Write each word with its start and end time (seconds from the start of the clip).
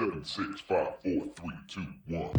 Seven, 0.00 0.24
six, 0.24 0.62
five, 0.66 0.94
four, 1.02 1.26
three, 1.36 1.52
two, 1.68 1.84
one. 2.08 2.30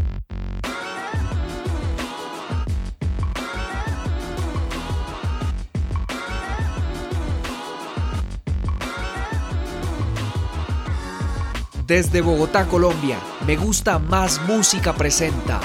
Desde 11.85 12.21
Bogotá, 12.21 12.65
Colombia, 12.65 13.19
Me 13.45 13.55
Gusta 13.57 13.99
Más 13.99 14.41
Música 14.47 14.93
presenta 14.93 15.61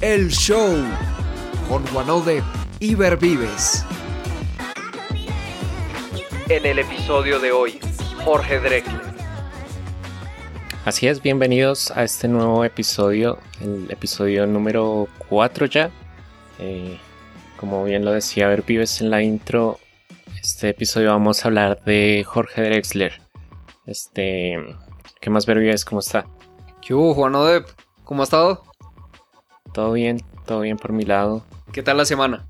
El 0.00 0.30
Show 0.30 0.82
con 1.68 1.86
Juanode 1.88 2.42
y 2.80 2.94
Vives. 2.94 3.84
En 6.48 6.64
el 6.64 6.78
episodio 6.78 7.38
de 7.38 7.52
hoy, 7.52 7.80
Jorge 8.24 8.58
Drexler. 8.60 9.11
Así 10.84 11.06
es, 11.06 11.22
bienvenidos 11.22 11.92
a 11.92 12.02
este 12.02 12.26
nuevo 12.26 12.64
episodio, 12.64 13.38
el 13.60 13.88
episodio 13.92 14.48
número 14.48 15.06
4 15.28 15.66
ya. 15.66 15.92
Eh, 16.58 16.98
como 17.56 17.84
bien 17.84 18.04
lo 18.04 18.10
decía 18.10 18.48
Ver 18.48 18.62
Vives 18.62 19.00
en 19.00 19.10
la 19.10 19.22
intro, 19.22 19.78
este 20.40 20.70
episodio 20.70 21.10
vamos 21.10 21.44
a 21.44 21.48
hablar 21.48 21.84
de 21.84 22.24
Jorge 22.26 22.62
Drexler. 22.62 23.22
Este, 23.86 24.56
¿qué 25.20 25.30
más 25.30 25.46
Ver 25.46 25.60
Vives? 25.60 25.84
¿Cómo 25.84 26.00
está? 26.00 26.26
¿Qué 26.80 26.94
hubo, 26.94 27.14
Juan 27.14 27.36
Odep? 27.36 27.68
¿Cómo 28.02 28.22
ha 28.22 28.24
estado? 28.24 28.64
Todo 29.72 29.92
bien, 29.92 30.20
todo 30.46 30.62
bien 30.62 30.78
por 30.78 30.90
mi 30.92 31.04
lado. 31.04 31.44
¿Qué 31.72 31.84
tal 31.84 31.96
la 31.96 32.04
semana? 32.04 32.44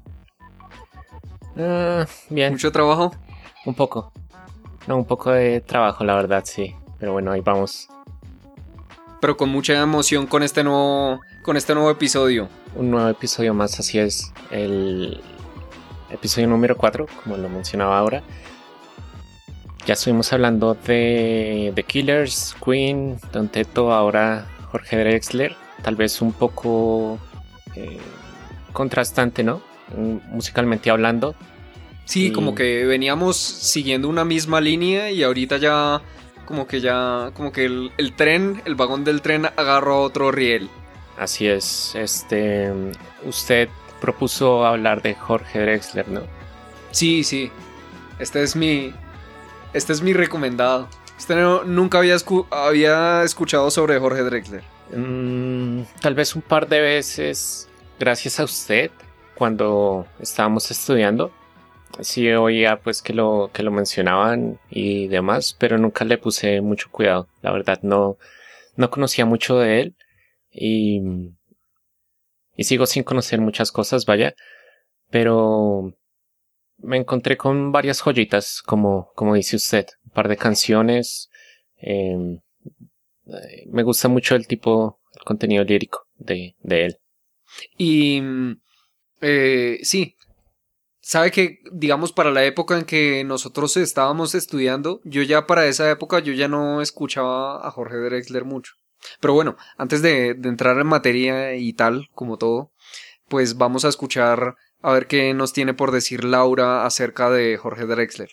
Ah, 1.59 2.06
bien. 2.30 2.52
¿Mucho 2.52 2.73
trabajo? 2.73 3.14
Un 3.66 3.74
poco. 3.74 4.10
No, 4.87 4.96
un 4.96 5.04
poco 5.04 5.32
de 5.32 5.60
trabajo, 5.60 6.02
la 6.02 6.14
verdad, 6.14 6.45
sí. 6.46 6.74
Pero 6.98 7.12
bueno, 7.12 7.30
ahí 7.30 7.42
vamos. 7.42 7.90
Pero 9.23 9.37
con 9.37 9.51
mucha 9.51 9.80
emoción 9.80 10.26
con 10.26 10.42
este 10.42 10.65
nuevo, 10.65 11.20
con 11.42 11.56
este 11.56 11.74
nuevo 11.74 11.88
episodio. 11.92 12.48
Un 12.74 12.90
nuevo 12.90 13.09
episodio 13.09 13.54
más, 13.54 13.79
así 13.79 14.01
es. 14.01 14.32
El 14.51 15.20
episodio 16.10 16.48
número 16.48 16.76
4, 16.76 17.06
como 17.23 17.37
lo 17.37 17.48
mencionaba 17.48 17.96
ahora. 17.96 18.24
Ya 19.87 19.95
estuvimos 19.95 20.32
hablando 20.32 20.74
de 20.74 21.70
The 21.73 21.84
Killers, 21.84 22.56
Queen, 22.64 23.16
Don 23.32 23.48
Teto, 23.48 23.92
ahora 23.92 24.48
Jorge 24.73 24.98
Drexler. 24.98 25.54
Tal 25.82 25.95
vez 25.95 26.20
un 26.20 26.32
poco 26.32 27.20
eh, 27.76 28.01
contrastante, 28.73 29.45
¿no? 29.45 29.62
Musicalmente 30.32 30.90
hablando. 30.90 31.36
Sí, 32.07 32.32
como 32.32 32.57
que 32.57 32.86
veníamos 32.86 33.36
siguiendo 33.36 34.09
una 34.09 34.24
misma 34.24 34.60
línea 34.60 35.12
y 35.12 35.23
ahorita 35.23 35.59
ya 35.59 36.02
como 36.45 36.66
que 36.66 36.80
ya 36.80 37.30
como 37.35 37.52
que 37.52 37.65
el, 37.65 37.93
el 37.96 38.15
tren, 38.15 38.62
el 38.65 38.74
vagón 38.74 39.04
del 39.04 39.23
tren 39.23 39.46
agarró 39.46 40.02
otro 40.02 40.30
riel. 40.30 40.68
Así 41.18 41.46
es, 41.46 41.95
este 41.95 42.73
usted 43.24 43.68
propuso 44.01 44.66
hablar 44.66 45.02
de 45.02 45.15
Jorge 45.15 45.60
Drexler, 45.60 46.09
¿no? 46.09 46.23
Sí, 46.90 47.24
sí. 47.24 47.51
Este 48.18 48.43
es 48.43 48.57
mi 48.57 48.93
este 49.73 49.93
es 49.93 50.02
mi 50.02 50.13
recomendado. 50.13 50.88
Este 51.18 51.35
no, 51.37 51.65
nunca 51.65 51.98
había, 51.98 52.16
había 52.51 53.23
escuchado 53.23 53.70
sobre 53.70 53.98
Jorge 53.98 54.23
Drexler. 54.23 54.65
Mm, 54.95 55.82
tal 56.01 56.15
vez 56.15 56.35
un 56.35 56.43
par 56.43 56.68
de 56.68 56.80
veces, 56.80 57.68
gracias 57.98 58.40
a 58.40 58.45
usted, 58.45 58.90
cuando 59.35 60.07
estábamos 60.20 60.70
estudiando. 60.70 61.32
Sí 62.01 62.30
oía 62.32 62.80
pues 62.80 63.02
que 63.02 63.12
lo, 63.12 63.51
que 63.52 63.62
lo 63.62 63.71
mencionaban 63.71 64.59
y 64.71 65.09
demás, 65.09 65.54
pero 65.59 65.78
nunca 65.78 66.04
le 66.04 66.19
puse 66.19 66.60
mucho 66.60 66.91
cuidado. 66.91 67.28
La 67.43 67.53
verdad 67.53 67.81
no, 67.82 68.16
no 68.76 68.91
conocía 68.91 69.26
mucho 69.26 69.59
de 69.59 69.81
él 69.81 69.97
y, 70.50 71.00
y 72.56 72.64
sigo 72.64 72.86
sin 72.86 73.03
conocer 73.03 73.41
muchas 73.41 73.70
cosas, 73.72 74.06
vaya. 74.06 74.34
Pero 75.10 75.94
me 76.78 76.97
encontré 76.97 77.36
con 77.36 77.72
varias 77.72 78.00
joyitas, 78.00 78.62
como, 78.62 79.12
como 79.14 79.34
dice 79.34 79.56
usted, 79.56 79.86
un 80.04 80.10
par 80.10 80.28
de 80.28 80.36
canciones. 80.36 81.30
Em, 81.76 82.41
me 83.70 83.82
gusta 83.82 84.09
mucho 84.09 84.34
el 84.34 84.47
tipo, 84.47 85.00
el 85.14 85.24
contenido 85.24 85.64
lírico 85.64 86.06
de, 86.16 86.56
de 86.60 86.86
él. 86.86 86.97
Y 87.76 88.22
eh, 89.20 89.78
sí, 89.82 90.16
sabe 91.02 91.30
que, 91.30 91.60
digamos, 91.70 92.12
para 92.12 92.30
la 92.30 92.44
época 92.44 92.78
en 92.78 92.84
que 92.84 93.24
nosotros 93.24 93.76
estábamos 93.76 94.34
estudiando, 94.34 95.00
yo 95.04 95.22
ya 95.22 95.46
para 95.46 95.66
esa 95.66 95.90
época 95.90 96.20
yo 96.20 96.32
ya 96.32 96.48
no 96.48 96.80
escuchaba 96.80 97.66
a 97.66 97.70
Jorge 97.70 97.96
Drexler 97.96 98.44
mucho. 98.44 98.74
Pero 99.20 99.34
bueno, 99.34 99.56
antes 99.76 100.00
de, 100.00 100.30
entrar 100.30 100.78
en 100.78 100.86
materia 100.86 101.56
y 101.56 101.72
tal, 101.72 102.08
como 102.14 102.38
todo, 102.38 102.72
pues 103.28 103.58
vamos 103.58 103.84
a 103.84 103.88
escuchar 103.88 104.54
a 104.80 104.92
ver 104.92 105.06
qué 105.06 105.34
nos 105.34 105.52
tiene 105.52 105.74
por 105.74 105.91
decir 105.91 106.24
Laura 106.24 106.86
acerca 106.86 107.30
de 107.30 107.56
Jorge 107.56 107.86
Drexler. 107.86 108.30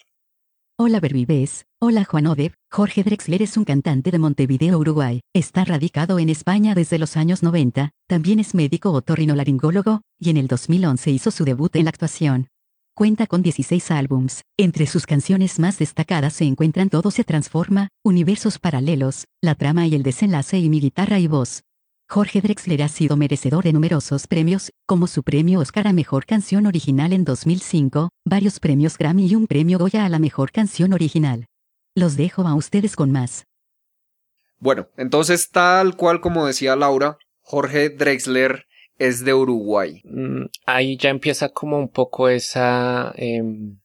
Hola 0.78 1.02
Berbibes, 1.02 1.66
hola 1.82 2.06
Juan 2.06 2.28
Odeb, 2.28 2.54
Jorge 2.72 3.04
Drexler 3.04 3.42
es 3.42 3.58
un 3.58 3.66
cantante 3.66 4.12
de 4.12 4.20
Montevideo, 4.20 4.78
Uruguay, 4.78 5.20
está 5.34 5.66
radicado 5.66 6.20
en 6.20 6.30
España 6.30 6.74
desde 6.74 6.98
los 7.00 7.18
años 7.18 7.44
90, 7.44 7.92
también 8.08 8.40
es 8.40 8.56
médico 8.56 8.94
otorrinolaringólogo, 8.94 10.04
y 10.18 10.30
en 10.30 10.38
el 10.38 10.48
2011 10.48 11.12
hizo 11.12 11.32
su 11.32 11.44
debut 11.44 11.76
en 11.76 11.84
la 11.84 11.90
actuación. 11.90 12.48
Cuenta 13.00 13.28
con 13.28 13.42
16 13.42 13.92
álbums, 13.92 14.44
entre 14.58 14.86
sus 14.86 15.06
canciones 15.06 15.58
más 15.58 15.80
destacadas 15.80 16.34
se 16.34 16.44
encuentran 16.44 16.90
Todo 16.90 17.12
se 17.12 17.24
transforma, 17.24 17.88
Universos 18.04 18.60
paralelos, 18.60 19.24
La 19.42 19.56
trama 19.56 19.88
y 19.88 19.96
el 19.96 20.04
desenlace 20.04 20.58
y 20.58 20.68
Mi 20.68 20.82
guitarra 20.82 21.18
y 21.18 21.28
voz. 21.28 21.64
Jorge 22.10 22.42
Drexler 22.42 22.84
ha 22.84 22.90
sido 22.90 23.16
merecedor 23.16 23.64
de 23.64 23.72
numerosos 23.72 24.28
premios, 24.28 24.74
como 24.86 25.08
su 25.08 25.24
premio 25.24 25.62
Oscar 25.62 25.88
a 25.88 25.94
Mejor 25.94 26.26
Canción 26.26 26.66
Original 26.66 27.14
en 27.14 27.24
2005, 27.24 28.10
varios 28.26 28.60
premios 28.60 28.98
Grammy 28.98 29.28
y 29.28 29.36
un 29.36 29.48
premio 29.48 29.80
Goya 29.80 30.04
a 30.04 30.10
la 30.10 30.20
Mejor 30.20 30.52
Canción 30.52 30.92
Original. 30.92 31.46
Los 31.96 32.18
dejo 32.18 32.46
a 32.46 32.54
ustedes 32.54 32.98
con 32.98 33.14
más. 33.14 33.46
Bueno, 34.58 34.90
entonces 34.98 35.52
tal 35.52 35.96
cual 35.96 36.20
como 36.20 36.48
decía 36.48 36.76
Laura, 36.76 37.18
Jorge 37.40 37.92
Drexler 37.92 38.66
es 39.00 39.24
de 39.24 39.34
Uruguay. 39.34 40.02
Mm, 40.04 40.46
ahí 40.66 40.98
ya 40.98 41.10
empieza 41.10 41.50
como 41.50 41.80
un 41.80 41.90
poco 41.90 42.30
esa, 42.30 43.14
em, 43.16 43.80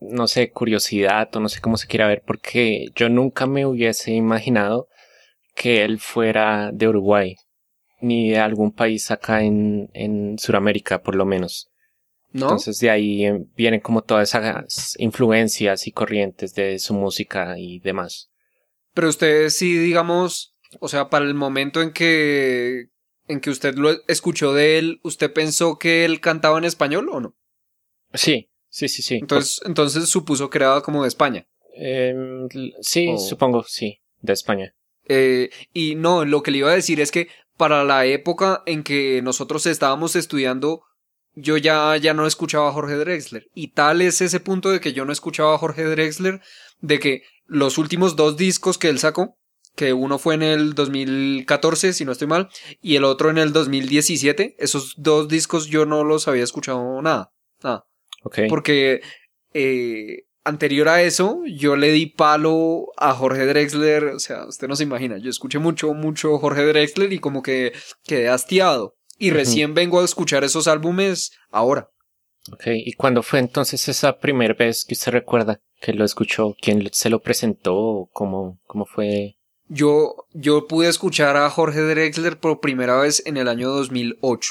no 0.00 0.26
sé, 0.26 0.50
curiosidad 0.50 1.28
o 1.36 1.40
no 1.40 1.48
sé 1.48 1.60
cómo 1.60 1.76
se 1.76 1.86
quiera 1.86 2.08
ver, 2.08 2.22
porque 2.26 2.86
yo 2.96 3.08
nunca 3.08 3.46
me 3.46 3.66
hubiese 3.66 4.12
imaginado 4.12 4.88
que 5.54 5.84
él 5.84 6.00
fuera 6.00 6.70
de 6.72 6.88
Uruguay 6.88 7.36
ni 8.00 8.30
de 8.30 8.38
algún 8.38 8.72
país 8.72 9.10
acá 9.10 9.42
en, 9.42 9.90
en 9.92 10.38
Sudamérica, 10.38 11.02
por 11.02 11.14
lo 11.14 11.26
menos. 11.26 11.68
¿No? 12.30 12.46
Entonces 12.46 12.78
de 12.78 12.90
ahí 12.90 13.24
eh, 13.24 13.44
vienen 13.56 13.80
como 13.80 14.02
todas 14.02 14.28
esas 14.28 14.94
influencias 14.98 15.86
y 15.86 15.92
corrientes 15.92 16.54
de 16.54 16.78
su 16.78 16.94
música 16.94 17.58
y 17.58 17.80
demás. 17.80 18.30
Pero 18.94 19.08
usted 19.08 19.48
sí, 19.48 19.76
digamos, 19.78 20.54
o 20.78 20.88
sea, 20.88 21.08
para 21.08 21.24
el 21.24 21.34
momento 21.34 21.80
en 21.80 21.92
que 21.92 22.88
en 23.28 23.40
que 23.40 23.50
usted 23.50 23.74
lo 23.74 23.90
escuchó 24.08 24.52
de 24.52 24.78
él, 24.78 25.00
¿usted 25.02 25.32
pensó 25.32 25.78
que 25.78 26.04
él 26.04 26.20
cantaba 26.20 26.58
en 26.58 26.64
español 26.64 27.08
o 27.10 27.20
no? 27.20 27.36
Sí, 28.14 28.50
sí, 28.68 28.88
sí, 28.88 29.02
sí. 29.02 29.16
Entonces, 29.16 29.60
entonces 29.64 30.08
supuso 30.08 30.50
que 30.50 30.58
era 30.58 30.80
como 30.80 31.02
de 31.02 31.08
España. 31.08 31.46
Em, 31.74 32.48
sí, 32.80 33.14
supongo, 33.18 33.62
sí, 33.64 34.00
de 34.20 34.32
España. 34.32 34.74
Eh, 35.06 35.50
y 35.72 35.94
no, 35.94 36.24
lo 36.24 36.42
que 36.42 36.50
le 36.50 36.58
iba 36.58 36.70
a 36.70 36.74
decir 36.74 37.00
es 37.00 37.10
que 37.10 37.28
para 37.56 37.84
la 37.84 38.06
época 38.06 38.62
en 38.66 38.82
que 38.82 39.20
nosotros 39.22 39.66
estábamos 39.66 40.16
estudiando, 40.16 40.82
yo 41.34 41.56
ya, 41.56 41.96
ya 41.96 42.14
no 42.14 42.26
escuchaba 42.26 42.68
a 42.68 42.72
Jorge 42.72 42.94
Drexler. 42.94 43.48
Y 43.54 43.72
tal 43.72 44.00
es 44.00 44.20
ese 44.20 44.40
punto 44.40 44.70
de 44.70 44.80
que 44.80 44.92
yo 44.92 45.04
no 45.04 45.12
escuchaba 45.12 45.54
a 45.54 45.58
Jorge 45.58 45.84
Drexler, 45.84 46.40
de 46.80 46.98
que 46.98 47.22
los 47.46 47.78
últimos 47.78 48.16
dos 48.16 48.36
discos 48.36 48.78
que 48.78 48.88
él 48.88 48.98
sacó, 48.98 49.38
que 49.78 49.92
uno 49.92 50.18
fue 50.18 50.34
en 50.34 50.42
el 50.42 50.74
2014, 50.74 51.92
si 51.92 52.04
no 52.04 52.10
estoy 52.10 52.26
mal, 52.26 52.48
y 52.82 52.96
el 52.96 53.04
otro 53.04 53.30
en 53.30 53.38
el 53.38 53.52
2017, 53.52 54.56
esos 54.58 54.94
dos 54.96 55.28
discos 55.28 55.68
yo 55.68 55.86
no 55.86 56.02
los 56.02 56.26
había 56.26 56.42
escuchado 56.42 57.00
nada. 57.00 57.32
Nada. 57.62 57.86
Porque 58.48 59.02
eh, 59.54 60.24
anterior 60.42 60.88
a 60.88 61.02
eso, 61.02 61.42
yo 61.46 61.76
le 61.76 61.92
di 61.92 62.06
palo 62.06 62.88
a 62.96 63.14
Jorge 63.14 63.46
Drexler, 63.46 64.06
o 64.06 64.18
sea, 64.18 64.46
usted 64.46 64.66
no 64.66 64.74
se 64.74 64.82
imagina, 64.82 65.16
yo 65.18 65.30
escuché 65.30 65.60
mucho, 65.60 65.94
mucho 65.94 66.38
Jorge 66.38 66.66
Drexler 66.66 67.12
y 67.12 67.20
como 67.20 67.44
que 67.44 67.72
quedé 68.02 68.28
hastiado. 68.28 68.96
Y 69.16 69.30
recién 69.30 69.74
vengo 69.74 70.00
a 70.00 70.04
escuchar 70.04 70.42
esos 70.42 70.66
álbumes 70.66 71.38
ahora. 71.50 71.88
Ok, 72.52 72.64
¿y 72.66 72.94
cuándo 72.94 73.22
fue 73.22 73.38
entonces 73.38 73.88
esa 73.88 74.18
primera 74.18 74.54
vez 74.54 74.84
que 74.84 74.94
usted 74.94 75.12
recuerda 75.12 75.60
que 75.80 75.92
lo 75.92 76.04
escuchó? 76.04 76.56
¿Quién 76.60 76.88
se 76.92 77.10
lo 77.10 77.20
presentó? 77.20 78.08
¿Cómo, 78.12 78.60
cómo 78.66 78.86
fue? 78.86 79.37
Yo, 79.68 80.26
yo 80.32 80.66
pude 80.66 80.88
escuchar 80.88 81.36
a 81.36 81.50
Jorge 81.50 81.80
Drexler 81.80 82.38
por 82.38 82.60
primera 82.60 82.96
vez 82.96 83.22
en 83.26 83.36
el 83.36 83.48
año 83.48 83.68
2008. 83.68 84.50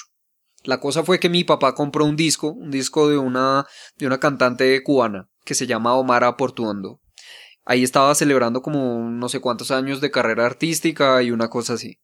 La 0.63 0.79
cosa 0.79 1.03
fue 1.03 1.19
que 1.19 1.29
mi 1.29 1.43
papá 1.43 1.73
compró 1.73 2.05
un 2.05 2.15
disco, 2.15 2.51
un 2.51 2.71
disco 2.71 3.09
de 3.09 3.17
una, 3.17 3.65
de 3.97 4.05
una 4.05 4.19
cantante 4.19 4.81
cubana, 4.83 5.29
que 5.43 5.55
se 5.55 5.65
llama 5.65 5.95
Omar 5.95 6.35
Portuondo. 6.37 6.99
ahí 7.65 7.83
estaba 7.83 8.13
celebrando 8.15 8.61
como 8.61 9.09
no 9.09 9.29
sé 9.29 9.39
cuántos 9.39 9.71
años 9.71 10.01
de 10.01 10.11
carrera 10.11 10.45
artística 10.45 11.21
y 11.23 11.31
una 11.31 11.49
cosa 11.49 11.73
así. 11.73 11.99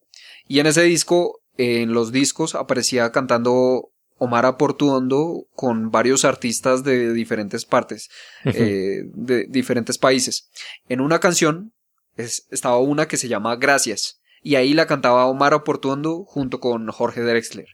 Y 0.48 0.60
en 0.60 0.68
ese 0.68 0.84
disco, 0.84 1.42
en 1.58 1.94
los 1.94 2.12
discos, 2.12 2.56
aparecía 2.56 3.12
cantando 3.12 3.92
Omar 4.18 4.58
Portuondo 4.58 5.46
con 5.54 5.92
varios 5.92 6.26
artistas 6.26 6.84
de 6.84 7.14
diferentes 7.14 7.66
partes, 7.66 8.10
eh, 8.46 9.04
de 9.14 9.46
diferentes 9.50 9.98
países. 9.98 10.50
En 10.88 11.02
una 11.02 11.20
canción 11.20 11.74
es- 12.18 12.48
estaba 12.52 12.78
una 12.80 13.08
que 13.08 13.18
se 13.18 13.28
llama 13.28 13.56
Gracias, 13.56 14.22
y 14.42 14.56
ahí 14.56 14.74
la 14.74 14.88
cantaba 14.88 15.26
Omar 15.28 15.64
Portuondo 15.64 16.24
junto 16.26 16.60
con 16.60 16.88
Jorge 16.90 17.22
Drexler. 17.22 17.68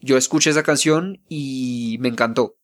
Yo 0.00 0.16
escuché 0.16 0.50
esa 0.50 0.62
canción 0.62 1.20
y 1.28 1.96
me 2.00 2.08
encantó. 2.08 2.56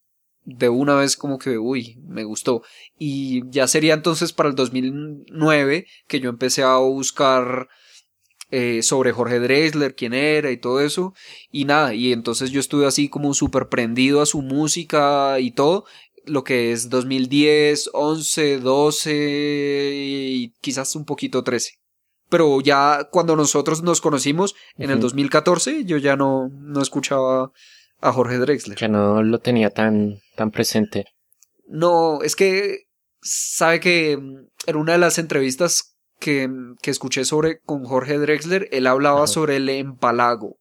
De 0.45 0.69
una 0.69 0.97
vez 0.97 1.17
como 1.17 1.39
que, 1.39 1.57
uy, 1.59 1.99
me 2.05 2.25
gustó. 2.25 2.63
Y 2.99 3.43
ya 3.51 3.69
sería 3.69 3.95
entonces 3.95 4.33
para 4.33 4.49
el 4.49 4.57
2009 4.57 5.87
que 6.09 6.19
yo 6.21 6.29
empecé 6.31 6.63
a 6.63 6.77
buscar 6.79 7.69
eh, 8.51 8.83
sobre 8.83 9.13
Jorge 9.13 9.39
Drexler, 9.41 9.95
quién 9.95 10.13
era 10.13 10.51
y 10.51 10.59
todo 10.59 10.81
eso. 10.81 11.15
Y 11.51 11.65
nada, 11.65 11.95
y 11.95 12.13
entonces 12.13 12.51
yo 12.51 12.61
estuve 12.61 12.87
así 12.87 13.09
como 13.09 13.33
súper 13.35 13.69
prendido 13.69 14.21
a 14.21 14.27
su 14.27 14.43
música 14.43 15.41
y 15.41 15.53
todo. 15.53 15.87
Lo 16.25 16.45
que 16.45 16.73
es 16.73 16.89
2010, 16.89 17.91
11, 17.93 18.59
12 18.59 19.91
y 19.95 20.53
quizás 20.61 20.95
un 20.97 21.05
poquito 21.05 21.43
13. 21.43 21.73
Pero 22.29 22.61
ya 22.61 23.09
cuando 23.11 23.37
nosotros 23.37 23.83
nos 23.83 24.01
conocimos 24.01 24.55
en 24.77 24.91
el 24.91 24.97
Ujú. 24.97 25.03
2014, 25.03 25.85
yo 25.85 25.99
ya 25.99 26.17
no, 26.17 26.49
no 26.51 26.81
escuchaba 26.81 27.51
a 28.01 28.13
Jorge 28.13 28.39
Drexler. 28.39 28.79
Ya 28.79 28.89
no 28.89 29.23
lo 29.23 29.39
tenía 29.41 29.71
tan, 29.71 30.21
tan 30.37 30.51
presente. 30.51 31.05
No, 31.67 32.23
es 32.23 32.35
que 32.37 32.85
sabe 33.21 33.81
que 33.81 34.17
mm, 34.17 34.47
en 34.67 34.77
una 34.77 34.93
de 34.93 34.99
las 34.99 35.19
entrevistas 35.19 35.97
que, 36.19 36.49
que 36.81 36.91
escuché 36.91 37.25
sobre 37.25 37.59
con 37.61 37.85
Jorge 37.85 38.19
Drexler, 38.19 38.69
él 38.73 38.87
hablaba 38.87 39.27
sobre 39.27 39.57
el 39.57 39.69
empalago. 39.69 40.59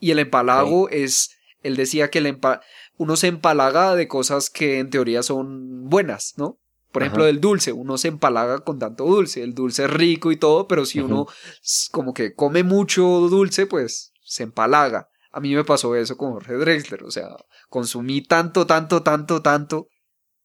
Y 0.00 0.10
el 0.10 0.18
empalago 0.18 0.88
es, 0.88 1.30
él 1.62 1.76
decía 1.76 2.10
que 2.10 2.18
el 2.18 2.26
empa- 2.26 2.60
uno 3.00 3.16
se 3.16 3.28
empalaga 3.28 3.96
de 3.96 4.06
cosas 4.08 4.50
que 4.50 4.78
en 4.78 4.90
teoría 4.90 5.22
son 5.22 5.88
buenas, 5.88 6.34
¿no? 6.36 6.58
Por 6.92 7.02
ejemplo, 7.02 7.22
Ajá. 7.22 7.28
del 7.28 7.40
dulce, 7.40 7.72
uno 7.72 7.96
se 7.96 8.08
empalaga 8.08 8.58
con 8.58 8.78
tanto 8.78 9.06
dulce, 9.06 9.42
el 9.42 9.54
dulce 9.54 9.84
es 9.84 9.90
rico 9.90 10.32
y 10.32 10.36
todo, 10.36 10.68
pero 10.68 10.84
si 10.84 11.00
uno 11.00 11.26
como 11.92 12.12
que 12.12 12.34
come 12.34 12.62
mucho 12.62 13.02
dulce, 13.30 13.64
pues 13.64 14.12
se 14.22 14.42
empalaga. 14.42 15.08
A 15.32 15.40
mí 15.40 15.54
me 15.54 15.64
pasó 15.64 15.96
eso 15.96 16.18
con 16.18 16.32
Jorge 16.32 16.52
Drexler, 16.56 17.04
o 17.04 17.10
sea, 17.10 17.28
consumí 17.70 18.20
tanto, 18.20 18.66
tanto, 18.66 19.02
tanto, 19.02 19.40
tanto 19.40 19.86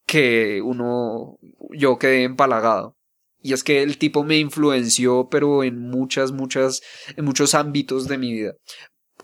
que 0.06 0.62
uno, 0.63 1.38
yo 1.72 2.00
quedé 2.00 2.24
empalagado. 2.24 2.96
Y 3.42 3.51
es 3.51 3.66
que 3.66 3.84
el 3.84 3.98
tipo 3.98 4.24
me 4.24 4.38
influenció, 4.38 5.28
pero 5.30 5.62
en 5.66 5.78
muchas, 5.78 6.31
muchas, 6.31 6.81
en 7.18 7.25
muchos 7.25 7.54
ámbitos 7.54 8.08
de 8.08 8.18
mi 8.18 8.31
vida. 8.31 8.54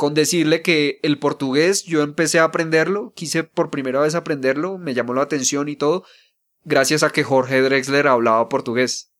Con 0.01 0.15
decirle 0.15 0.63
que 0.63 0.99
el 1.03 1.19
portugués 1.19 1.83
yo 1.83 2.01
empecé 2.01 2.39
a 2.39 2.45
aprenderlo, 2.45 3.13
quise 3.15 3.43
por 3.43 3.69
primera 3.69 3.99
vez 3.99 4.15
aprenderlo, 4.15 4.79
me 4.79 4.95
llamó 4.95 5.13
la 5.13 5.21
atención 5.21 5.69
y 5.69 5.75
todo, 5.75 6.05
gracias 6.63 7.03
a 7.03 7.11
que 7.11 7.23
Jorge 7.23 7.61
Drexler 7.61 8.07
hablaba 8.07 8.49
portugués. 8.49 9.11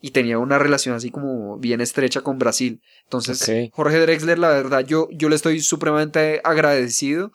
Y 0.00 0.10
tenía 0.10 0.40
una 0.40 0.58
relación 0.58 0.96
así 0.96 1.12
como 1.12 1.56
bien 1.58 1.80
estrecha 1.80 2.22
con 2.22 2.40
Brasil. 2.40 2.82
Entonces. 3.04 3.70
Jorge 3.72 4.00
Drexler, 4.00 4.40
la 4.40 4.48
verdad, 4.48 4.84
yo, 4.84 5.08
yo 5.12 5.28
le 5.28 5.36
estoy 5.36 5.60
supremamente 5.60 6.40
agradecido. 6.42 7.30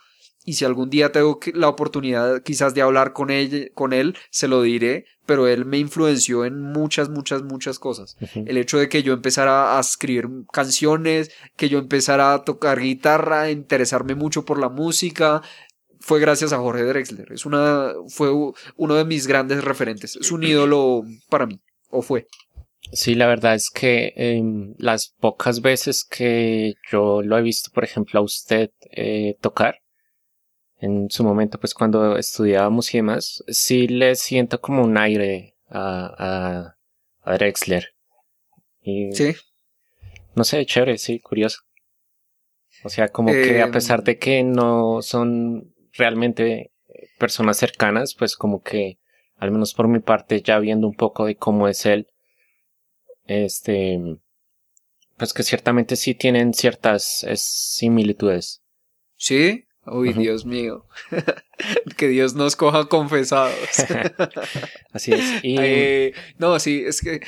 Y 0.46 0.54
si 0.54 0.66
algún 0.66 0.90
día 0.90 1.12
tengo 1.12 1.40
la 1.54 1.70
oportunidad 1.70 2.44
quizás 2.44 2.74
de 2.74 2.82
hablar 2.82 3.14
con 3.14 3.30
él, 3.30 3.72
con 3.74 3.94
él, 3.94 4.18
se 4.30 4.48
lo 4.48 4.62
diré, 4.62 5.06
pero 5.26 5.48
él 5.48 5.66
me 5.66 5.78
influenció 5.78 6.46
en 6.46 6.60
muchas, 6.60 7.10
muchas, 7.10 7.44
muchas 7.44 7.80
cosas. 7.80 8.18
El 8.34 8.58
hecho 8.58 8.78
de 8.78 8.90
que 8.90 9.04
yo 9.04 9.14
empezara 9.14 9.78
a 9.78 9.80
escribir 9.80 10.28
canciones, 10.52 11.32
que 11.56 11.70
yo 11.70 11.80
empezara 11.80 12.34
a 12.34 12.44
tocar 12.44 12.80
guitarra, 12.80 13.44
a 13.44 13.52
interesarme 13.52 14.16
mucho 14.16 14.44
por 14.44 14.60
la 14.60 14.70
música, 14.70 15.42
fue 16.00 16.20
gracias 16.20 16.52
a 16.52 16.58
Jorge 16.58 16.84
Drexler. 16.84 17.32
Es 17.32 17.46
una, 17.46 17.94
fue 18.10 18.30
uno 18.76 18.96
de 18.96 19.06
mis 19.06 19.28
grandes 19.28 19.64
referentes. 19.64 20.18
Es 20.18 20.32
un 20.32 20.44
ídolo 20.44 21.04
para 21.30 21.46
mí, 21.46 21.62
o 21.90 22.02
fue. 22.02 22.28
Sí, 22.92 23.16
la 23.16 23.28
verdad 23.28 23.56
es 23.56 23.70
que 23.70 24.14
em, 24.16 24.76
las 24.78 25.16
pocas 25.20 25.62
veces 25.62 26.04
que 26.04 26.74
yo 26.92 27.22
lo 27.22 27.38
he 27.38 27.42
visto, 27.42 27.72
por 27.74 27.86
ejemplo, 27.86 28.20
a 28.20 28.24
usted 28.24 28.72
eh, 28.92 29.38
tocar, 29.42 29.80
en 30.84 31.10
su 31.10 31.24
momento, 31.24 31.60
pues 31.60 31.74
cuando 31.74 32.18
estudiábamos 32.18 32.94
y 32.94 32.98
demás, 32.98 33.44
sí 33.48 33.88
le 33.88 34.16
siento 34.16 34.60
como 34.60 34.84
un 34.84 34.98
aire 34.98 35.56
a, 35.70 36.14
a, 36.18 36.78
a 37.22 37.34
Drexler. 37.38 37.94
Y 38.82 39.12
Sí. 39.14 39.34
no 40.36 40.44
sé, 40.44 40.66
chévere, 40.66 40.98
sí, 40.98 41.20
curioso. 41.20 41.60
O 42.84 42.90
sea, 42.90 43.08
como 43.08 43.32
que 43.32 43.62
a 43.62 43.66
Em, 43.66 43.72
pesar 43.72 44.04
de 44.04 44.18
que 44.18 44.44
no 44.44 45.02
son 45.02 45.74
realmente 45.94 46.72
personas 47.18 47.58
cercanas, 47.58 48.14
pues 48.14 48.36
como 48.36 48.62
que, 48.62 49.00
al 49.38 49.52
menos 49.52 49.74
por 49.74 49.88
mi 49.88 50.00
parte, 50.00 50.42
ya 50.42 50.60
viendo 50.60 50.86
un 50.88 50.96
poco 50.96 51.26
de 51.26 51.36
cómo 51.38 51.70
es 51.70 51.86
él, 51.86 52.08
este, 53.26 54.00
pues 55.18 55.34
que 55.34 55.44
ciertamente 55.44 55.96
sí 55.96 56.14
tienen 56.14 56.54
ciertas 56.54 57.24
eh, 57.24 57.36
similitudes. 57.38 58.62
¿Sí? 59.16 59.66
Uy. 59.86 60.14
Dios 60.14 60.46
mío. 60.46 60.86
que 61.98 62.08
Dios 62.08 62.36
nos 62.36 62.56
coja 62.56 62.86
confesados. 62.86 63.56
Así 64.94 65.12
es. 65.14 65.22
Y 65.44 65.58
Eh, 65.60 66.14
no, 66.38 66.60
sí, 66.60 66.84
es 66.86 67.02
que, 67.02 67.22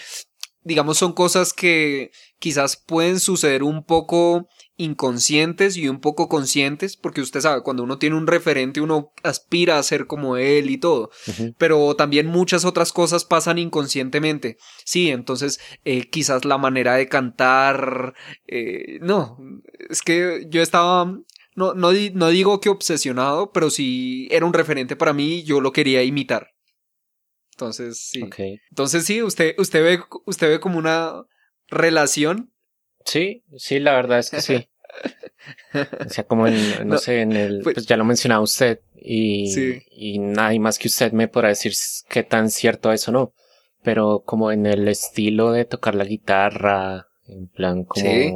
digamos, 0.64 0.98
son 0.98 1.14
cosas 1.14 1.54
que 1.54 2.12
quizás 2.40 2.78
pueden 2.78 3.20
suceder 3.20 3.64
un 3.64 3.84
poco 3.84 4.48
inconscientes 4.78 5.78
y 5.78 5.88
un 5.88 6.02
poco 6.02 6.28
conscientes, 6.28 6.98
porque 6.98 7.22
usted 7.22 7.40
sabe, 7.40 7.64
cuando 7.64 7.84
uno 7.84 7.98
tiene 7.98 8.18
un 8.18 8.28
referente, 8.28 8.82
uno 8.82 9.14
aspira 9.24 9.78
a 9.78 9.84
ser 9.84 10.06
como 10.06 10.36
él 10.36 10.70
y 10.70 10.78
todo, 10.78 11.12
pero 11.58 11.96
también 11.96 12.28
muchas 12.28 12.66
otras 12.66 12.92
cosas 12.92 13.24
pasan 13.24 13.58
inconscientemente. 13.58 14.58
Sí, 14.84 15.10
entonces 15.10 15.60
eh, 15.86 16.10
quizás 16.10 16.44
la 16.44 16.58
manera 16.58 16.96
de 16.96 17.08
cantar, 17.08 18.16
eh, 18.48 19.00
no, 19.02 19.38
es 19.90 20.02
que 20.02 20.46
yo 20.50 20.62
estaba, 20.62 21.20
no, 21.56 21.74
no, 21.74 21.92
no 22.14 22.30
digo 22.30 22.60
que 22.60 22.70
obsesionado, 22.70 23.52
pero 23.52 23.70
sí 23.70 24.28
era 24.32 24.46
un 24.46 24.54
referente 24.54 24.96
para 24.96 25.14
mí 25.14 25.36
y 25.40 25.44
yo 25.44 25.62
lo 25.62 25.72
quería 25.72 26.04
imitar. 26.04 26.50
Entonces, 27.54 27.98
sí. 28.00 28.22
ok. 28.22 28.36
Entonces, 28.70 29.06
sí, 29.06 29.24
usted, 29.24 29.56
usted 29.58 29.82
ve, 29.84 30.00
usted 30.26 30.50
ve 30.50 30.60
como 30.60 30.78
una 30.78 31.26
relación. 31.68 32.52
Sí, 33.06 33.44
sí, 33.58 33.80
la 33.80 33.94
verdad 33.94 34.20
es 34.20 34.30
que 34.30 34.42
sí. 34.42 34.68
O 36.06 36.10
sea, 36.10 36.24
como 36.26 36.48
en, 36.48 36.56
no, 36.80 36.86
No, 36.86 36.98
sé, 36.98 37.22
en 37.22 37.34
el, 37.34 37.62
pues- 37.62 37.74
pues 37.76 37.86
ya 37.86 37.98
lo 37.98 38.06
mencionaba 38.06 38.42
usted 38.42 38.80
y, 38.96 39.52
Sí. 39.52 39.82
y 39.92 40.20
nadie 40.20 40.60
más 40.60 40.80
que 40.80 40.88
usted 40.88 41.12
me 41.12 41.28
podrá 41.28 41.50
decir 41.50 41.74
qué 42.10 42.24
tan 42.24 42.50
cierto 42.50 42.92
es 42.94 43.08
o 43.08 43.12
no, 43.12 43.34
pero 43.84 44.24
como 44.26 44.52
en 44.52 44.66
el 44.66 44.88
estilo 44.88 45.52
de 45.52 45.66
tocar 45.66 45.94
la 45.96 46.06
guitarra, 46.06 47.08
en 47.28 47.48
plan 47.48 47.84
como 47.84 48.04
Sí. 48.06 48.34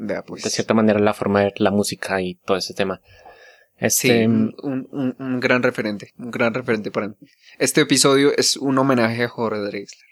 Vea, 0.00 0.22
pues. 0.22 0.44
de 0.44 0.50
cierta 0.50 0.74
manera 0.74 1.00
la 1.00 1.12
forma 1.12 1.40
de 1.40 1.46
ver 1.46 1.60
la 1.60 1.70
música 1.72 2.22
y 2.22 2.36
todo 2.36 2.56
ese 2.56 2.72
tema. 2.72 3.00
Sí, 3.02 3.86
Este, 4.10 4.26
un, 4.28 4.54
un- 4.62 5.16
un 5.18 5.40
gran 5.40 5.62
referente, 5.62 6.12
un 6.18 6.30
gran 6.30 6.54
referente 6.54 6.90
para 6.90 7.08
mí. 7.08 7.14
Este 7.58 7.80
episodio 7.80 8.32
es 8.36 8.56
un 8.56 8.78
homenaje 8.78 9.24
a 9.24 9.28
Jorge 9.28 9.60
Drexler. 9.60 10.08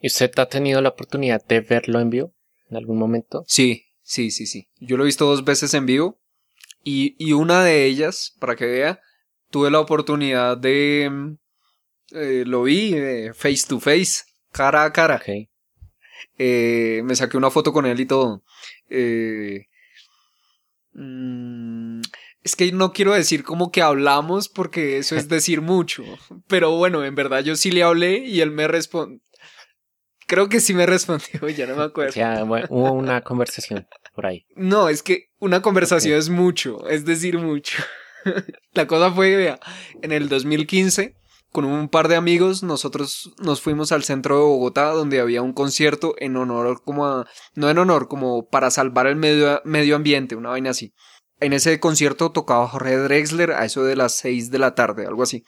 ¿y 0.00 0.08
usted 0.08 0.32
ha 0.38 0.46
tenido 0.48 0.80
la 0.80 0.88
oportunidad 0.88 1.44
de 1.46 1.60
verlo 1.60 2.00
en 2.00 2.10
vivo 2.10 2.34
en 2.70 2.76
algún 2.76 2.98
momento? 2.98 3.44
Sí, 3.46 3.84
sí, 4.02 4.32
sí, 4.32 4.46
sí. 4.46 4.68
Yo 4.80 4.96
lo 4.96 5.04
he 5.04 5.06
visto 5.06 5.26
dos 5.26 5.44
veces 5.44 5.74
en 5.74 5.86
vivo 5.86 6.20
y, 6.82 7.14
y 7.24 7.32
una 7.34 7.62
de 7.62 7.84
ellas, 7.84 8.34
para 8.40 8.56
que 8.56 8.66
vea, 8.66 9.00
tuve 9.50 9.70
la 9.70 9.78
oportunidad 9.78 10.56
de... 10.56 11.08
mm, 11.08 11.36
eh, 12.16 12.42
lo 12.46 12.64
vi 12.64 12.94
eh, 12.96 13.32
face 13.32 13.64
to 13.68 13.78
face, 13.78 14.24
cara 14.50 14.82
a 14.84 14.92
cara. 14.92 15.22
Eh, 16.38 17.02
me 17.04 17.14
saqué 17.14 17.36
una 17.36 17.50
foto 17.50 17.72
con 17.72 17.86
él 17.86 18.00
y 18.00 18.06
todo. 18.06 18.42
Eh, 18.88 19.66
mm, 20.92 22.00
es 22.42 22.56
que 22.56 22.72
no 22.72 22.92
quiero 22.92 23.12
decir 23.12 23.44
como 23.44 23.70
que 23.70 23.82
hablamos 23.82 24.48
porque 24.48 24.98
eso 24.98 25.16
es 25.16 25.28
decir 25.28 25.60
mucho. 25.60 26.04
Pero 26.48 26.72
bueno, 26.76 27.04
en 27.04 27.14
verdad 27.14 27.40
yo 27.42 27.56
sí 27.56 27.70
le 27.70 27.82
hablé 27.82 28.18
y 28.18 28.40
él 28.40 28.50
me 28.50 28.68
respondió. 28.68 29.20
Creo 30.26 30.48
que 30.48 30.60
sí 30.60 30.72
me 30.74 30.86
respondió, 30.86 31.48
ya 31.48 31.66
no 31.66 31.76
me 31.76 31.82
O 31.82 31.86
acuerdo. 31.86 32.12
sea, 32.12 32.44
bueno, 32.44 32.66
hubo 32.70 32.92
una 32.92 33.20
conversación 33.22 33.86
por 34.14 34.26
ahí. 34.26 34.46
No, 34.56 34.88
es 34.88 35.02
que 35.02 35.26
una 35.38 35.62
conversación 35.62 36.18
es 36.18 36.28
mucho, 36.28 36.88
es 36.88 37.04
decir 37.04 37.38
mucho. 37.38 37.82
La 38.72 38.86
cosa 38.86 39.10
fue, 39.10 39.34
vea, 39.34 39.58
en 40.00 40.12
el 40.12 40.28
2015, 40.28 41.16
con 41.52 41.66
un 41.66 41.88
par 41.88 42.08
de 42.08 42.16
amigos, 42.16 42.62
nosotros 42.62 43.32
nos 43.38 43.60
fuimos 43.60 43.92
al 43.92 44.02
centro 44.02 44.36
de 44.36 44.42
Bogotá, 44.42 44.90
donde 44.92 45.20
había 45.20 45.42
un 45.42 45.52
concierto 45.52 46.14
en 46.18 46.36
honor, 46.36 46.82
como 46.82 47.06
a, 47.06 47.26
no 47.54 47.68
en 47.68 47.78
honor, 47.78 48.08
como 48.08 48.48
para 48.48 48.70
salvar 48.70 49.06
el 49.06 49.16
medio, 49.16 49.60
medio 49.64 49.94
ambiente, 49.94 50.34
una 50.34 50.48
vaina 50.48 50.70
así. 50.70 50.92
en 51.40 51.52
ese 51.52 51.78
concierto 51.78 52.30
tocaba 52.30 52.68
Jorge 52.68 52.96
Drexler 52.96 53.50
a 53.52 53.64
eso 53.64 53.84
de 53.84 53.96
las 53.96 54.16
6 54.16 54.50
de 54.50 54.58
la 54.58 54.74
tarde, 54.74 55.06
algo 55.06 55.22
así. 55.24 55.44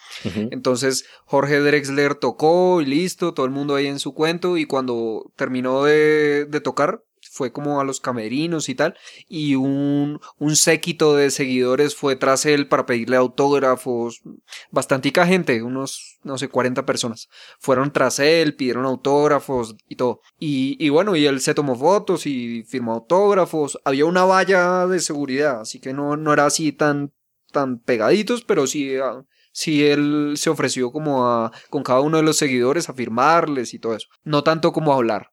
Entonces 0.50 1.06
Jorge 1.24 1.60
Drexler 1.60 2.16
tocó 2.16 2.82
y 2.82 2.86
listo, 2.86 3.32
todo 3.32 3.46
el 3.46 3.52
mundo 3.52 3.74
ahí 3.74 3.86
en 3.86 3.98
su 3.98 4.12
cuento 4.12 4.56
y 4.58 4.66
cuando 4.66 5.32
terminó 5.36 5.84
de, 5.84 6.46
de 6.46 6.60
tocar 6.60 7.00
fue 7.34 7.52
como 7.52 7.80
a 7.80 7.84
los 7.84 8.00
camerinos 8.00 8.68
y 8.68 8.74
tal 8.74 8.96
y 9.28 9.56
un, 9.56 10.20
un 10.38 10.56
séquito 10.56 11.16
de 11.16 11.30
seguidores 11.30 11.96
fue 11.96 12.16
tras 12.16 12.46
él 12.46 12.68
para 12.68 12.86
pedirle 12.86 13.16
autógrafos, 13.16 14.22
bastantica 14.70 15.26
gente, 15.26 15.62
unos 15.62 16.18
no 16.22 16.38
sé 16.38 16.48
40 16.48 16.86
personas 16.86 17.28
fueron 17.58 17.92
tras 17.92 18.20
él, 18.20 18.54
pidieron 18.54 18.86
autógrafos 18.86 19.76
y 19.88 19.96
todo 19.96 20.20
y, 20.38 20.76
y 20.78 20.88
bueno 20.90 21.16
y 21.16 21.26
él 21.26 21.40
se 21.40 21.54
tomó 21.54 21.74
fotos 21.76 22.26
y 22.26 22.62
firmó 22.62 22.94
autógrafos, 22.94 23.78
había 23.84 24.06
una 24.06 24.24
valla 24.24 24.86
de 24.86 25.00
seguridad 25.00 25.60
así 25.60 25.80
que 25.80 25.92
no, 25.92 26.16
no 26.16 26.32
era 26.32 26.46
así 26.46 26.72
tan 26.72 27.12
tan 27.50 27.80
pegaditos 27.80 28.44
pero 28.44 28.66
sí 28.66 28.96
ah, 28.96 29.24
sí 29.54 29.86
él 29.86 30.34
se 30.36 30.50
ofreció 30.50 30.92
como 30.92 31.26
a 31.26 31.52
con 31.70 31.82
cada 31.82 32.00
uno 32.00 32.18
de 32.18 32.22
los 32.22 32.36
seguidores 32.36 32.88
a 32.88 32.94
firmarles 32.94 33.72
y 33.72 33.78
todo 33.78 33.94
eso. 33.94 34.08
No 34.24 34.44
tanto 34.44 34.72
como 34.72 34.92
a 34.92 34.96
hablar. 34.96 35.30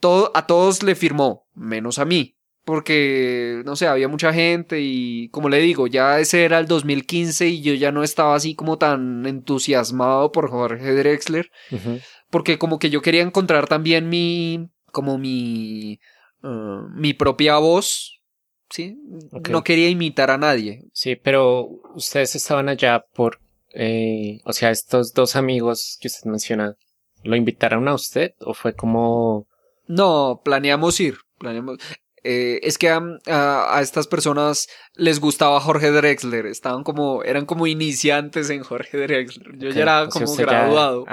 Todo, 0.00 0.30
a 0.34 0.46
todos 0.46 0.82
le 0.82 0.94
firmó, 0.94 1.46
menos 1.54 1.98
a 1.98 2.04
mí. 2.04 2.36
Porque, 2.64 3.62
no 3.64 3.76
sé, 3.76 3.86
había 3.86 4.08
mucha 4.08 4.30
gente 4.32 4.80
y, 4.80 5.30
como 5.30 5.48
le 5.48 5.58
digo, 5.58 5.86
ya 5.86 6.20
ese 6.20 6.44
era 6.44 6.58
el 6.58 6.66
2015 6.66 7.48
y 7.48 7.62
yo 7.62 7.72
ya 7.72 7.92
no 7.92 8.02
estaba 8.02 8.34
así 8.34 8.54
como 8.54 8.76
tan 8.76 9.24
entusiasmado 9.24 10.32
por 10.32 10.50
Jorge 10.50 10.92
Drexler. 10.94 11.50
Porque 12.28 12.58
como 12.58 12.78
que 12.78 12.90
yo 12.90 13.00
quería 13.00 13.22
encontrar 13.22 13.68
también 13.68 14.10
mi, 14.10 14.68
como 14.92 15.16
mi, 15.16 15.98
eh, 16.42 16.80
mi 16.94 17.14
propia 17.14 17.56
voz. 17.56 18.20
¿Sí? 18.70 18.98
No 19.48 19.64
quería 19.64 19.88
imitar 19.88 20.30
a 20.30 20.36
nadie. 20.36 20.84
Sí, 20.92 21.16
pero 21.16 21.68
ustedes 21.94 22.36
estaban 22.36 22.68
allá 22.68 23.02
por, 23.14 23.40
eh, 23.72 24.40
o 24.44 24.52
sea, 24.52 24.70
estos 24.70 25.14
dos 25.14 25.36
amigos 25.36 25.96
que 25.98 26.08
usted 26.08 26.28
menciona, 26.28 26.76
¿lo 27.22 27.34
invitaron 27.34 27.88
a 27.88 27.94
usted 27.94 28.34
o 28.40 28.52
fue 28.52 28.74
como, 28.74 29.47
No, 29.88 30.40
planeamos 30.44 31.00
ir. 31.00 31.18
Planeamos. 31.38 31.78
Eh, 32.24 32.60
es 32.64 32.78
que 32.78 32.88
a, 32.90 33.00
a- 33.26 33.78
a 33.78 33.80
estas 33.80 34.06
personas 34.08 34.68
les 34.94 35.20
gustaba 35.20 35.60
Jorge 35.60 35.90
Drexler. 35.90 36.46
Estaban 36.46 36.82
como, 36.84 37.22
eran 37.24 37.46
como 37.46 37.66
iniciantes 37.66 38.50
en 38.50 38.62
Jorge 38.62 38.98
Drexler. 38.98 39.56
Yo 39.58 39.70
ya 39.70 39.82
era 39.82 40.10
sea, 40.10 40.20
como 40.24 40.36
ya- 40.36 40.42
graduado. 40.42 41.04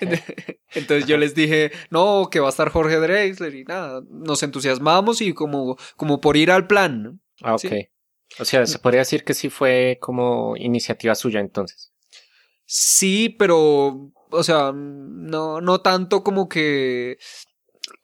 Entonces 0.74 1.06
yo 1.06 1.16
les 1.16 1.34
dije, 1.34 1.70
no, 1.90 2.28
que 2.30 2.40
va 2.40 2.46
a 2.46 2.50
estar 2.50 2.70
Jorge 2.70 2.96
Drexler 2.96 3.54
y 3.54 3.64
nada. 3.64 4.02
Nos 4.10 4.42
entusiasmamos 4.42 5.20
y 5.20 5.32
como, 5.34 5.76
como 5.96 6.20
por 6.20 6.36
ir 6.36 6.50
al 6.50 6.66
plan. 6.66 7.02
¿no? 7.02 7.18
Ah, 7.42 7.54
ok. 7.54 7.60
Sí. 7.60 7.88
O 8.38 8.44
sea, 8.44 8.64
se 8.66 8.78
podría 8.78 9.00
decir 9.00 9.24
que 9.24 9.34
sí 9.34 9.50
fue 9.50 9.98
como 10.00 10.56
iniciativa 10.56 11.14
suya 11.14 11.40
entonces. 11.40 11.92
Sí, 12.64 13.28
pero, 13.38 14.10
o 14.30 14.42
sea, 14.42 14.72
no, 14.74 15.60
no 15.60 15.80
tanto 15.82 16.22
como 16.22 16.48
que... 16.48 17.18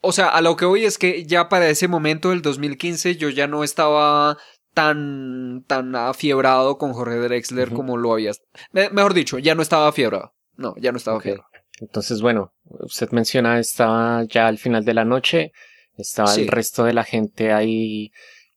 O 0.01 0.13
sea, 0.13 0.29
a 0.29 0.41
lo 0.41 0.57
que 0.57 0.65
voy 0.65 0.85
es 0.85 0.99
que 0.99 1.25
ya 1.25 1.49
para 1.49 1.69
ese 1.69 1.89
momento 1.89 2.31
del 2.31 2.43
2015 2.43 3.17
yo 3.17 3.29
ya 3.31 3.47
no 3.47 3.65
estaba 3.65 4.39
tan, 4.75 5.65
tan 5.67 5.95
afiebrado 5.97 6.79
con 6.79 6.93
Jorge 6.93 7.17
Drexler 7.17 7.71
como 7.73 7.97
lo 7.97 8.13
había... 8.13 8.33
me- 8.73 8.91
Mejor 8.91 9.15
dicho, 9.15 9.39
ya 9.39 9.55
no 9.55 9.63
estaba 9.63 9.89
afiebrado. 9.89 10.35
No, 10.57 10.75
ya 10.79 10.93
no 10.93 10.99
estaba 10.99 11.19
afiebrado. 11.19 11.49
Entonces, 11.81 12.21
bueno, 12.21 12.53
usted 12.65 13.11
menciona, 13.11 13.59
estaba 13.59 14.25
ya 14.25 14.47
al 14.47 14.59
final 14.59 14.85
de 14.85 14.95
la 14.95 15.05
noche, 15.05 15.53
estaba 15.97 16.29
Sí. 16.29 16.43
el 16.43 16.49
resto 16.49 16.85
de 16.85 16.93
la 16.93 17.05
gente 17.05 17.53
ahí, 17.53 18.11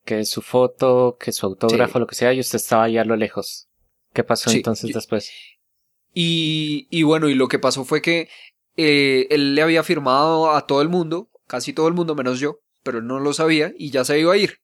que 0.05 0.25
su 0.25 0.41
foto, 0.41 1.17
que 1.19 1.31
su 1.31 1.45
autógrafo, 1.45 1.93
Sí. 1.93 1.99
lo 1.99 2.07
que 2.07 2.15
sea, 2.15 2.33
y 2.33 2.39
usted 2.39 2.57
estaba 2.57 2.83
ahí 2.85 2.97
a 2.97 3.05
lo 3.05 3.15
lejos. 3.15 3.67
¿Qué 4.13 4.23
pasó 4.23 4.49
Sí, 4.49 4.57
entonces 4.57 4.93
después? 4.93 5.31
Y, 6.13 6.87
y 6.89 7.03
bueno, 7.03 7.29
y 7.29 7.35
lo 7.35 7.47
que 7.47 7.59
pasó 7.59 7.85
fue 7.85 8.01
que 8.01 8.27
eh, 8.77 9.27
él 9.29 9.55
le 9.55 9.61
había 9.61 9.83
firmado 9.83 10.51
a 10.51 10.65
todo 10.65 10.81
el 10.81 10.89
mundo, 10.89 11.29
casi 11.47 11.73
todo 11.73 11.87
el 11.87 11.93
mundo 11.93 12.15
menos 12.15 12.39
yo, 12.39 12.59
pero 12.83 12.99
él 12.99 13.07
no 13.07 13.19
lo 13.19 13.33
sabía 13.33 13.73
y 13.77 13.91
ya 13.91 14.03
se 14.05 14.19
iba 14.19 14.33
a 14.33 14.37
ir. 14.37 14.57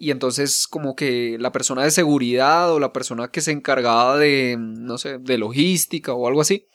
Y 0.00 0.12
entonces 0.12 0.66
como 0.68 0.94
que 0.94 1.36
la 1.40 1.50
persona 1.50 1.82
de 1.82 1.90
seguridad 1.90 2.72
o 2.72 2.78
la 2.78 2.92
persona 2.92 3.28
que 3.28 3.40
se 3.40 3.50
encargaba 3.50 4.16
de, 4.16 4.56
no 4.58 4.96
sé, 4.96 5.18
de 5.18 5.38
logística 5.38 6.12
o 6.12 6.28
algo 6.28 6.40
así, 6.40 6.66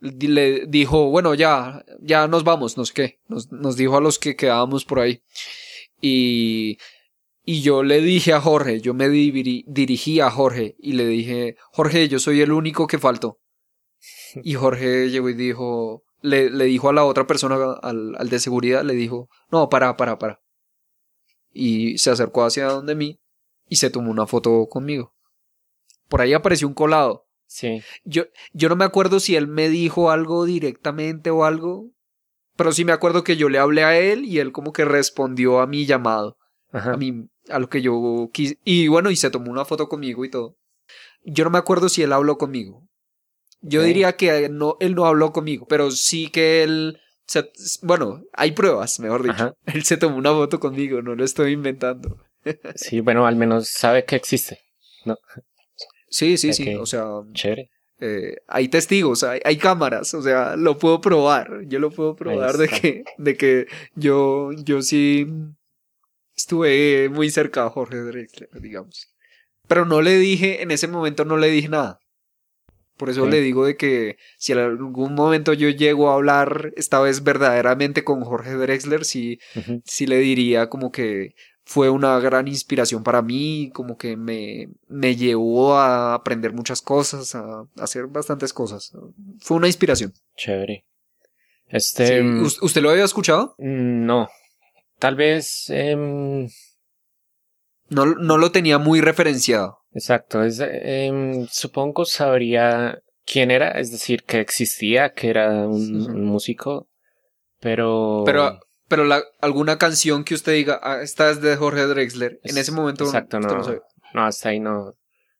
le 0.00 0.66
dijo, 0.66 1.10
bueno, 1.10 1.34
ya, 1.34 1.84
ya 2.00 2.26
nos 2.28 2.44
vamos, 2.44 2.76
no 2.76 2.84
sé 2.84 2.92
qué, 2.94 3.18
nos, 3.28 3.50
nos 3.52 3.76
dijo 3.76 3.96
a 3.96 4.00
los 4.00 4.18
que 4.18 4.34
quedábamos 4.36 4.84
por 4.84 5.00
ahí. 5.00 5.20
Y, 6.00 6.78
y 7.44 7.60
yo 7.62 7.82
le 7.82 8.00
dije 8.00 8.32
a 8.32 8.40
Jorge, 8.40 8.80
yo 8.80 8.94
me 8.94 9.08
diri- 9.08 9.64
dirigí 9.66 10.20
a 10.20 10.30
Jorge 10.30 10.74
y 10.78 10.92
le 10.92 11.06
dije, 11.06 11.56
Jorge, 11.72 12.08
yo 12.08 12.18
soy 12.18 12.40
el 12.40 12.52
único 12.52 12.86
que 12.86 12.98
faltó. 12.98 13.40
Y 14.42 14.54
Jorge 14.54 15.10
llegó 15.10 15.28
y 15.28 15.34
dijo, 15.34 16.04
le, 16.20 16.50
le 16.50 16.64
dijo 16.64 16.88
a 16.88 16.92
la 16.92 17.04
otra 17.04 17.26
persona, 17.26 17.56
al, 17.82 18.14
al 18.16 18.28
de 18.28 18.38
seguridad, 18.38 18.82
le 18.82 18.94
dijo, 18.94 19.28
no, 19.50 19.68
para, 19.68 19.96
para, 19.96 20.18
para. 20.18 20.40
Y 21.52 21.98
se 21.98 22.10
acercó 22.10 22.44
hacia 22.44 22.66
donde 22.66 22.94
mí 22.94 23.20
y 23.68 23.76
se 23.76 23.90
tomó 23.90 24.10
una 24.10 24.26
foto 24.26 24.66
conmigo. 24.68 25.14
Por 26.08 26.20
ahí 26.20 26.32
apareció 26.32 26.66
un 26.68 26.74
colado. 26.74 27.26
Sí, 27.46 27.82
Yo, 28.04 28.24
yo 28.52 28.68
no 28.68 28.76
me 28.76 28.84
acuerdo 28.84 29.20
si 29.20 29.36
él 29.36 29.46
me 29.46 29.68
dijo 29.68 30.10
algo 30.10 30.44
directamente 30.44 31.30
o 31.30 31.44
algo, 31.44 31.90
pero 32.56 32.72
sí 32.72 32.84
me 32.84 32.92
acuerdo 32.92 33.22
que 33.22 33.36
yo 33.36 33.48
le 33.48 33.58
hablé 33.58 33.84
a 33.84 33.98
él 33.98 34.24
y 34.24 34.38
él 34.38 34.50
como 34.50 34.72
que 34.72 34.84
respondió 34.84 35.60
a 35.60 35.66
mi 35.66 35.86
llamado, 35.86 36.36
ajá. 36.72 36.94
a 36.94 36.96
mi, 36.96 37.28
a 37.48 37.58
lo 37.58 37.68
que 37.68 37.82
yo 37.82 38.28
quise. 38.32 38.58
Y 38.64 38.88
bueno, 38.88 39.10
y 39.10 39.16
se 39.16 39.30
tomó 39.30 39.50
una 39.50 39.64
foto 39.64 39.88
conmigo 39.88 40.24
y 40.24 40.30
todo. 40.30 40.56
Yo 41.24 41.44
no 41.44 41.50
me 41.50 41.58
acuerdo 41.58 41.88
si 41.88 42.02
él 42.02 42.12
habló 42.12 42.38
conmigo. 42.38 42.83
Yo 43.66 43.82
diría 43.82 44.16
que 44.16 44.48
no, 44.48 44.76
él 44.80 44.94
no 44.94 45.06
habló 45.06 45.32
conmigo, 45.32 45.66
pero 45.68 45.90
sí 45.90 46.28
que 46.30 46.62
él, 46.62 47.00
se- 47.26 47.50
bueno, 47.82 48.22
hay 48.32 48.52
pruebas, 48.52 49.00
mejor 49.00 49.22
dicho. 49.22 49.34
Ajá. 49.34 49.54
Él 49.66 49.84
se 49.84 49.96
tomó 49.96 50.16
una 50.16 50.30
foto 50.32 50.60
conmigo, 50.60 51.00
no 51.02 51.14
lo 51.14 51.24
estoy 51.24 51.52
inventando. 51.52 52.18
Sí, 52.74 53.00
bueno, 53.00 53.26
al 53.26 53.36
menos 53.36 53.68
sabe 53.68 54.04
que 54.04 54.16
existe. 54.16 54.58
¿no? 55.06 55.16
Sí, 56.10 56.36
sí, 56.36 56.52
sí, 56.52 56.74
o 56.74 56.84
sea, 56.84 57.06
Chévere. 57.32 57.70
eh, 58.00 58.36
hay 58.48 58.68
testigos, 58.68 59.24
hay, 59.24 59.40
hay 59.44 59.56
cámaras, 59.56 60.12
o 60.12 60.20
sea, 60.20 60.54
lo 60.56 60.76
puedo 60.78 61.00
probar, 61.00 61.62
yo 61.66 61.78
lo 61.78 61.90
puedo 61.90 62.14
probar 62.14 62.58
de 62.58 62.68
que, 62.68 63.04
de 63.16 63.36
que 63.36 63.66
yo, 63.94 64.50
yo 64.52 64.82
sí 64.82 65.26
estuve 66.36 67.08
muy 67.08 67.30
cerca 67.30 67.64
a 67.64 67.70
Jorge 67.70 67.96
Drexler, 67.96 68.50
digamos. 68.60 69.08
Pero 69.66 69.86
no 69.86 70.02
le 70.02 70.18
dije, 70.18 70.62
en 70.62 70.70
ese 70.70 70.88
momento 70.88 71.24
no 71.24 71.36
le 71.36 71.48
dije 71.48 71.68
nada. 71.68 71.98
Por 72.96 73.10
eso 73.10 73.26
le 73.26 73.40
digo 73.40 73.66
de 73.66 73.76
que 73.76 74.16
si 74.38 74.52
en 74.52 74.58
algún 74.58 75.14
momento 75.14 75.52
yo 75.52 75.68
llego 75.68 76.10
a 76.10 76.14
hablar 76.14 76.72
esta 76.76 77.00
vez 77.00 77.22
verdaderamente 77.24 78.04
con 78.04 78.22
Jorge 78.22 78.52
Drexler, 78.52 79.04
sí, 79.04 79.40
sí 79.84 80.06
le 80.06 80.18
diría 80.18 80.68
como 80.68 80.92
que 80.92 81.34
fue 81.64 81.90
una 81.90 82.18
gran 82.20 82.46
inspiración 82.46 83.02
para 83.02 83.20
mí, 83.22 83.70
como 83.74 83.96
que 83.96 84.16
me, 84.16 84.68
me 84.86 85.16
llevó 85.16 85.76
a 85.76 86.14
aprender 86.14 86.52
muchas 86.52 86.82
cosas, 86.82 87.34
a, 87.34 87.64
hacer 87.80 88.06
bastantes 88.06 88.52
cosas. 88.52 88.92
Fue 89.40 89.56
una 89.56 89.66
inspiración. 89.66 90.12
Chévere. 90.36 90.84
Este. 91.66 92.22
mm, 92.22 92.42
¿Us- 92.42 92.62
¿Usted 92.62 92.82
lo 92.82 92.90
había 92.90 93.04
escuchado? 93.04 93.54
mm, 93.58 94.04
No. 94.06 94.28
Tal 94.98 95.16
vez. 95.16 95.64
em, 95.70 96.48
No, 97.88 98.06
no 98.06 98.38
lo 98.38 98.52
tenía 98.52 98.78
muy 98.78 99.00
referenciado. 99.00 99.80
Exacto. 99.94 100.42
Es, 100.44 100.60
em, 100.60 101.46
supongo 101.50 102.04
sabría 102.04 103.00
quién 103.24 103.50
era, 103.50 103.70
es 103.72 103.90
decir, 103.90 104.24
que 104.24 104.40
existía, 104.40 105.12
que 105.14 105.30
era 105.30 105.66
un, 105.66 106.24
músico. 106.24 106.88
Pero. 107.60 108.22
Pero, 108.26 108.60
pero 108.88 109.04
la, 109.04 109.22
alguna 109.40 109.78
canción 109.78 110.24
que 110.24 110.34
usted 110.34 110.52
diga, 110.52 110.78
ah, 110.82 111.00
esta 111.02 111.30
es 111.30 111.40
de 111.40 111.56
Jorge 111.56 111.82
Drexler, 111.86 112.38
en 112.42 112.50
Es- 112.50 112.56
ese 112.56 112.72
momento 112.72 113.04
exacto, 113.04 113.40
no. 113.40 113.64
sabe. 113.64 113.80
No, 114.12 114.24
hasta 114.26 114.50
ahí 114.50 114.60
no, 114.60 114.94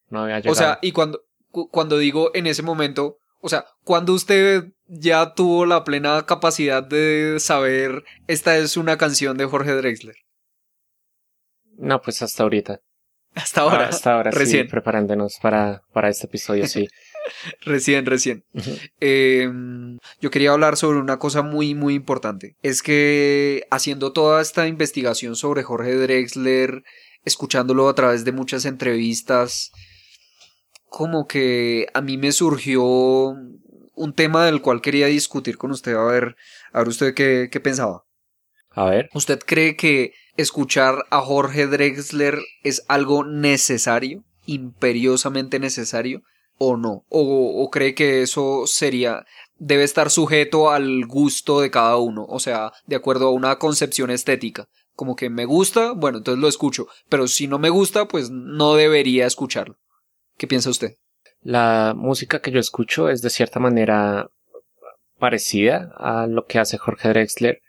no 0.08 0.20
había 0.22 0.36
llegado. 0.38 0.52
O 0.52 0.54
sea, 0.56 0.78
y 0.82 0.92
cuando, 0.92 1.20
cu- 1.50 1.68
cuando 1.70 1.98
digo 1.98 2.30
en 2.34 2.46
ese 2.46 2.62
momento, 2.62 3.18
o 3.40 3.48
sea, 3.48 3.66
cuando 3.84 4.14
usted 4.14 4.72
ya 4.86 5.34
tuvo 5.34 5.64
la 5.66 5.84
plena 5.84 6.24
capacidad 6.26 6.82
de 6.82 7.36
saber 7.38 8.02
esta 8.26 8.56
es 8.56 8.76
una 8.76 8.96
canción 8.98 9.36
de 9.36 9.44
Jorge 9.44 9.72
Drexler. 9.72 10.16
no, 11.76 12.00
pues 12.00 12.22
hasta 12.22 12.42
ahorita. 12.42 12.80
Hasta 13.34 13.62
ahora. 13.62 13.88
hasta 13.88 14.14
ahora, 14.14 14.32
sí, 14.32 14.38
recién. 14.38 14.68
preparándonos 14.68 15.38
para, 15.40 15.82
para 15.92 16.08
este 16.08 16.26
episodio, 16.26 16.66
sí. 16.66 16.88
Recién, 17.62 18.04
recién. 18.04 18.44
Eh, 19.00 19.48
yo 20.20 20.30
quería 20.30 20.50
hablar 20.50 20.76
sobre 20.76 20.98
una 20.98 21.18
cosa 21.18 21.40
muy, 21.40 21.74
muy 21.74 21.94
importante. 21.94 22.56
Es 22.62 22.82
que 22.82 23.66
haciendo 23.70 24.12
toda 24.12 24.42
esta 24.42 24.68
investigación 24.68 25.34
sobre 25.34 25.62
Jorge 25.62 25.94
Drexler, 25.94 26.82
escuchándolo 27.24 27.88
a 27.88 27.94
través 27.94 28.26
de 28.26 28.32
muchas 28.32 28.66
entrevistas, 28.66 29.70
como 30.90 31.26
que 31.26 31.86
a 31.94 32.02
mí 32.02 32.18
me 32.18 32.30
surgió 32.30 32.84
un 32.84 34.14
tema 34.14 34.44
del 34.44 34.60
cual 34.60 34.82
quería 34.82 35.06
discutir 35.06 35.56
con 35.56 35.70
usted. 35.70 35.94
A 35.94 36.04
ver, 36.04 36.36
a 36.72 36.80
ver 36.80 36.88
usted 36.88 37.14
qué, 37.14 37.48
qué 37.50 37.60
pensaba. 37.60 38.04
A 38.70 38.84
ver. 38.84 39.08
¿Usted 39.14 39.38
cree 39.38 39.76
que 39.76 40.12
escuchar 40.36 41.04
a 41.10 41.20
Jorge 41.20 41.66
Drexler 41.66 42.38
es 42.62 42.84
algo 42.88 43.24
necesario, 43.24 44.24
imperiosamente 44.46 45.58
necesario, 45.58 46.22
o 46.58 46.76
no? 46.76 47.04
¿O, 47.08 47.62
o 47.62 47.70
cree 47.70 47.94
que 47.94 48.22
eso 48.22 48.66
sería, 48.66 49.24
debe 49.58 49.84
estar 49.84 50.10
sujeto 50.10 50.70
al 50.70 51.06
gusto 51.06 51.60
de 51.60 51.70
cada 51.70 51.96
uno? 51.96 52.24
O 52.28 52.38
sea, 52.38 52.72
de 52.86 52.96
acuerdo 52.96 53.28
a 53.28 53.32
una 53.32 53.56
concepción 53.58 54.10
estética. 54.10 54.68
Como 54.94 55.16
que 55.16 55.28
me 55.28 55.44
gusta, 55.44 55.92
bueno, 55.92 56.18
entonces 56.18 56.40
lo 56.40 56.48
escucho. 56.48 56.86
Pero 57.08 57.26
si 57.26 57.48
no 57.48 57.58
me 57.58 57.70
gusta, 57.70 58.06
pues 58.06 58.30
no 58.30 58.74
debería 58.74 59.26
escucharlo. 59.26 59.76
¿Qué 60.36 60.46
piensa 60.46 60.70
usted? 60.70 60.94
La 61.42 61.94
música 61.96 62.40
que 62.40 62.50
yo 62.50 62.60
escucho 62.60 63.08
es 63.08 63.20
de 63.20 63.30
cierta 63.30 63.58
manera 63.60 64.30
parecida 65.18 65.92
a 65.96 66.26
lo 66.26 66.46
que 66.46 66.58
hace 66.58 66.78
Jorge 66.78 67.08
Drexler. 67.08 67.60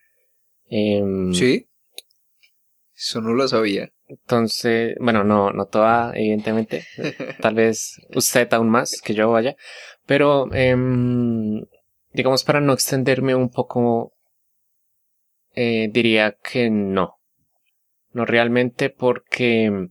Em, 0.69 1.33
¿Sí? 1.33 1.67
Eso 2.95 3.21
no 3.21 3.33
lo 3.33 3.47
sabía. 3.47 3.89
Entonces, 4.07 4.95
bueno, 4.99 5.23
no, 5.23 5.51
no 5.51 5.65
toda, 5.65 6.13
evidentemente. 6.15 6.85
Tal 7.41 7.55
vez 7.55 7.99
usted 8.15 8.51
aún 8.53 8.69
más 8.69 9.01
que 9.01 9.13
yo 9.13 9.31
vaya. 9.31 9.55
Pero, 10.05 10.53
em, 10.53 11.65
digamos, 12.13 12.43
para 12.43 12.61
no 12.61 12.73
extenderme 12.73 13.35
un 13.35 13.49
poco, 13.49 14.13
eh, 15.55 15.89
diría 15.91 16.37
que 16.43 16.69
no. 16.69 17.15
No 18.13 18.25
realmente 18.25 18.89
porque, 18.89 19.89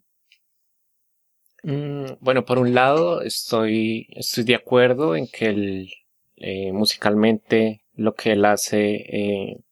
mm, 1.62 2.04
bueno, 2.20 2.44
por 2.44 2.58
un 2.58 2.75
lado 2.75 3.23
estoy, 3.23 4.06
estoy 4.11 4.44
de 4.44 4.54
acuerdo 4.54 5.16
en 5.16 5.26
que 5.28 5.46
el, 5.46 5.88
eh, 6.37 6.73
musicalmente 6.73 7.82
lo 7.94 8.14
que 8.14 8.32
él 8.32 8.44
hace, 8.44 8.94
eh, 8.96 9.63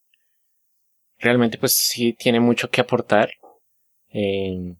realmente 1.23 1.57
pues 1.57 1.75
sí 1.75 2.13
tiene 2.13 2.41
mucho 2.41 2.69
que 2.69 2.81
aportar. 2.81 3.31
Eh, 4.11 4.75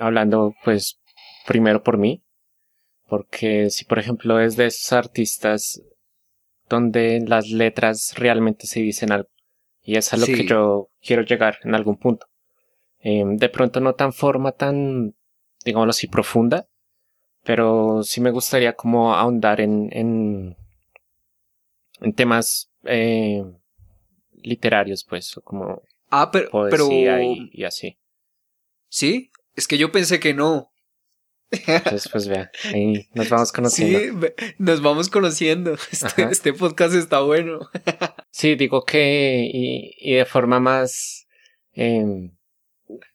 hablando 0.00 0.54
pues 0.64 0.98
primero 1.46 1.82
por 1.82 1.98
mí, 1.98 2.22
porque 3.06 3.70
si 3.70 3.84
por 3.84 3.98
ejemplo 3.98 4.40
es 4.40 4.56
de 4.56 4.66
esos 4.66 4.92
artistas 4.92 5.82
donde 6.68 7.22
las 7.26 7.48
letras 7.48 8.14
realmente 8.16 8.66
se 8.66 8.80
dicen 8.80 9.12
algo, 9.12 9.28
y 9.82 9.96
es 9.96 10.12
a 10.12 10.16
lo 10.16 10.26
que 10.26 10.46
yo 10.46 10.88
quiero 11.00 11.22
llegar 11.22 11.58
en 11.64 11.74
algún 11.74 11.96
punto. 11.96 12.26
Eh, 13.02 13.24
de 13.26 13.48
pronto 13.48 13.80
no 13.80 13.94
tan 13.94 14.12
forma 14.12 14.52
tan, 14.52 15.14
digámoslo 15.64 15.90
así, 15.90 16.06
profunda, 16.06 16.66
pero 17.42 18.02
sí 18.02 18.20
me 18.20 18.30
gustaría 18.30 18.74
como 18.74 19.14
ahondar 19.14 19.60
en, 19.60 19.88
en, 19.92 20.56
en 22.00 22.12
temas 22.12 22.70
eh, 22.84 23.44
literarios, 24.42 25.04
pues, 25.04 25.36
o 25.36 25.42
como 25.42 25.82
Ah, 26.10 26.30
pero, 26.32 26.50
pero 26.70 26.86
poesía 26.86 27.22
y, 27.22 27.50
y 27.52 27.64
así. 27.64 27.98
¿Sí? 28.88 29.30
Es 29.54 29.68
que 29.68 29.78
yo 29.78 29.92
pensé 29.92 30.18
que 30.20 30.34
no. 30.34 30.68
Entonces, 31.52 32.08
pues 32.10 32.28
vea, 32.28 32.50
ahí 32.72 33.08
nos 33.12 33.28
vamos 33.28 33.52
conociendo. 33.52 33.98
Sí, 34.28 34.32
nos 34.58 34.82
vamos 34.82 35.08
conociendo. 35.08 35.74
Este, 35.92 36.22
este 36.30 36.52
podcast 36.52 36.94
está 36.94 37.20
bueno. 37.20 37.60
Sí, 38.30 38.54
digo 38.54 38.84
que 38.84 39.48
y, 39.52 39.92
y 39.98 40.14
de 40.14 40.24
forma 40.24 40.60
más 40.60 41.26
em, 41.72 42.30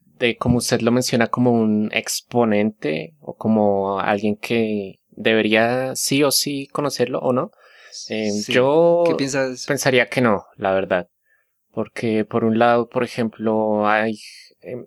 de 0.03 0.37
como 0.37 0.57
usted 0.57 0.81
lo 0.81 0.91
menciona 0.91 1.27
como 1.27 1.51
un 1.51 1.89
exponente 1.93 3.15
o 3.21 3.35
como 3.35 3.99
alguien 3.99 4.35
que 4.35 4.99
debería 5.09 5.95
sí 5.95 6.21
o 6.23 6.31
sí 6.31 6.67
conocerlo 6.67 7.19
o 7.19 7.31
no. 7.33 7.51
Em, 8.09 8.31
Sí. 8.33 8.51
Yo 8.51 9.03
¿Qué 9.07 9.15
piensas? 9.15 9.65
pensaría 9.65 10.09
que 10.09 10.19
no, 10.19 10.43
la 10.57 10.73
verdad. 10.73 11.07
Porque 11.75 12.23
por 12.23 12.45
un 12.45 12.57
lado, 12.57 12.87
por 12.87 13.03
ejemplo, 13.03 13.87
hay... 13.87 14.17
em, 14.61 14.85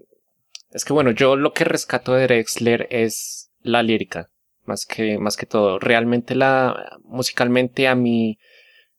es 0.71 0.85
que 0.87 0.95
bueno, 0.95 1.11
yo 1.11 1.37
lo 1.37 1.52
que 1.52 1.64
rescato 1.64 2.14
de 2.14 2.25
Drexler 2.25 2.88
es 2.90 3.50
la 3.61 3.83
lírica, 3.83 4.30
más 4.64 4.87
que, 4.87 5.18
más 5.18 5.37
que 5.37 5.45
todo. 5.45 5.78
Realmente 5.78 6.35
la, 6.35 6.99
musicalmente 7.04 7.88
a 7.88 7.95
mí, 7.95 8.38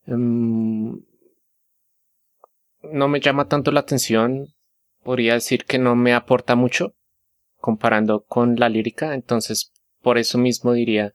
em, 0.06 1.00
no 2.82 3.08
me 3.08 3.20
llama 3.20 3.48
tanto 3.48 3.72
la 3.72 3.80
atención. 3.80 4.46
Podría 5.02 5.34
decir 5.34 5.64
que 5.64 5.78
no 5.78 5.96
me 5.96 6.14
aporta 6.14 6.54
mucho 6.54 6.94
comparando 7.58 8.22
con 8.24 8.54
la 8.56 8.68
lírica. 8.68 9.14
Entonces, 9.14 9.72
por 10.00 10.16
eso 10.16 10.38
mismo 10.38 10.72
diría 10.74 11.12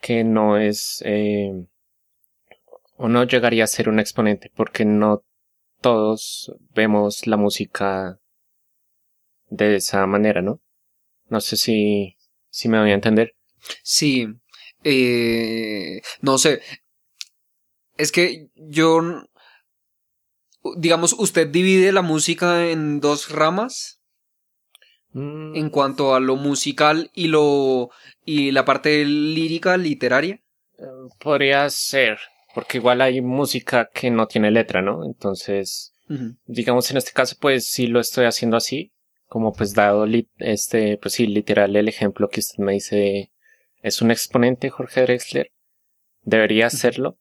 que 0.00 0.24
no 0.24 0.56
es, 0.56 1.02
eh, 1.04 1.66
o 2.96 3.08
no 3.08 3.24
llegaría 3.24 3.64
a 3.64 3.66
ser 3.66 3.90
un 3.90 4.00
exponente, 4.00 4.50
porque 4.56 4.86
no 4.86 5.24
todos 5.80 6.52
vemos 6.74 7.26
la 7.26 7.36
música 7.36 8.18
de 9.48 9.76
esa 9.76 10.06
manera, 10.06 10.42
¿no? 10.42 10.60
No 11.28 11.40
sé 11.40 11.56
si, 11.56 12.16
si 12.50 12.68
me 12.68 12.78
voy 12.80 12.90
a 12.90 12.94
entender. 12.94 13.34
Sí. 13.82 14.26
eh, 14.84 16.00
no 16.22 16.38
sé. 16.38 16.60
Es 17.96 18.12
que 18.12 18.48
yo. 18.54 19.00
Digamos, 20.76 21.14
usted 21.18 21.48
divide 21.48 21.90
la 21.92 22.02
música 22.02 22.68
en 22.70 23.00
dos 23.00 23.30
ramas. 23.30 24.00
Mm, 25.12 25.56
En 25.56 25.70
cuanto 25.70 26.14
a 26.14 26.20
lo 26.20 26.36
musical 26.36 27.10
y 27.14 27.28
lo. 27.28 27.90
y 28.24 28.52
la 28.52 28.64
parte 28.64 29.04
lírica, 29.04 29.76
literaria. 29.76 30.40
Podría 31.18 31.68
ser, 31.68 32.18
porque 32.54 32.78
igual 32.78 33.00
hay 33.00 33.20
música 33.20 33.90
que 33.92 34.10
no 34.10 34.26
tiene 34.26 34.50
letra, 34.50 34.82
¿no? 34.82 35.04
Entonces, 35.04 35.94
digamos 36.46 36.90
en 36.90 36.96
este 36.96 37.12
caso, 37.12 37.36
pues 37.40 37.66
sí 37.68 37.86
lo 37.86 38.00
estoy 38.00 38.24
haciendo 38.24 38.56
así, 38.56 38.92
como 39.26 39.52
pues 39.52 39.74
dado 39.74 40.06
este, 40.38 40.98
pues 40.98 41.14
sí, 41.14 41.26
literal 41.26 41.76
el 41.76 41.88
ejemplo 41.88 42.28
que 42.28 42.40
usted 42.40 42.58
me 42.62 42.72
dice, 42.72 43.30
es 43.82 44.02
un 44.02 44.10
exponente 44.10 44.70
Jorge 44.70 45.02
Drexler, 45.02 45.52
debería 46.22 46.66
hacerlo, 46.66 47.18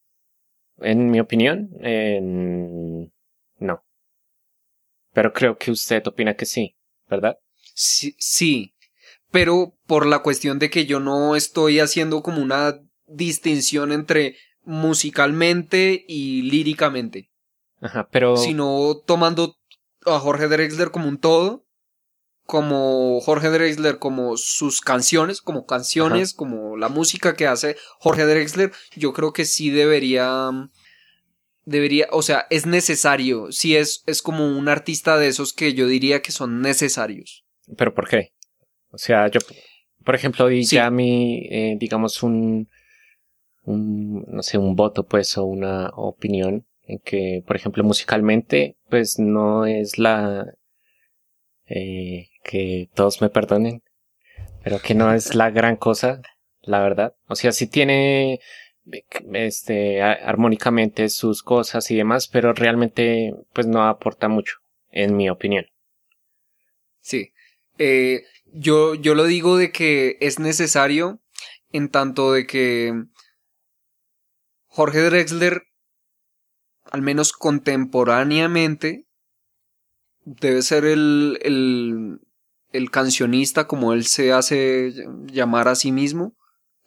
en 0.79 1.11
mi 1.11 1.19
opinión, 1.19 1.69
en- 1.81 3.13
no. 3.59 3.83
Pero 5.13 5.33
creo 5.33 5.57
que 5.57 5.71
usted 5.71 6.05
opina 6.07 6.35
que 6.35 6.45
sí, 6.45 6.75
¿verdad? 7.09 7.37
Sí, 7.75 8.15
sí, 8.17 8.73
pero 9.31 9.75
por 9.85 10.05
la 10.05 10.19
cuestión 10.19 10.59
de 10.59 10.69
que 10.69 10.85
yo 10.85 10.99
no 10.99 11.35
estoy 11.35 11.79
haciendo 11.79 12.21
como 12.23 12.41
una 12.41 12.79
distinción 13.07 13.91
entre 13.91 14.35
musicalmente 14.69 16.05
y 16.08 16.43
líricamente, 16.43 17.32
Ajá, 17.82 18.08
pero 18.12 18.38
sino 18.38 19.01
tomando 19.03 19.58
a 20.05 20.19
Jorge 20.19 20.47
Drexler 20.47 20.91
como 20.91 21.08
un 21.08 21.17
todo, 21.17 21.65
como 22.45 23.19
Jorge 23.21 23.49
Drexler 23.49 23.97
como 23.97 24.38
sus 24.38 24.82
canciones, 24.82 25.41
como 25.41 25.65
canciones, 25.65 26.34
como 26.34 26.77
la 26.77 26.88
música 26.88 27.36
que 27.36 27.47
hace 27.47 27.77
Jorge 27.97 28.25
Drexler, 28.25 28.71
yo 28.95 29.12
creo 29.12 29.34
que 29.34 29.45
sí 29.45 29.71
debería 29.71 30.51
debería, 31.65 32.08
o 32.12 32.21
sea, 32.21 32.45
es 32.51 32.67
necesario, 32.67 33.51
sí 33.51 33.75
es 33.75 34.03
es 34.05 34.21
como 34.21 34.55
un 34.55 34.69
artista 34.69 35.17
de 35.17 35.29
esos 35.29 35.51
que 35.51 35.73
yo 35.73 35.88
diría 35.88 36.21
que 36.21 36.32
son 36.32 36.62
necesarios. 36.62 37.43
¿Pero 37.75 37.95
por 37.95 38.08
qué? 38.08 38.34
O 38.91 38.99
sea, 38.99 39.29
yo, 39.29 39.39
por 40.05 40.13
ejemplo, 40.13 40.47
di 40.47 40.63
Sí. 40.63 40.75
ya 40.75 40.91
mi, 40.91 41.47
eh, 41.49 41.75
digamos, 41.79 42.21
un, 42.21 42.69
un, 43.63 44.26
no 44.28 44.43
sé, 44.43 44.58
un 44.58 44.76
voto, 44.76 45.06
pues, 45.06 45.38
o 45.38 45.45
una 45.45 45.89
opinión 45.95 46.65
en 46.84 47.00
que, 47.00 47.43
por 47.45 47.56
ejemplo, 47.56 47.84
musicalmente, 47.84 48.78
pues, 48.89 49.19
no 49.19 49.65
es 49.65 49.98
la, 49.98 50.54
eh, 51.67 52.30
que 52.43 52.89
todos 52.93 53.22
me 53.22 53.30
perdonen, 53.30 53.84
pero 54.63 54.80
que 54.80 54.95
no 54.95 55.13
es 55.13 55.36
la 55.36 55.52
gran 55.52 55.76
cosa, 55.76 56.22
la 56.62 56.80
verdad. 56.82 57.15
O 57.28 57.36
sea, 57.36 57.52
sí 57.52 57.67
tiene, 57.67 58.39
este, 59.34 60.02
armónicamente 60.02 61.10
sus 61.10 61.43
cosas 61.43 61.91
y 61.91 61.95
demás, 61.95 62.28
pero 62.28 62.54
realmente, 62.54 63.36
pues, 63.54 63.67
no 63.67 63.88
aporta 63.88 64.28
mucho, 64.28 64.58
en 64.91 65.15
mi 65.15 65.30
opinión. 65.30 65.67
Sí. 67.02 67.34
Eh, 67.78 68.24
yo, 68.52 68.95
yo 68.95 69.15
lo 69.15 69.26
digo 69.26 69.58
de 69.58 69.72
que 69.72 70.17
es 70.22 70.39
necesario 70.39 71.19
en 71.72 71.89
tanto 71.89 72.34
de 72.34 72.45
que 72.48 72.93
Jorge 74.69 75.01
Drexler, 75.01 75.63
al 76.91 77.01
menos 77.01 77.34
contemporáneamente, 77.34 79.05
debe 80.25 80.62
ser 80.62 80.86
el, 80.86 81.39
el, 81.41 82.19
el 82.71 82.91
cancionista, 82.91 83.67
como 83.67 83.93
él 83.93 84.05
se 84.05 84.32
hace 84.32 84.93
llamar 85.25 85.67
a 85.67 85.75
sí 85.75 85.91
mismo, 85.91 86.36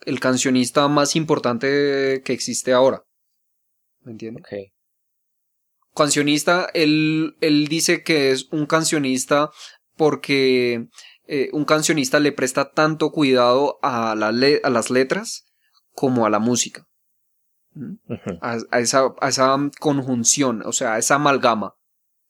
el 0.06 0.20
cancionista 0.20 0.88
más 0.88 1.16
importante 1.16 2.22
que 2.24 2.32
existe 2.32 2.72
ahora. 2.72 3.02
¿Me 4.00 4.12
entiendes? 4.12 4.44
Cancionista, 5.94 6.68
él, 6.72 7.36
él 7.40 7.68
dice 7.68 8.02
que 8.02 8.30
es 8.30 8.48
un 8.50 8.66
cancionista 8.66 9.50
porque 9.96 10.86
eh, 11.26 11.50
un 11.52 11.64
cancionista 11.64 12.18
le 12.18 12.32
presta 12.32 12.70
tanto 12.70 13.10
cuidado 13.10 13.78
a, 13.82 14.14
la 14.14 14.32
le- 14.32 14.60
a 14.64 14.70
las 14.70 14.90
letras 14.90 15.44
como 15.92 16.26
a 16.26 16.30
la 16.30 16.38
música. 16.38 16.86
¿Mm? 17.74 17.94
A, 18.40 18.78
esa, 18.80 19.14
conjunción, 19.80 20.62
o 20.64 20.72
sea, 20.72 20.94
a 20.94 20.98
esa 20.98 21.16
amalgama. 21.16 21.74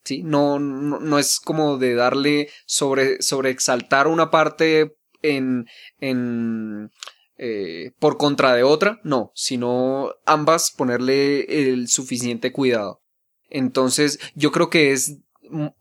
¿sí? 0.05 0.23
No, 0.23 0.59
no, 0.59 1.19
es 1.19 1.41
como 1.41 1.79
de 1.79 1.95
darle 1.95 2.49
sobre, 2.67 3.21
sobre 3.23 3.51
exaltar 3.51 4.07
una 4.07 4.31
parte 4.31 4.97
en, 5.23 5.67
en, 6.01 6.91
eh, 7.39 7.93
por 7.99 8.19
contra 8.19 8.55
de 8.55 8.63
otra, 8.63 9.01
no, 9.05 9.33
sino 9.35 10.15
ambas 10.27 10.71
ponerle 10.71 11.71
el 11.71 11.89
suficiente 11.89 12.53
cuidado. 12.53 13.03
Entonces, 13.51 14.19
yo 14.35 14.53
creo 14.53 14.71
que 14.71 14.93
es, 14.93 15.19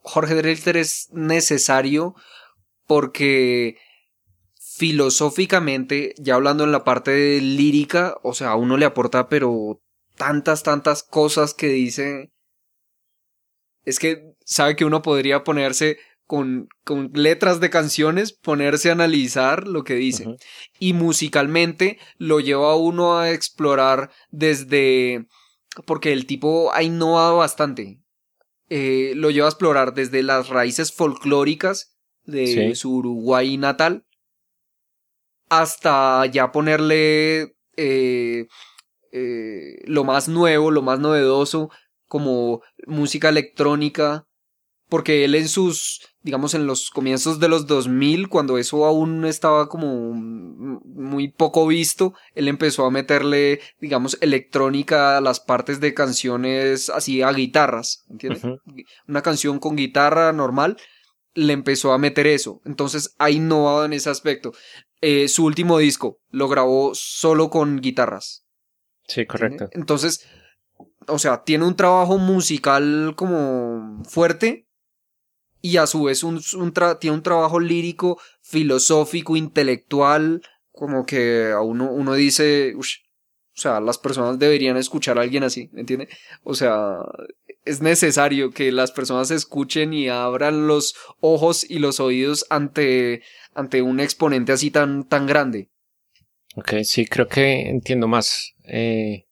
Jorge 0.01 0.35
Drexler 0.35 0.77
es 0.77 1.09
necesario 1.11 2.15
porque 2.85 3.77
filosóficamente, 4.81 6.15
ya 6.17 6.33
hablando 6.33 6.63
en 6.63 6.71
la 6.71 6.83
parte 6.83 7.39
lírica, 7.39 8.15
o 8.23 8.33
sea, 8.33 8.49
a 8.49 8.55
uno 8.55 8.77
le 8.77 8.85
aporta, 8.85 9.29
pero 9.29 9.79
tantas, 10.15 10.63
tantas 10.63 11.03
cosas 11.03 11.53
que 11.53 11.67
dice. 11.67 12.31
Es 13.85 13.99
que 13.99 14.33
sabe 14.43 14.75
que 14.75 14.83
uno 14.83 15.03
podría 15.03 15.43
ponerse 15.43 15.99
con, 16.25 16.67
con 16.83 17.11
letras 17.13 17.59
de 17.59 17.69
canciones, 17.69 18.33
ponerse 18.33 18.89
a 18.89 18.93
analizar 18.93 19.67
lo 19.67 19.83
que 19.83 19.93
dice. 19.93 20.25
Y 20.79 20.93
musicalmente 20.93 21.99
lo 22.17 22.39
lleva 22.39 22.71
a 22.71 22.75
uno 22.75 23.19
a 23.19 23.29
explorar 23.29 24.09
desde. 24.31 25.27
Porque 25.85 26.11
el 26.11 26.25
tipo 26.25 26.73
ha 26.73 26.81
innovado 26.81 27.37
bastante. 27.37 27.99
Eh, 28.69 29.13
lo 29.15 29.29
lleva 29.29 29.45
a 29.45 29.51
explorar 29.51 29.93
desde 29.93 30.23
las 30.23 30.49
raíces 30.49 30.91
folclóricas 30.91 31.95
de 32.23 32.47
Sí. 32.47 32.75
su 32.75 32.95
Uruguay 32.95 33.57
natal 33.57 34.05
hasta 35.51 36.25
ya 36.27 36.53
ponerle 36.53 37.57
eh, 37.75 38.47
eh, 39.11 39.81
lo 39.83 40.05
más 40.05 40.29
nuevo, 40.29 40.71
lo 40.71 40.81
más 40.81 40.99
novedoso, 40.99 41.69
como 42.07 42.61
música 42.87 43.27
electrónica, 43.27 44.25
porque 44.87 45.25
él 45.25 45.35
en 45.35 45.49
sus, 45.49 46.07
digamos, 46.21 46.53
en 46.53 46.67
los 46.67 46.89
comienzos 46.89 47.41
de 47.41 47.49
los 47.49 47.67
2000, 47.67 48.29
cuando 48.29 48.57
eso 48.57 48.85
aún 48.85 49.25
estaba 49.25 49.67
como 49.67 50.13
muy 50.13 51.27
poco 51.27 51.67
visto, 51.67 52.13
él 52.33 52.47
empezó 52.47 52.85
a 52.85 52.91
meterle, 52.91 53.59
digamos, 53.81 54.17
electrónica 54.21 55.17
a 55.17 55.21
las 55.21 55.41
partes 55.41 55.81
de 55.81 55.93
canciones 55.93 56.89
así 56.89 57.21
a 57.23 57.33
guitarras, 57.33 58.05
¿entiendes? 58.09 58.43
Una 59.05 59.21
canción 59.21 59.59
con 59.59 59.75
guitarra 59.75 60.31
normal, 60.31 60.77
le 61.33 61.51
empezó 61.51 61.91
a 61.91 61.97
meter 61.97 62.27
eso. 62.27 62.61
Entonces 62.63 63.15
ha 63.17 63.29
innovado 63.29 63.83
en 63.83 63.91
ese 63.93 64.09
aspecto. 64.09 64.53
Eh, 65.01 65.27
su 65.27 65.45
último 65.45 65.77
disco 65.79 66.19
lo 66.29 66.47
grabó 66.47 66.93
solo 66.93 67.49
con 67.49 67.81
guitarras. 67.81 68.45
Sí, 69.07 69.25
correcto. 69.25 69.67
Entonces, 69.73 70.25
o 71.07 71.17
sea, 71.19 71.43
tiene 71.43 71.65
un 71.65 71.75
trabajo 71.75 72.17
musical 72.17 73.13
como 73.15 74.03
fuerte 74.05 74.67
y 75.61 75.77
a 75.77 75.87
su 75.87 76.03
vez 76.03 76.23
un, 76.23 76.35
un 76.55 76.73
tra- 76.73 76.99
tiene 76.99 77.15
un 77.17 77.23
trabajo 77.23 77.59
lírico, 77.59 78.19
filosófico, 78.41 79.35
intelectual, 79.35 80.41
como 80.71 81.05
que 81.05 81.51
a 81.51 81.61
uno, 81.61 81.91
uno 81.91 82.13
dice, 82.13 82.73
"Ush", 82.75 82.97
o 83.55 83.61
sea, 83.61 83.79
las 83.79 83.97
personas 83.97 84.39
deberían 84.39 84.77
escuchar 84.77 85.17
a 85.17 85.21
alguien 85.21 85.43
así, 85.43 85.69
¿me 85.73 85.81
entiende? 85.81 86.07
O 86.43 86.53
sea, 86.55 86.97
es 87.65 87.81
necesario 87.81 88.51
que 88.51 88.71
las 88.71 88.91
personas 88.91 89.29
escuchen 89.29 89.93
y 89.93 90.09
abran 90.09 90.67
los 90.67 90.95
ojos 91.19 91.69
y 91.69 91.77
los 91.79 91.99
oídos 91.99 92.45
ante, 92.49 93.21
ante 93.53 93.81
un 93.81 93.99
exponente 93.99 94.51
así 94.51 94.71
tan, 94.71 95.03
tan 95.05 95.27
grande. 95.27 95.69
Ok, 96.55 96.73
sí, 96.83 97.05
creo 97.05 97.27
que 97.27 97.69
entiendo 97.69 98.07
más 98.07 98.53
eh, 98.65 99.25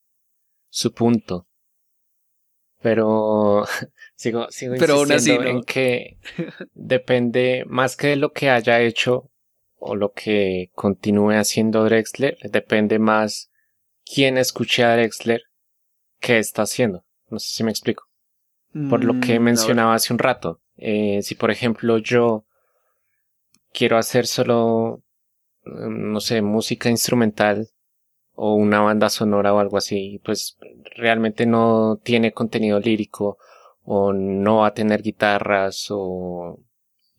su 0.69 0.93
punto. 0.93 1.47
Pero 2.81 3.65
sigo, 4.15 4.47
sigo 4.49 4.75
Pero 4.77 4.95
aún 4.95 5.11
así, 5.11 5.31
insistiendo 5.31 5.53
¿no? 5.53 5.59
en 5.59 5.63
que 5.63 6.17
depende 6.73 7.63
más 7.67 7.97
que 7.97 8.07
de 8.07 8.15
lo 8.15 8.31
que 8.31 8.49
haya 8.49 8.79
hecho 8.81 9.29
o 9.77 9.95
lo 9.95 10.11
que 10.13 10.71
continúe 10.73 11.31
haciendo 11.31 11.83
Drexler, 11.85 12.37
depende 12.43 12.99
más 12.99 13.49
quién 14.05 14.37
escuche 14.37 14.83
a 14.83 14.93
Drexler 14.95 15.41
qué 16.19 16.39
está 16.39 16.63
haciendo. 16.63 17.05
No 17.29 17.39
sé 17.39 17.49
si 17.55 17.63
me 17.63 17.71
explico. 17.71 18.05
Por 18.89 19.03
lo 19.03 19.13
Mm, 19.13 19.19
que 19.19 19.33
ver. 19.33 19.41
mencionaba 19.41 19.93
hace 19.95 20.13
un 20.13 20.19
rato. 20.19 20.61
Eh, 20.77 21.21
si 21.23 21.35
por 21.35 21.51
ejemplo 21.51 21.97
yo 21.97 22.45
quiero 23.73 23.97
hacer 23.97 24.27
solo, 24.27 25.01
mm, 25.65 26.11
no 26.11 26.19
sé, 26.19 26.41
música 26.41 26.89
instrumental 26.89 27.67
o 28.33 28.55
una 28.55 28.79
banda 28.81 29.09
sonora 29.09 29.53
o 29.53 29.59
algo 29.59 29.77
así, 29.77 30.21
pues 30.23 30.57
realmente 30.95 31.45
no 31.45 31.99
tiene 32.03 32.31
contenido 32.31 32.79
lírico 32.79 33.37
o 33.83 34.13
no 34.13 34.57
va 34.57 34.67
a 34.67 34.73
tener 34.73 35.01
guitarras 35.01 35.87
o... 35.89 36.59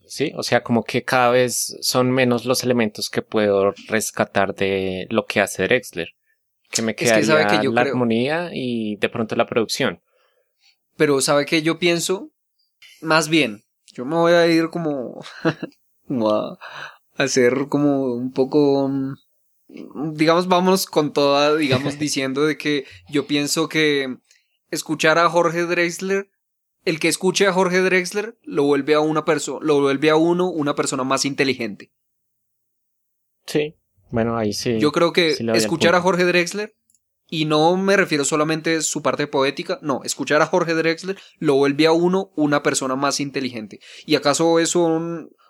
Sí, 0.06 0.32
o 0.36 0.42
sea, 0.42 0.62
como 0.64 0.82
que 0.82 1.04
cada 1.04 1.30
vez 1.30 1.76
son 1.82 2.10
menos 2.10 2.44
los 2.44 2.64
elementos 2.64 3.10
que 3.10 3.22
puedo 3.22 3.72
rescatar 3.86 4.54
de 4.56 5.06
lo 5.10 5.24
que 5.26 5.40
hace 5.40 5.62
Drexler. 5.64 6.08
Que 6.70 6.82
me 6.82 6.96
que 6.96 7.04
quedaría 7.04 7.24
sabe 7.26 7.46
que 7.46 7.64
yo 7.64 7.70
la 7.70 7.82
creo- 7.82 7.92
armonía 7.94 8.50
y 8.52 8.96
de 8.96 9.08
pronto 9.08 9.36
la 9.36 9.46
producción. 9.46 10.02
Pero 10.96 11.20
¿sabe 11.20 11.46
qué 11.46 11.62
yo 11.62 11.78
pienso? 11.78 12.30
Más 13.00 13.28
bien, 13.28 13.62
yo 13.94 14.04
me 14.04 14.16
voy 14.16 14.32
a 14.32 14.46
ir 14.48 14.68
como, 14.70 15.20
como 16.11 16.29
a 16.31 16.59
hacer 17.16 17.68
como 17.68 18.14
un 18.14 18.33
poco, 18.33 18.88
mm, 18.88 20.14
digamos, 20.14 20.49
vamos 20.49 20.87
con 20.87 21.12
toda, 21.12 21.55
digamos, 21.55 21.99
diciendo 22.01 22.44
de 22.44 22.59
que 22.59 22.85
yo 23.09 23.29
pienso 23.29 23.68
que 23.68 24.16
escuchar 24.73 25.18
a 25.18 25.31
Jorge 25.31 25.66
Drexler, 25.66 26.29
el 26.85 26.99
que 26.99 27.07
escuche 27.07 27.46
a 27.46 27.53
Jorge 27.53 27.81
Drexler 27.81 28.37
lo 28.42 28.64
vuelve 28.64 28.94
a 28.94 29.01
una 29.01 29.25
persona, 29.25 29.64
lo 29.64 29.81
vuelve 29.81 30.11
a 30.11 30.16
uno 30.16 30.51
una 30.51 30.75
persona 30.75 31.05
más 31.05 31.25
inteligente. 31.25 31.92
Sí, 33.46 33.77
bueno, 34.11 34.37
ahí 34.37 34.53
sí. 34.53 34.81
Yo 34.81 34.90
creo 34.90 35.12
que 35.12 35.35
sí 35.35 35.46
escuchar 35.55 35.94
a. 35.94 36.01
Jorge 36.01 36.25
Drexler, 36.25 36.75
y 37.29 37.44
no 37.44 37.77
me 37.77 37.96
refiero 37.96 38.25
solamente 38.25 38.77
a 38.77 38.83
su 38.83 39.03
parte 39.03 39.29
poética, 39.29 39.79
no, 39.83 40.01
escuchar 40.03 40.42
a 40.42 40.46
Jorge 40.46 40.75
Drexler 40.75 41.16
lo 41.38 41.55
vuelve 41.55 41.87
a 41.87 41.92
uno 41.92 42.33
una 42.35 42.64
persona 42.64 42.96
más 42.96 43.20
inteligente. 43.20 43.79
¿Y 44.05 44.16
acaso 44.16 44.59
eso, 44.59 45.01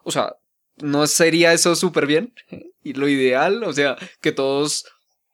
o 0.05 0.11
sea, 0.11 0.37
no 0.83 1.07
sería 1.07 1.53
eso 1.53 1.75
súper 1.77 2.07
bien? 2.07 2.33
Y 2.83 2.95
lo 2.95 3.09
ideal, 3.09 3.63
o 3.65 3.75
sea, 3.75 3.99
que 4.23 4.33
todos 4.33 4.87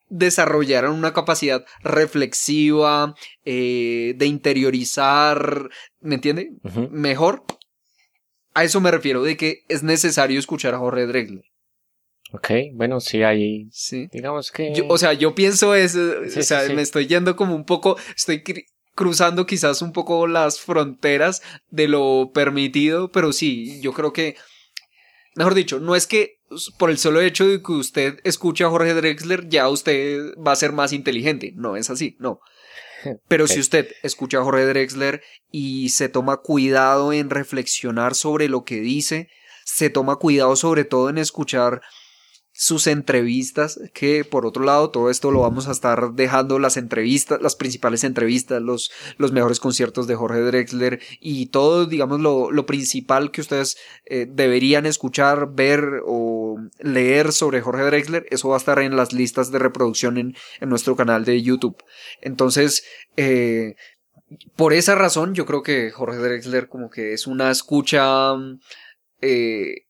desarrollaran 0.09 0.91
una 0.91 1.13
capacidad 1.13 1.65
reflexiva, 1.85 3.15
eh, 3.45 4.15
de 4.17 4.27
interiorizar, 4.27 5.69
¿me 6.01 6.17
entiende? 6.17 6.51
Mejor. 6.91 7.45
A 8.55 8.65
eso 8.65 8.81
me 8.81 8.91
refiero, 8.91 9.23
de 9.23 9.37
que 9.37 9.61
es 9.69 9.83
necesario 9.85 10.39
escuchar 10.41 10.75
a 10.75 10.79
Jorge 10.79 11.07
Drexler. 11.07 11.45
Ok, 12.33 12.51
bueno, 12.75 12.99
sí, 13.01 13.23
ahí 13.23 13.69
Sí. 13.71 14.09
digamos 14.11 14.51
que... 14.51 14.75
Yo- 14.75 14.87
o 14.89 14.99
sea, 14.99 15.13
yo 15.13 15.35
pienso 15.37 15.75
eso, 15.77 16.25
Sí, 16.29 16.41
o 16.41 16.43
sea, 16.43 16.63
sí, 16.63 16.69
sí. 16.71 16.75
me 16.75 16.83
estoy 16.83 17.07
yendo 17.07 17.37
como 17.37 17.55
un 17.55 17.65
poco, 17.65 17.97
estoy 18.17 18.43
cruzando 18.97 19.47
quizás 19.47 19.83
un 19.83 19.93
poco 19.93 20.27
las 20.27 20.59
fronteras 20.61 21.43
de 21.71 21.87
lo 21.87 22.33
permitido, 22.35 23.13
pero 23.13 23.33
sí, 23.33 23.81
yo 23.83 23.93
creo 23.93 24.13
que, 24.13 24.35
mejor 25.37 25.55
dicho, 25.55 25.79
no 25.79 25.95
es 25.95 26.07
que 26.07 26.41
por 26.79 26.91
el 26.91 26.99
solo 26.99 27.21
hecho 27.21 27.47
de 27.47 27.63
que 27.63 27.73
usted 27.73 28.21
escuche 28.25 28.65
a 28.65 28.71
Jorge 28.71 28.95
Drexler, 28.95 29.49
ya 29.49 29.69
usted 29.69 30.35
va 30.37 30.53
a 30.53 30.57
ser 30.57 30.73
más 30.73 30.93
inteligente, 30.93 31.53
no 31.55 31.77
es 31.77 31.91
así, 31.91 32.17
no. 32.19 32.41
Pero 33.29 33.47
si 33.47 33.61
usted 33.61 33.89
escucha 34.03 34.39
a 34.39 34.45
Jorge 34.45 34.67
Drexler 34.67 35.23
y 35.51 35.91
se 35.91 36.09
toma 36.09 36.39
cuidado 36.39 37.13
en 37.13 37.31
reflexionar 37.31 38.15
sobre 38.15 38.49
lo 38.49 38.65
que 38.65 38.81
dice, 38.81 39.29
se 39.65 39.91
toma 39.91 40.17
cuidado 40.17 40.57
sobre 40.57 40.85
todo 40.85 41.11
en 41.11 41.19
escuchar 41.19 41.83
sus 42.59 42.87
entrevistas, 42.87 43.79
que 43.93 44.25
por 44.25 44.47
otro 44.47 44.65
lado 44.65 44.89
todo 44.91 45.11
esto 45.11 45.31
lo 45.31 45.41
vamos 45.41 45.69
a 45.69 45.73
estar 45.73 46.13
dejando 46.13 46.59
las 46.59 46.79
entrevistas, 46.79 47.41
las 47.43 47.55
principales 47.55 48.03
entrevistas, 48.03 48.63
los, 48.63 48.91
los 49.19 49.33
mejores 49.33 49.61
conciertos 49.61 50.07
de 50.07 50.15
Jorge 50.15 50.41
Drexler 50.41 51.01
y 51.21 51.47
todo, 51.47 51.85
digamos, 51.85 52.21
lo, 52.21 52.51
lo 52.51 52.65
principal 52.65 53.31
que 53.31 53.43
ustedes 53.43 53.77
eh, 54.07 54.27
deberían 54.27 54.87
escuchar, 54.87 55.53
ver 55.53 56.01
o 56.07 56.57
leer 56.79 57.33
sobre 57.33 57.61
Jorge 57.61 57.83
Drexler, 57.83 58.27
eso 58.31 58.49
va 58.49 58.57
a 58.57 58.59
estar 58.59 58.79
en 58.79 58.97
las 58.97 59.13
listas 59.13 59.53
de 59.53 59.59
reproducción 59.59 60.17
en, 60.17 60.35
en 60.59 60.69
nuestro 60.71 60.97
canal 60.97 61.27
de 61.27 61.43
YouTube. 61.43 61.77
Entonces, 62.23 62.85
eh, 63.19 63.75
por 64.57 64.73
esa 64.73 64.95
razón, 64.95 65.35
yo 65.35 65.45
creo 65.45 65.63
que 65.63 65.91
Jorge 65.91 66.19
Drexler 66.19 66.69
como 66.69 66.89
que 66.89 67.13
es 67.13 67.27
una 67.27 67.51
escucha 67.51 68.33
eh, 69.21 69.83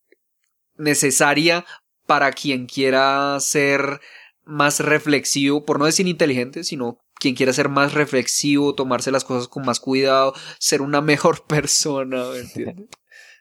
necesaria 0.76 1.64
para 2.06 2.32
quien 2.32 2.66
quiera 2.66 3.38
ser 3.40 4.00
más 4.44 4.80
reflexivo, 4.80 5.64
por 5.64 5.78
no 5.78 5.86
decir 5.86 6.06
inteligente, 6.06 6.64
sino 6.64 6.98
quien 7.18 7.34
quiera 7.34 7.52
ser 7.52 7.68
más 7.68 7.94
reflexivo, 7.94 8.74
tomarse 8.74 9.10
las 9.10 9.24
cosas 9.24 9.48
con 9.48 9.64
más 9.64 9.80
cuidado, 9.80 10.34
ser 10.58 10.82
una 10.82 11.00
mejor 11.00 11.44
persona, 11.48 12.24
¿me 12.30 12.38
entiendes? 12.40 12.88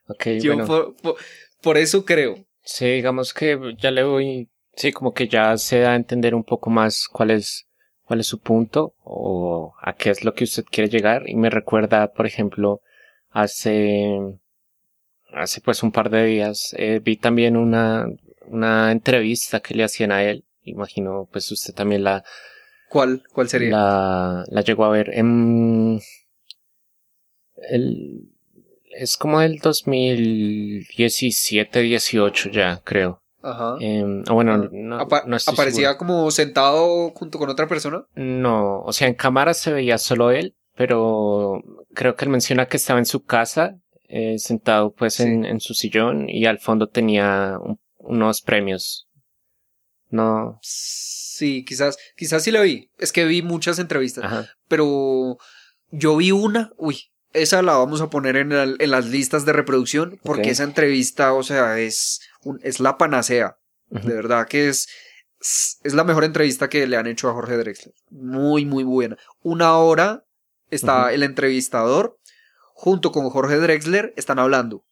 Ok, 0.07 0.27
Yo 0.41 0.55
bueno, 0.55 0.65
por, 0.67 0.95
por- 0.97 1.15
por 1.61 1.77
eso 1.77 2.05
creo. 2.05 2.35
sí, 2.63 2.85
digamos 2.85 3.33
que 3.33 3.57
ya 3.77 3.91
le 3.91 4.03
voy... 4.03 4.49
Sí, 4.75 4.91
como 4.91 5.13
que 5.13 5.27
ya 5.27 5.57
se 5.57 5.79
da 5.79 5.93
a 5.93 5.95
entender 5.95 6.35
un 6.35 6.43
poco 6.43 6.69
más 6.69 7.07
cuál 7.07 7.31
es, 7.31 7.65
cuál 8.03 8.19
es 8.19 8.27
su 8.27 8.39
punto 8.39 8.93
o 9.03 9.73
a 9.81 9.93
qué 9.93 10.09
es 10.09 10.25
lo 10.25 10.33
que 10.33 10.43
usted 10.43 10.65
quiere 10.69 10.89
llegar 10.89 11.29
y 11.29 11.35
me 11.35 11.49
recuerda, 11.49 12.11
por 12.11 12.25
ejemplo, 12.27 12.81
hace, 13.29 14.19
hace 15.33 15.61
pues 15.61 15.83
un 15.83 15.91
par 15.91 16.09
de 16.09 16.25
días 16.25 16.73
eh, 16.77 16.99
vi 17.03 17.17
también 17.17 17.57
una, 17.57 18.07
una 18.47 18.91
entrevista 18.91 19.59
que 19.59 19.73
le 19.75 19.83
hacían 19.83 20.11
a 20.11 20.23
él. 20.23 20.45
Imagino 20.63 21.27
pues 21.31 21.51
usted 21.51 21.73
también 21.73 22.03
la, 22.03 22.23
¿Cuál, 22.89 23.23
cuál 23.33 23.49
sería? 23.49 23.69
la, 23.71 24.43
la 24.47 24.61
llegó 24.61 24.85
a 24.85 24.89
ver. 24.89 25.09
En, 25.13 25.99
el, 27.69 28.29
es 28.97 29.17
como 29.17 29.39
del 29.39 29.59
2017, 29.59 31.81
18 31.81 32.49
ya, 32.49 32.81
creo. 32.83 33.21
Ajá. 33.41 33.75
Em, 33.79 34.23
bueno, 34.23 34.69
no, 34.71 34.99
Apa- 34.99 35.23
no 35.27 35.35
¿Aparecía 35.37 35.89
seguro. 35.89 35.97
como 35.97 36.31
sentado 36.31 37.11
junto 37.11 37.37
con 37.37 37.49
otra 37.49 37.67
persona? 37.67 38.05
No, 38.15 38.81
o 38.81 38.91
sea, 38.91 39.07
en 39.07 39.13
cámara 39.13 39.53
se 39.53 39.71
veía 39.71 39.97
solo 39.99 40.31
él, 40.31 40.55
pero 40.75 41.61
creo 41.93 42.15
que 42.15 42.25
él 42.25 42.31
menciona 42.31 42.65
que 42.67 42.77
estaba 42.77 42.97
en 42.99 43.05
su 43.05 43.23
casa, 43.23 43.77
eh, 44.07 44.39
sentado 44.39 44.93
pues 44.93 45.13
Sí. 45.15 45.23
en, 45.23 45.45
en 45.45 45.59
su 45.59 45.73
sillón 45.75 46.27
y 46.29 46.45
al 46.47 46.57
fondo 46.59 46.87
tenía 46.87 47.57
un- 47.61 47.79
unos 48.05 48.41
premios. 48.41 49.07
No, 50.09 50.59
Sí, 50.61 51.65
quizás, 51.65 51.97
quizás 52.15 52.43
sí 52.43 52.51
la 52.51 52.61
vi. 52.61 52.89
Es 52.97 53.11
que 53.11 53.25
vi 53.25 53.41
muchas 53.41 53.77
entrevistas. 53.79 54.23
ajá, 54.23 54.47
pero 54.69 55.37
yo 55.91 56.15
vi 56.15 56.31
una, 56.31 56.71
uy, 56.77 57.11
esa 57.33 57.61
la 57.61 57.73
vamos 57.75 57.99
a 57.99 58.09
poner 58.09 58.37
en, 58.37 58.53
el- 58.53 58.77
en 58.79 58.91
las 58.91 59.07
listas 59.07 59.43
de 59.45 59.51
reproducción 59.51 60.17
porque 60.23 60.43
esa 60.51 60.63
entrevista, 60.63 61.33
o 61.33 61.43
sea, 61.43 61.77
es, 61.79 62.21
un- 62.43 62.59
es 62.63 62.79
la 62.79 62.97
panacea, 62.97 63.57
de 63.89 64.13
verdad 64.13 64.47
que 64.47 64.69
es, 64.69 64.87
es 65.83 65.93
la 65.93 66.05
mejor 66.05 66.23
entrevista 66.23 66.69
que 66.69 66.87
le 66.87 66.95
han 66.95 67.05
hecho 67.07 67.29
a 67.29 67.33
Jorge 67.33 67.57
Drexler, 67.57 67.93
muy, 68.09 68.63
muy 68.65 68.83
buena. 68.85 69.17
Una 69.41 69.77
hora 69.77 70.23
está 70.71 71.13
el 71.13 71.21
entrevistador 71.23 72.17
junto 72.73 73.11
con 73.11 73.29
Jorge 73.29 73.57
Drexler, 73.57 74.13
están 74.15 74.39
hablando, 74.39 74.85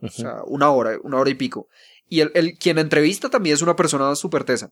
o 0.00 0.08
sea, 0.08 0.42
una 0.46 0.70
hora, 0.70 0.96
una 1.02 1.18
hora 1.18 1.28
y 1.30 1.34
pico. 1.34 1.68
Y 2.12 2.20
el, 2.20 2.30
el- 2.34 2.58
quien 2.58 2.78
entrevista 2.78 3.30
también 3.30 3.54
es 3.54 3.62
una 3.62 3.74
persona 3.74 4.14
súper 4.16 4.44
tesa. 4.44 4.68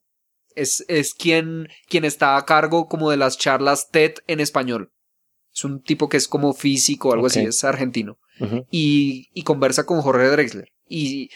Es, 0.54 0.84
es 0.88 1.14
quien, 1.14 1.68
quien 1.88 2.04
está 2.04 2.36
a 2.36 2.44
cargo 2.44 2.86
como 2.86 3.10
de 3.10 3.16
las 3.16 3.38
charlas 3.38 3.88
TED 3.90 4.14
en 4.26 4.40
español. 4.40 4.90
Es 5.54 5.64
un 5.64 5.80
tipo 5.82 6.10
que 6.10 6.18
es 6.18 6.28
como 6.28 6.52
físico 6.52 7.08
o 7.08 7.12
algo 7.14 7.28
así, 7.28 7.40
es 7.48 7.64
argentino. 7.64 8.18
Y, 8.70 9.28
y 9.32 9.42
conversa 9.44 9.86
con 9.86 10.02
Jorge 10.02 10.26
Drexler. 10.28 10.68
Y 10.86 11.30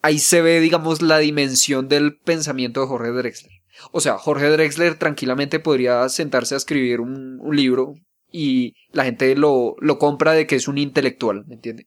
ahí 0.00 0.18
se 0.20 0.42
ve, 0.42 0.60
digamos, 0.60 1.02
la 1.02 1.18
dimensión 1.18 1.88
del 1.88 2.18
pensamiento 2.18 2.80
de 2.82 2.86
Jorge 2.86 3.10
Drexler. 3.10 3.52
O 3.90 4.00
sea, 4.00 4.18
Jorge 4.18 4.48
Drexler 4.48 4.96
tranquilamente 4.96 5.58
podría 5.58 6.08
sentarse 6.08 6.54
a 6.54 6.58
escribir 6.58 7.00
un, 7.00 7.38
un 7.40 7.56
libro 7.56 7.94
y 8.30 8.74
la 8.92 9.04
gente 9.04 9.34
lo, 9.34 9.74
lo 9.80 9.98
compra 9.98 10.32
de 10.34 10.46
que 10.46 10.54
es 10.56 10.68
un 10.68 10.78
intelectual, 10.78 11.44
¿me 11.48 11.54
entiende? 11.56 11.86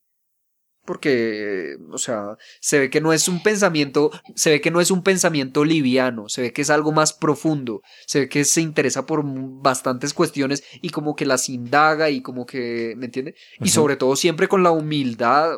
Porque, 0.86 1.78
o 1.92 1.98
sea, 1.98 2.38
se 2.62 2.80
ve 2.80 2.90
que 2.90 3.02
no 3.02 3.12
es 3.12 3.28
un 3.28 3.42
pensamiento, 3.42 4.12
se 4.36 4.52
ve 4.52 4.62
que 4.62 4.72
no 4.72 4.82
es 4.82 4.92
un 4.92 5.02
pensamiento 5.02 5.66
liviano, 5.66 6.30
se 6.30 6.42
ve 6.44 6.54
que 6.54 6.62
es 6.62 6.70
algo 6.70 6.92
más 6.92 7.14
profundo, 7.14 7.82
se 8.06 8.22
ve 8.22 8.30
que 8.30 8.46
se 8.46 8.62
interesa 8.62 9.06
por 9.06 9.24
bastantes 9.26 10.14
cuestiones 10.14 10.64
y 10.82 10.90
como 10.90 11.16
que 11.16 11.26
las 11.26 11.50
indaga 11.50 12.10
y 12.10 12.22
como 12.22 12.46
que, 12.46 12.94
¿me 12.98 13.06
entiende? 13.06 13.36
Y 13.60 13.70
sobre 13.70 13.96
todo 13.96 14.16
siempre 14.16 14.48
con 14.48 14.62
la 14.62 14.72
humildad, 14.72 15.58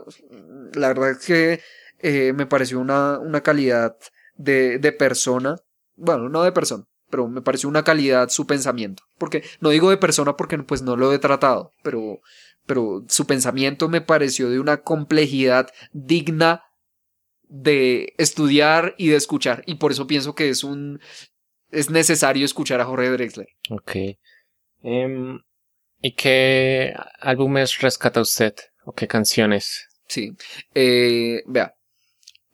la 0.73 0.87
verdad 0.87 1.11
es 1.11 1.25
que 1.25 1.59
eh, 1.99 2.33
me 2.33 2.45
pareció 2.45 2.79
una, 2.79 3.19
una 3.19 3.41
calidad 3.41 3.97
de, 4.35 4.79
de 4.79 4.91
persona, 4.91 5.57
bueno, 5.95 6.29
no 6.29 6.43
de 6.43 6.51
persona, 6.51 6.85
pero 7.09 7.27
me 7.27 7.41
pareció 7.41 7.69
una 7.69 7.83
calidad 7.83 8.29
su 8.29 8.45
pensamiento, 8.45 9.03
porque 9.17 9.43
no 9.59 9.69
digo 9.69 9.89
de 9.89 9.97
persona 9.97 10.37
porque 10.37 10.57
pues 10.59 10.81
no 10.81 10.95
lo 10.95 11.11
he 11.11 11.19
tratado, 11.19 11.71
pero, 11.83 12.19
pero 12.67 13.03
su 13.07 13.25
pensamiento 13.25 13.89
me 13.89 14.01
pareció 14.01 14.49
de 14.49 14.59
una 14.59 14.77
complejidad 14.83 15.71
digna 15.93 16.63
de 17.49 18.13
estudiar 18.17 18.93
y 18.97 19.07
de 19.07 19.15
escuchar, 19.15 19.63
y 19.65 19.75
por 19.75 19.91
eso 19.91 20.05
pienso 20.05 20.35
que 20.35 20.49
es 20.49 20.63
un, 20.63 20.99
es 21.71 21.89
necesario 21.89 22.45
escuchar 22.45 22.79
a 22.81 22.85
Jorge 22.85 23.09
Drexler. 23.09 23.47
ok. 23.71 23.91
Em, 24.83 25.39
¿Y 25.99 26.13
qué 26.13 26.93
álbumes 27.19 27.79
rescata 27.81 28.21
usted? 28.21 28.53
¿O 28.85 28.93
qué 28.93 29.07
canciones? 29.07 29.87
Sí. 30.07 30.33
Eh, 30.75 31.41
vea. 31.47 31.73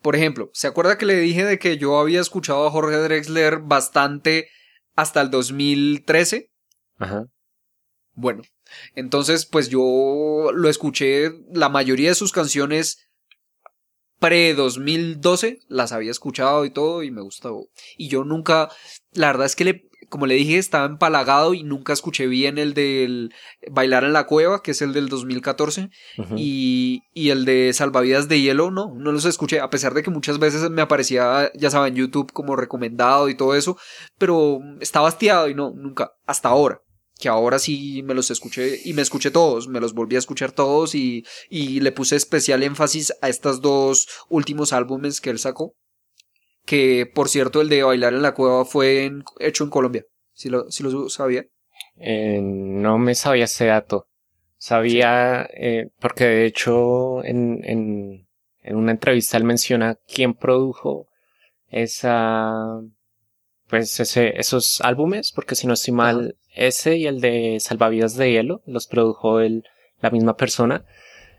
Por 0.00 0.16
ejemplo, 0.16 0.50
¿se 0.54 0.66
acuerda 0.66 0.96
que 0.98 1.06
le 1.06 1.16
dije 1.16 1.44
de 1.44 1.58
que 1.58 1.76
yo 1.76 1.98
había 1.98 2.20
escuchado 2.20 2.66
a 2.66 2.70
Jorge 2.70 2.96
Drexler 2.96 3.58
bastante 3.58 4.48
hasta 4.96 5.20
el 5.20 5.30
2013? 5.30 6.50
Ajá, 6.98 7.26
Bueno, 8.14 8.42
entonces 8.94 9.46
pues 9.46 9.68
yo 9.68 10.50
lo 10.54 10.68
escuché, 10.68 11.32
la 11.52 11.68
mayoría 11.68 12.10
de 12.10 12.14
sus 12.14 12.32
canciones 12.32 12.98
pre-2012 14.20 15.60
las 15.68 15.92
había 15.92 16.10
escuchado 16.10 16.64
y 16.64 16.70
todo 16.70 17.02
y 17.02 17.10
me 17.10 17.20
gustó. 17.20 17.68
Y 17.96 18.08
yo 18.08 18.24
nunca, 18.24 18.70
la 19.12 19.26
verdad 19.28 19.46
es 19.46 19.56
que 19.56 19.64
le, 19.64 19.82
como 20.08 20.26
le 20.26 20.34
dije, 20.34 20.56
estaba 20.56 20.86
empalagado 20.86 21.54
y 21.54 21.62
nunca 21.62 21.92
escuché 21.92 22.26
bien 22.26 22.56
el 22.56 22.72
del 22.72 23.34
Bailar 23.70 24.04
en 24.04 24.12
la 24.12 24.26
Cueva, 24.26 24.62
que 24.62 24.70
es 24.70 24.80
el 24.80 24.92
del 24.92 25.08
2014. 25.08 25.90
ujú, 26.18 26.34
Y, 26.38 27.02
y 27.12 27.30
el 27.30 27.44
de 27.44 27.72
Salvavidas 27.74 28.28
de 28.28 28.40
Hielo, 28.40 28.70
no, 28.70 28.94
no 28.94 29.12
los 29.12 29.24
escuché, 29.24 29.60
a 29.60 29.70
pesar 29.70 29.92
de 29.92 30.02
que 30.02 30.10
muchas 30.10 30.38
veces 30.38 30.70
me 30.70 30.82
aparecía, 30.82 31.50
ya 31.54 31.70
saben, 31.70 31.94
YouTube 31.94 32.32
como 32.32 32.56
recomendado 32.56 33.28
y 33.28 33.34
todo 33.34 33.54
eso, 33.54 33.76
pero 34.18 34.60
estaba 34.80 35.08
hastiado 35.08 35.48
y 35.48 35.54
no, 35.54 35.72
nunca, 35.74 36.12
hasta 36.26 36.48
ahora, 36.48 36.80
que 37.24 37.30
ahora 37.30 37.58
sí 37.58 38.02
me 38.04 38.14
los 38.14 38.30
escuché 38.30 38.80
y 38.84 38.92
me 38.92 39.02
escuché 39.02 39.30
todos, 39.30 39.66
me 39.68 39.80
los 39.80 39.94
volví 39.94 40.16
a 40.16 40.18
escuchar 40.18 40.52
todos 40.52 40.94
y, 40.94 41.24
y 41.50 41.80
le 41.80 41.90
puse 41.92 42.16
especial 42.16 42.62
énfasis 42.62 43.14
a 43.22 43.30
estos 43.30 43.62
dos 43.62 44.06
últimos 44.28 44.74
álbumes 44.74 45.22
que 45.22 45.30
él 45.30 45.38
sacó, 45.38 45.74
que 46.66 47.10
por 47.14 47.28
cierto 47.28 47.60
el 47.62 47.68
de 47.70 47.82
Bailar 47.82 48.14
en 48.14 48.22
la 48.22 48.34
Cueva 48.34 48.64
fue 48.64 49.04
en- 49.04 49.24
hecho 49.40 49.64
en 49.64 49.70
Colombia, 49.70 50.04
si 50.34 50.48
lo, 50.50 50.70
si 50.70 50.82
lo 50.82 51.08
sabía. 51.08 51.46
Eh, 51.96 52.40
no 52.42 52.98
me 52.98 53.14
sabía 53.14 53.44
ese 53.44 53.66
dato. 53.66 54.06
Sabía, 54.58 55.48
eh, 55.54 55.88
porque 56.00 56.24
de 56.24 56.46
hecho 56.46 57.24
en, 57.24 57.60
en, 57.64 58.26
en 58.62 58.76
una 58.76 58.92
entrevista 58.92 59.36
él 59.38 59.44
menciona 59.44 59.96
quién 60.06 60.34
produjo 60.34 61.06
esa, 61.70 62.80
pues 63.68 63.98
ese, 64.00 64.38
esos 64.38 64.80
álbumes, 64.82 65.32
porque 65.32 65.54
si 65.54 65.66
no 65.66 65.74
estoy 65.74 65.94
mal, 65.94 66.36
ese 66.54 66.96
y 66.96 67.06
el 67.06 67.20
de 67.20 67.58
Salvavidas 67.60 68.16
de 68.16 68.32
Hielo 68.32 68.62
los 68.66 68.86
produjo 68.86 69.40
él, 69.40 69.64
la 70.00 70.10
misma 70.10 70.36
persona. 70.36 70.84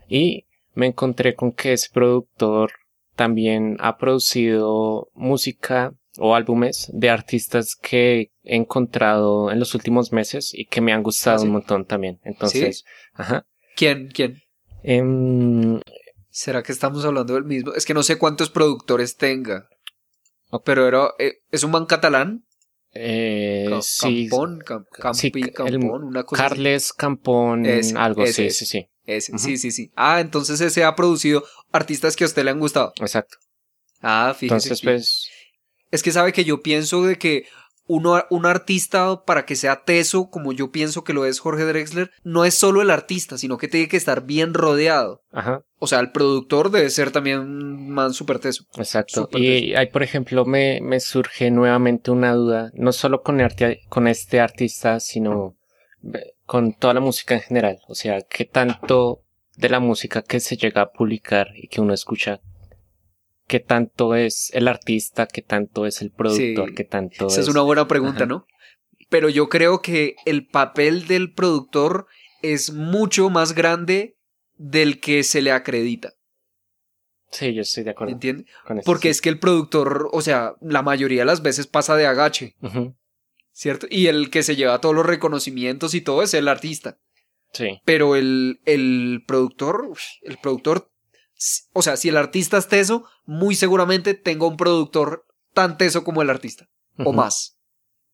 Y 0.08 0.46
me 0.74 0.86
encontré 0.86 1.34
con 1.34 1.52
que 1.52 1.72
ese 1.72 1.88
productor 1.92 2.72
también 3.14 3.76
ha 3.80 3.96
producido 3.96 5.08
música 5.14 5.94
o 6.18 6.34
álbumes 6.34 6.90
de 6.92 7.10
artistas 7.10 7.76
que 7.80 8.30
he 8.44 8.56
encontrado 8.56 9.50
en 9.50 9.58
los 9.58 9.74
últimos 9.74 10.12
meses 10.12 10.52
y 10.54 10.66
que 10.66 10.80
me 10.80 10.92
han 10.92 11.02
gustado 11.02 11.36
¿Ah, 11.36 11.40
sí? 11.40 11.46
un 11.46 11.52
montón 11.52 11.86
también. 11.86 12.20
Entonces, 12.24 12.84
ajá. 13.14 13.46
¿Quién? 13.74 14.08
¿Quién? 14.08 14.42
Em, 14.82 15.80
¿Será 16.30 16.62
que 16.62 16.72
estamos 16.72 17.04
hablando 17.04 17.34
del 17.34 17.44
mismo? 17.44 17.72
Es 17.74 17.84
que 17.84 17.94
no 17.94 18.02
sé 18.02 18.18
cuántos 18.18 18.50
productores 18.50 19.16
tenga. 19.16 19.68
Pero 20.64 20.86
era, 20.86 21.08
eh, 21.18 21.38
¿es 21.50 21.64
un 21.64 21.72
man 21.72 21.86
catalán? 21.86 22.45
Eh, 22.98 23.66
Ca- 23.68 23.82
sí, 23.82 24.28
Campón, 24.28 24.58
Campi- 24.60 25.52
Campón, 25.52 26.04
una 26.04 26.24
cosa 26.24 26.44
así. 26.46 26.54
Carles 26.54 26.92
Campón, 26.92 27.66
Ese, 27.66 27.96
algo, 27.96 28.22
ese, 28.24 28.50
sí, 28.50 28.64
sí, 28.64 28.66
sí, 28.66 28.88
Ese. 29.04 29.38
Sí, 29.38 29.56
sí, 29.58 29.70
sí. 29.70 29.90
Ah, 29.96 30.20
entonces 30.20 30.60
ese 30.60 30.84
ha 30.84 30.94
producido 30.96 31.44
artistas 31.72 32.16
que 32.16 32.24
a 32.24 32.26
usted 32.26 32.44
le 32.44 32.50
han 32.50 32.60
gustado. 32.60 32.92
exacto. 33.00 33.36
Ah, 34.00 34.34
fíjese. 34.36 34.54
Entonces, 34.68 34.80
pues, 34.82 35.28
Es 35.90 36.02
que 36.02 36.10
sabe 36.12 36.32
que 36.32 36.44
yo 36.44 36.60
pienso 36.62 37.04
de 37.04 37.16
que 37.16 37.46
uno, 37.88 38.24
un 38.30 38.46
artista, 38.46 39.22
para 39.24 39.46
que 39.46 39.56
sea 39.56 39.84
teso, 39.84 40.28
como 40.30 40.52
yo 40.52 40.70
pienso 40.72 41.04
que 41.04 41.12
lo 41.12 41.24
es 41.24 41.38
Jorge 41.38 41.64
Drexler, 41.64 42.10
no 42.24 42.44
es 42.44 42.54
solo 42.54 42.82
el 42.82 42.90
artista, 42.90 43.38
sino 43.38 43.58
que 43.58 43.68
tiene 43.68 43.88
que 43.88 43.96
estar 43.96 44.24
bien 44.26 44.54
rodeado. 44.54 45.22
ajá, 45.32 45.62
O 45.78 45.86
sea, 45.86 46.00
el 46.00 46.10
productor 46.12 46.70
debe 46.70 46.90
ser 46.90 47.10
también 47.12 47.38
un 47.40 47.90
man 47.90 48.12
súper 48.12 48.38
teso. 48.40 48.64
exacto. 48.76 49.28
Y 49.32 49.74
ahí, 49.74 49.86
por 49.88 50.02
ejemplo, 50.02 50.44
me, 50.44 50.80
me 50.82 50.98
surge 51.00 51.50
nuevamente 51.50 52.10
una 52.10 52.32
duda, 52.32 52.70
no 52.74 52.92
solo 52.92 53.22
con, 53.22 53.40
arte- 53.40 53.80
con 53.88 54.08
este 54.08 54.40
artista, 54.40 54.98
sino 55.00 55.56
con 56.44 56.72
toda 56.74 56.94
la 56.94 57.00
música 57.00 57.34
en 57.34 57.40
general. 57.40 57.78
O 57.88 57.94
sea, 57.94 58.20
qué 58.22 58.44
tanto 58.44 59.22
de 59.56 59.68
la 59.68 59.80
música 59.80 60.22
que 60.22 60.40
se 60.40 60.56
llega 60.56 60.82
a 60.82 60.90
publicar 60.92 61.48
y 61.56 61.68
que 61.68 61.80
uno 61.80 61.94
escucha, 61.94 62.40
qué 63.46 63.60
tanto 63.60 64.14
es 64.14 64.50
el 64.54 64.68
artista, 64.68 65.26
qué 65.26 65.42
tanto 65.42 65.86
es 65.86 66.02
el 66.02 66.10
productor, 66.10 66.68
Sí, 66.68 66.74
qué 66.74 66.84
tanto 66.84 67.26
Esa 67.28 67.40
es 67.40 67.48
una 67.48 67.62
buena 67.62 67.86
pregunta, 67.88 68.24
Ajá. 68.24 68.26
¿no? 68.26 68.46
Pero 69.08 69.28
yo 69.28 69.48
creo 69.48 69.80
que 69.82 70.16
el 70.24 70.46
papel 70.46 71.06
del 71.06 71.32
productor 71.32 72.06
es 72.42 72.72
mucho 72.72 73.30
más 73.30 73.54
grande 73.54 74.16
del 74.56 75.00
que 75.00 75.22
se 75.22 75.42
le 75.42 75.52
acredita, 75.52 76.14
Sí, 77.30 77.52
yo 77.52 77.62
estoy 77.62 77.84
de 77.84 77.90
acuerdo 77.90 78.14
¿entiendes? 78.14 78.46
Porque 78.84 79.08
sí. 79.08 79.10
es 79.10 79.20
que 79.20 79.28
el 79.28 79.38
productor, 79.38 80.08
o 80.12 80.22
sea, 80.22 80.54
la 80.60 80.82
mayoría 80.82 81.20
de 81.20 81.26
las 81.26 81.42
veces 81.42 81.66
pasa 81.66 81.96
de 81.96 82.06
agache. 82.06 82.56
¿cierto? 83.52 83.86
Y 83.90 84.06
el 84.06 84.30
que 84.30 84.42
se 84.42 84.54
lleva 84.56 84.80
todos 84.80 84.94
los 84.94 85.06
reconocimientos 85.06 85.94
y 85.94 86.00
todo 86.00 86.22
es 86.22 86.34
el 86.34 86.48
artista. 86.48 86.98
Sí. 87.52 87.80
pero 87.86 88.16
el, 88.16 88.60
el 88.66 89.24
productor, 89.26 89.96
el 90.22 90.36
productor, 90.36 90.90
o 91.72 91.82
sea, 91.82 91.96
si 91.96 92.08
el 92.08 92.16
artista 92.16 92.58
es 92.58 92.68
teso, 92.68 93.04
muy 93.24 93.54
seguramente 93.54 94.14
tenga 94.14 94.46
un 94.46 94.56
productor 94.56 95.26
tan 95.52 95.78
teso 95.78 96.04
como 96.04 96.22
el 96.22 96.30
artista, 96.30 96.68
o 96.98 97.12
más. 97.12 97.56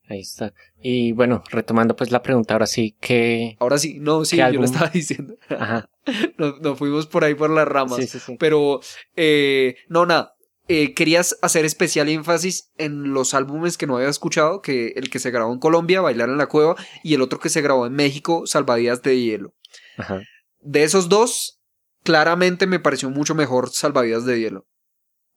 Ahí 0.08 0.20
está. 0.20 0.52
Y 0.80 1.12
bueno, 1.12 1.42
retomando 1.50 1.96
pues 1.96 2.10
la 2.10 2.22
pregunta 2.22 2.54
ahora 2.54 2.66
sí, 2.66 2.96
¿qué... 3.00 3.56
Ahora 3.60 3.78
sí, 3.78 3.98
no, 4.00 4.24
sí, 4.24 4.36
¿Qué 4.36 4.52
yo 4.52 4.60
lo 4.60 4.64
estaba 4.64 4.88
diciendo. 4.92 5.36
Ajá. 5.48 5.88
Nos, 6.36 6.60
nos 6.60 6.76
fuimos 6.76 7.06
por 7.06 7.22
ahí 7.22 7.36
por 7.36 7.48
las 7.50 7.68
ramas. 7.68 7.98
Sí, 7.98 8.08
sí, 8.08 8.18
sí. 8.18 8.36
Pero, 8.36 8.80
eh, 9.14 9.76
no, 9.88 10.04
nada. 10.04 10.34
Eh, 10.66 10.94
querías 10.94 11.38
hacer 11.42 11.64
especial 11.64 12.08
énfasis 12.08 12.72
en 12.76 13.14
los 13.14 13.34
álbumes 13.34 13.78
que 13.78 13.86
no 13.86 13.96
había 13.96 14.08
escuchado, 14.08 14.62
que 14.62 14.88
el 14.96 15.10
que 15.10 15.20
se 15.20 15.30
grabó 15.30 15.52
en 15.52 15.60
Colombia, 15.60 16.00
Bailar 16.00 16.28
en 16.28 16.38
la 16.38 16.48
Cueva, 16.48 16.74
y 17.04 17.14
el 17.14 17.22
otro 17.22 17.38
que 17.38 17.50
se 17.50 17.62
grabó 17.62 17.86
en 17.86 17.92
México, 17.92 18.46
Salvavidas 18.46 19.02
de 19.02 19.20
Hielo. 19.20 19.54
Ajá. 19.96 20.22
De 20.60 20.82
esos 20.82 21.08
dos, 21.08 21.60
claramente 22.02 22.66
me 22.66 22.80
pareció 22.80 23.10
mucho 23.10 23.34
mejor 23.34 23.70
Salvavidas 23.70 24.24
de 24.24 24.40
Hielo. 24.40 24.66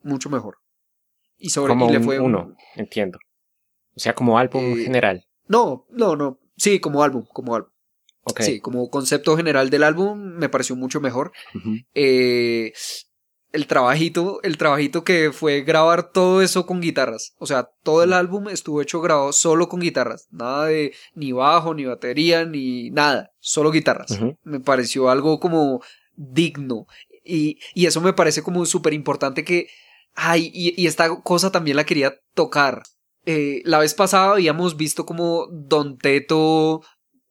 Mucho 0.02 0.30
mejor. 0.30 0.58
Y 1.38 1.50
sobre 1.50 1.74
Como 1.74 1.90
y 1.90 1.94
le 1.94 1.98
un 2.00 2.04
fue 2.04 2.20
uno, 2.20 2.56
entiendo. 2.76 3.20
O 3.96 4.00
sea, 4.00 4.14
como 4.16 4.38
álbum 4.38 4.64
Eh, 4.64 4.84
general. 4.84 5.26
No, 5.48 5.86
no, 5.90 6.16
no. 6.16 6.40
Sí, 6.58 6.80
como 6.80 7.04
álbum, 7.04 7.26
como 7.34 7.56
álbum. 7.56 7.70
Sí, 8.40 8.60
como 8.60 8.90
concepto 8.90 9.38
general 9.38 9.70
del 9.70 9.84
álbum 9.84 10.18
me 10.20 10.50
pareció 10.50 10.76
mucho 10.76 11.00
mejor. 11.00 11.32
Eh, 11.94 12.74
el 13.52 13.68
trabajito, 13.68 14.42
el 14.42 14.58
trabajito 14.58 15.04
que 15.04 15.32
fue 15.32 15.62
grabar 15.62 16.12
todo 16.12 16.42
eso 16.42 16.66
con 16.66 16.82
guitarras. 16.82 17.36
O 17.38 17.46
sea, 17.46 17.70
todo 17.84 18.04
el 18.04 18.14
álbum 18.14 18.50
estuvo 18.50 18.82
hecho 18.82 19.00
grabado 19.00 19.32
solo 19.32 19.70
con 19.70 19.80
guitarras. 19.80 20.28
Nada 20.32 20.66
de 20.66 20.94
ni 21.14 21.32
bajo, 21.34 21.74
ni 21.74 21.86
batería, 21.86 22.46
ni 22.46 22.90
nada. 22.90 23.32
Solo 23.40 23.72
guitarras. 23.72 24.20
Me 24.44 24.60
pareció 24.60 25.10
algo 25.10 25.40
como 25.40 25.82
digno. 26.16 26.88
Y, 27.24 27.60
y 27.74 27.86
eso 27.86 28.02
me 28.02 28.14
parece 28.14 28.44
como 28.44 28.66
súper 28.66 28.94
importante 28.94 29.44
que... 29.44 29.68
Ay, 30.14 30.50
y, 30.54 30.82
y 30.82 30.88
esta 30.88 31.10
cosa 31.24 31.52
también 31.52 31.76
la 31.76 31.86
quería 31.86 32.16
tocar. 32.34 32.84
Eh, 33.26 33.62
la 33.66 33.80
vez 33.80 33.94
pasada 33.94 34.32
habíamos 34.32 34.78
visto 34.78 35.06
como 35.06 35.48
Don 35.52 35.98
Teto 35.98 36.82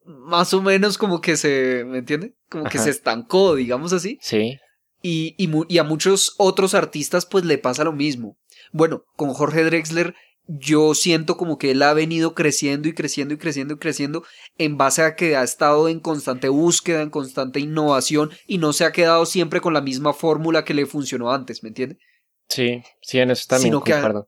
más 0.04 0.52
o 0.52 0.60
menos 0.60 0.98
como 0.98 1.20
que 1.20 1.36
se, 1.36 1.84
¿me 1.86 1.98
entiende? 1.98 2.34
Como 2.50 2.64
que 2.64 2.78
se 2.78 2.90
estancó, 2.90 3.54
digamos 3.54 3.92
así. 3.92 4.18
Sí. 4.20 4.58
Y, 5.02 5.34
y, 5.38 5.50
y 5.68 5.78
a 5.78 5.84
muchos 5.84 6.34
otros 6.38 6.74
artistas 6.74 7.26
pues 7.26 7.44
le 7.44 7.58
pasa 7.58 7.84
lo 7.84 7.92
mismo. 7.92 8.36
Bueno, 8.72 9.04
con 9.16 9.30
Jorge 9.30 9.64
Drexler 9.64 10.14
yo 10.46 10.94
siento 10.94 11.36
como 11.36 11.58
que 11.58 11.70
él 11.70 11.82
ha 11.82 11.94
venido 11.94 12.34
creciendo 12.34 12.88
y 12.88 12.94
creciendo 12.94 13.34
y 13.34 13.38
creciendo 13.38 13.74
y 13.74 13.78
creciendo 13.78 14.24
en 14.58 14.76
base 14.76 15.02
a 15.02 15.16
que 15.16 15.36
ha 15.36 15.42
estado 15.42 15.88
en 15.88 16.00
constante 16.00 16.48
búsqueda, 16.48 17.02
en 17.02 17.10
constante 17.10 17.60
innovación 17.60 18.30
y 18.46 18.58
no 18.58 18.72
se 18.72 18.84
ha 18.84 18.92
quedado 18.92 19.26
siempre 19.26 19.60
con 19.60 19.72
la 19.72 19.80
misma 19.80 20.12
fórmula 20.12 20.64
que 20.64 20.74
le 20.74 20.86
funcionó 20.86 21.32
antes, 21.32 21.62
¿me 21.62 21.68
entiende? 21.68 21.98
Sí, 22.48 22.82
sí, 23.00 23.18
en 23.18 23.30
eso 23.30 23.46
también 23.48 23.72
Sino 23.72 23.82
que 23.82 23.94
ha-. 23.94 24.26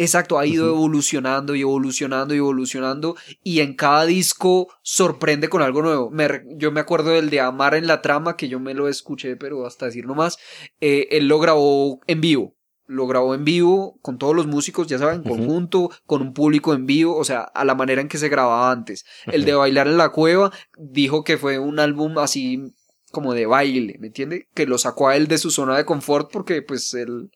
Exacto, 0.00 0.38
ha 0.38 0.46
ido 0.46 0.68
evolucionando 0.68 1.56
y 1.56 1.62
evolucionando 1.62 2.32
y 2.32 2.38
evolucionando 2.38 3.16
y 3.42 3.60
en 3.60 3.74
cada 3.74 4.06
disco 4.06 4.68
sorprende 4.80 5.48
con 5.48 5.60
algo 5.60 5.82
nuevo. 5.82 6.08
Me 6.08 6.44
yo 6.56 6.70
me 6.70 6.78
acuerdo 6.78 7.10
del 7.10 7.30
de 7.30 7.40
Amar 7.40 7.74
en 7.74 7.88
la 7.88 8.00
trama, 8.00 8.36
que 8.36 8.48
yo 8.48 8.60
me 8.60 8.74
lo 8.74 8.88
escuché, 8.88 9.34
pero 9.34 9.66
hasta 9.66 9.86
decir 9.86 10.06
nomás, 10.06 10.38
eh, 10.80 11.08
él 11.10 11.26
lo 11.26 11.40
grabó 11.40 12.00
en 12.06 12.20
vivo. 12.20 12.54
Lo 12.88 13.06
grabó 13.06 13.34
en 13.34 13.44
vivo 13.44 13.98
con 14.02 14.18
todos 14.18 14.34
los 14.34 14.46
músicos, 14.46 14.88
ya 14.88 14.98
saben, 14.98 15.22
conjunto, 15.22 15.90
con 16.06 16.22
un 16.22 16.32
público 16.32 16.74
en 16.74 16.86
vivo, 16.86 17.16
o 17.16 17.22
sea, 17.22 17.42
a 17.42 17.64
la 17.64 17.74
manera 17.74 18.00
en 18.00 18.08
que 18.08 18.18
se 18.18 18.28
grababa 18.28 18.72
antes. 18.72 19.04
El 19.26 19.44
de. 19.44 19.54
Bailar 19.54 19.88
en 19.88 19.98
la 19.98 20.08
Cueva 20.08 20.50
dijo 20.78 21.22
que 21.22 21.36
fue 21.36 21.58
un 21.58 21.78
álbum 21.78 22.18
así 22.18 22.72
como 23.10 23.34
de 23.34 23.46
baile, 23.46 23.96
¿me 24.00 24.08
entiende? 24.08 24.48
Que 24.54 24.66
lo 24.66 24.78
sacó 24.78 25.08
a 25.08 25.16
él 25.16 25.28
de 25.28 25.38
su 25.38 25.50
zona 25.50 25.76
de 25.76 25.84
confort 25.84 26.30
porque 26.32 26.62
pues 26.62 26.92
él, 26.94 27.30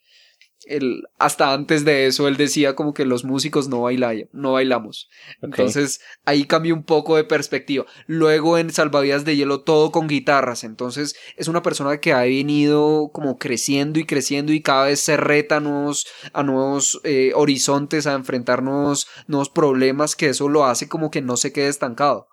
él 0.66 1.04
hasta 1.18 1.52
antes 1.52 1.84
de 1.84 2.06
eso 2.06 2.28
él 2.28 2.36
decía 2.36 2.74
como 2.74 2.94
que 2.94 3.04
los 3.04 3.24
músicos 3.24 3.68
no, 3.68 3.82
baila, 3.82 4.12
no 4.32 4.52
bailamos. 4.52 5.08
Entonces 5.40 6.00
ahí 6.24 6.44
cambia 6.44 6.74
un 6.74 6.84
poco 6.84 7.16
de 7.16 7.24
perspectiva. 7.24 7.86
Luego 8.06 8.58
en 8.58 8.70
Salvavidas 8.70 9.24
de 9.24 9.36
Hielo 9.36 9.62
todo 9.62 9.92
con 9.92 10.08
guitarras. 10.08 10.64
Entonces 10.64 11.14
es 11.36 11.48
una 11.48 11.62
persona 11.62 11.98
que 11.98 12.12
ha 12.12 12.22
venido 12.22 13.10
como 13.12 13.38
creciendo 13.38 13.98
y 13.98 14.04
creciendo 14.04 14.52
y 14.52 14.62
cada 14.62 14.86
vez 14.86 15.00
se 15.00 15.16
reta 15.16 15.56
a 15.56 15.60
nuevos, 15.60 16.06
a 16.32 16.42
nuevos 16.42 17.00
eh, 17.04 17.32
horizontes, 17.34 18.06
a 18.06 18.14
enfrentar 18.14 18.62
nuevos, 18.62 19.06
nuevos 19.26 19.50
problemas 19.50 20.16
que 20.16 20.28
eso 20.28 20.48
lo 20.48 20.64
hace 20.64 20.88
como 20.88 21.10
que 21.10 21.22
no 21.22 21.36
se 21.36 21.52
quede 21.52 21.68
estancado. 21.68 22.28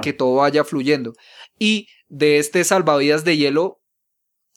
Que 0.00 0.12
todo 0.12 0.36
vaya 0.36 0.64
fluyendo. 0.64 1.12
Y 1.58 1.86
de 2.08 2.38
este 2.38 2.64
Salvavidas 2.64 3.24
de 3.24 3.36
Hielo, 3.36 3.80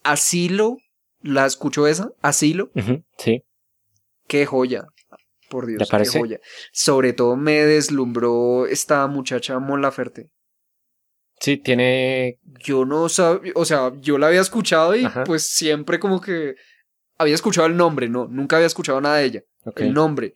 Asilo, 0.03 0.77
¿la 1.25 1.45
escuchó 1.45 1.87
esa? 1.87 2.11
Asilo. 2.21 2.71
Sí. 3.17 3.43
Qué 4.27 4.45
joya. 4.45 4.85
Por 5.49 5.65
Dios, 5.67 5.79
¿Te 5.79 5.85
parece? 5.85 6.13
qué 6.13 6.19
joya. 6.19 6.39
Sobre 6.71 7.13
todo 7.13 7.35
me 7.35 7.65
deslumbró 7.65 8.65
esta 8.67 9.05
muchacha 9.07 9.59
Mon 9.59 9.81
Laferte. 9.81 10.29
Sí, 11.39 11.57
tiene. 11.57 12.39
Yo 12.63 12.85
no 12.85 13.09
sabía, 13.09 13.51
o 13.55 13.65
sea, 13.65 13.91
yo 13.99 14.17
la 14.17 14.27
había 14.27 14.41
escuchado 14.41 14.95
y 14.95 15.05
Ajá. 15.05 15.23
pues 15.25 15.47
siempre 15.47 15.99
como 15.99 16.21
que 16.21 16.55
había 17.17 17.35
escuchado 17.35 17.67
el 17.67 17.75
nombre, 17.75 18.07
no, 18.07 18.27
nunca 18.27 18.55
había 18.55 18.67
escuchado 18.67 19.01
nada 19.01 19.17
de 19.17 19.25
ella, 19.25 19.43
el 19.75 19.93
nombre, 19.93 20.35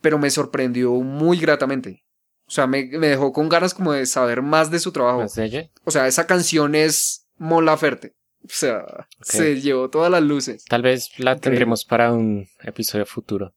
pero 0.00 0.18
me 0.18 0.30
sorprendió 0.30 0.92
muy 0.94 1.38
gratamente. 1.38 2.04
O 2.46 2.50
sea, 2.50 2.66
me, 2.66 2.84
me 2.86 3.08
dejó 3.08 3.32
con 3.32 3.48
ganas 3.48 3.74
como 3.74 3.92
de 3.92 4.04
saber 4.06 4.42
más 4.42 4.70
de 4.70 4.78
su 4.78 4.90
trabajo. 4.92 5.20
¿Más 5.20 5.34
de 5.34 5.44
ella? 5.44 5.70
O 5.84 5.90
sea, 5.90 6.06
esa 6.06 6.26
canción 6.26 6.74
es 6.74 7.26
Mon 7.36 7.64
Laferte. 7.64 8.14
O 8.44 8.48
sea, 8.48 8.84
se 9.20 9.60
llevó 9.60 9.88
todas 9.90 10.10
las 10.10 10.22
luces. 10.22 10.64
Tal 10.64 10.82
vez 10.82 11.10
la 11.18 11.32
Increíble. 11.32 11.40
tendremos 11.40 11.84
para 11.84 12.12
un 12.12 12.46
episodio 12.62 13.06
futuro. 13.06 13.54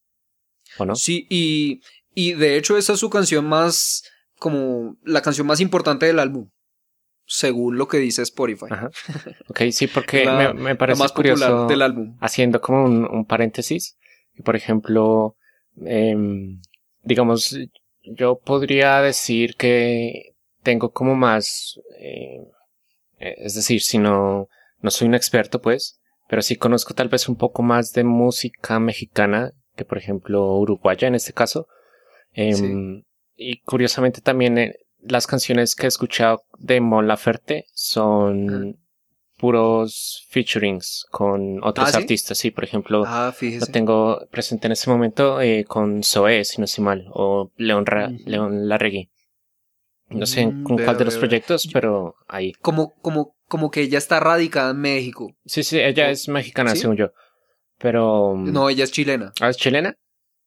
¿O 0.78 0.86
no? 0.86 0.96
Sí, 0.96 1.26
y, 1.30 1.82
y 2.14 2.34
de 2.34 2.58
hecho 2.58 2.78
esa 2.78 2.94
es 2.94 3.00
su 3.00 3.10
canción 3.10 3.46
más, 3.46 4.04
como 4.38 4.98
la 5.04 5.22
canción 5.22 5.48
más 5.48 5.60
importante 5.60 6.06
del 6.06 6.20
álbum, 6.20 6.50
según 7.26 7.78
lo 7.78 7.88
que 7.88 7.98
dice 7.98 8.22
Spotify. 8.22 8.66
Ajá. 8.70 8.90
Ok, 9.48 9.62
sí, 9.72 9.88
porque 9.88 10.26
La- 10.26 10.54
me, 10.54 10.62
me 10.62 10.76
parece 10.76 11.00
más 11.00 11.12
curioso. 11.12 11.46
popular 11.46 11.68
del 11.68 11.82
álbum. 11.82 12.18
haciendo 12.22 12.62
como 12.62 12.84
un, 12.86 13.06
un 13.06 13.26
paréntesis, 13.26 13.98
por 14.44 14.56
ejemplo, 14.56 15.36
em, 15.84 16.62
digamos, 17.02 17.58
yo 18.04 18.38
podría 18.40 19.02
decir 19.02 19.56
que 19.56 20.36
tengo 20.62 20.92
como 20.92 21.16
más, 21.16 21.80
eh, 22.00 22.44
es 23.18 23.56
decir, 23.56 23.82
si 23.82 23.98
no, 23.98 24.50
no 24.86 24.92
soy 24.92 25.08
un 25.08 25.16
experto, 25.16 25.60
pues, 25.62 26.00
pero 26.30 26.42
sí 26.42 26.56
conozco 26.56 26.94
tal 26.94 27.10
vez 27.10 27.28
un 27.28 27.36
poco 27.36 27.62
más 27.64 27.92
de 27.92 28.04
música 28.04 28.80
mexicana 28.80 29.52
que, 29.76 29.84
por 29.84 29.98
ejemplo, 29.98 30.56
uruguaya 30.58 31.08
en 31.08 31.16
este 31.16 31.34
caso. 31.34 31.68
Em, 32.34 33.04
Y 33.38 33.60
curiosamente 33.64 34.22
también 34.22 34.58
eh, 34.58 34.76
las 35.02 35.28
canciones 35.28 35.76
que 35.76 35.88
he 35.88 35.90
escuchado 35.90 36.44
de 36.58 36.80
Mon 36.80 37.06
Laferte 37.08 37.66
son 37.74 38.78
puros 39.38 40.26
featurings 40.30 41.06
con 41.12 41.62
otros 41.64 41.94
¿Ah, 41.94 41.98
artistas. 41.98 42.38
Sí, 42.38 42.52
por 42.52 42.64
ejemplo, 42.64 43.04
Ah, 43.06 43.34
lo 43.42 43.66
tengo 43.68 44.20
presente 44.32 44.68
en 44.68 44.72
este 44.72 44.90
momento 44.90 45.42
eh, 45.42 45.66
con 45.68 46.02
Zoé, 46.04 46.46
si 46.46 46.60
no 46.62 46.66
estoy 46.66 46.84
mal, 46.86 47.06
o 47.14 47.52
León, 47.58 47.86
Ra-. 47.86 48.10
León 48.26 48.70
Larregui. 48.70 49.10
No 50.10 50.26
sé 50.26 50.46
Mm, 50.46 50.64
con 50.64 50.76
vea, 50.78 50.86
cuál 50.86 50.98
de 50.98 51.06
los 51.06 51.18
proyectos, 51.18 51.68
pero 51.74 52.16
ahí. 52.28 52.54
Como, 52.62 52.94
como, 53.02 53.35
como 53.48 53.72
que 53.72 53.82
ella 53.82 53.98
está 53.98 54.20
radicada 54.20 54.72
en 54.72 54.80
México. 54.82 55.36
Sí, 55.46 55.64
sí, 55.64 55.80
ella 55.80 56.08
¿O- 56.08 56.10
es 56.10 56.28
mexicana, 56.28 56.72
sí? 56.72 56.80
según 56.82 56.98
yo. 56.98 57.12
Pero... 57.78 58.34
No, 58.38 58.70
ella 58.70 58.84
es 58.86 58.92
chilena. 58.92 59.34
¿Ah, 59.42 59.50
es 59.50 59.58
chilena? 59.58 59.98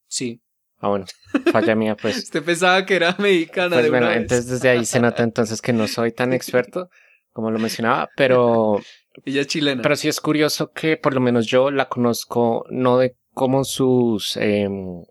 Sí. 0.07 0.41
Ah, 0.81 0.89
bueno, 0.89 1.07
falla 1.53 1.75
mía, 1.75 1.97
pues. 1.97 2.17
Usted 2.25 2.43
pensaba 2.45 2.87
que 2.87 2.97
era 2.97 3.15
mexicana 3.19 3.77
Pues 3.77 3.85
de 3.85 3.91
bueno, 3.91 4.07
una 4.07 4.15
vez. 4.15 4.23
entonces 4.23 4.47
desde 4.49 4.69
ahí 4.71 4.85
se 4.87 5.01
nota 5.01 5.23
entonces 5.23 5.61
que 5.61 5.73
no 5.73 5.87
soy 5.89 6.13
tan 6.13 6.33
experto 6.33 6.89
como 7.33 7.51
lo 7.53 7.59
mencionaba, 7.61 8.09
pero, 8.17 8.81
Ella 9.25 9.43
es 9.43 9.47
chilena. 9.47 9.81
pero 9.83 9.95
sí 9.97 10.09
es 10.09 10.21
curioso 10.21 10.73
que 10.73 10.97
por 10.97 11.15
lo 11.15 11.21
menos 11.21 11.47
yo 11.47 11.71
la 11.71 11.89
conozco 11.89 12.65
no 12.71 12.99
de 12.99 13.17
como 13.33 13.63
sus, 13.65 14.37
em, 14.37 15.05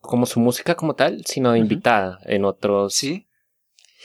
como 0.00 0.24
su 0.26 0.40
música 0.40 0.74
como 0.74 0.94
tal, 0.94 1.22
sino 1.26 1.52
de 1.52 1.58
invitada 1.58 2.18
en 2.24 2.44
otros, 2.46 2.94
sí. 2.94 3.26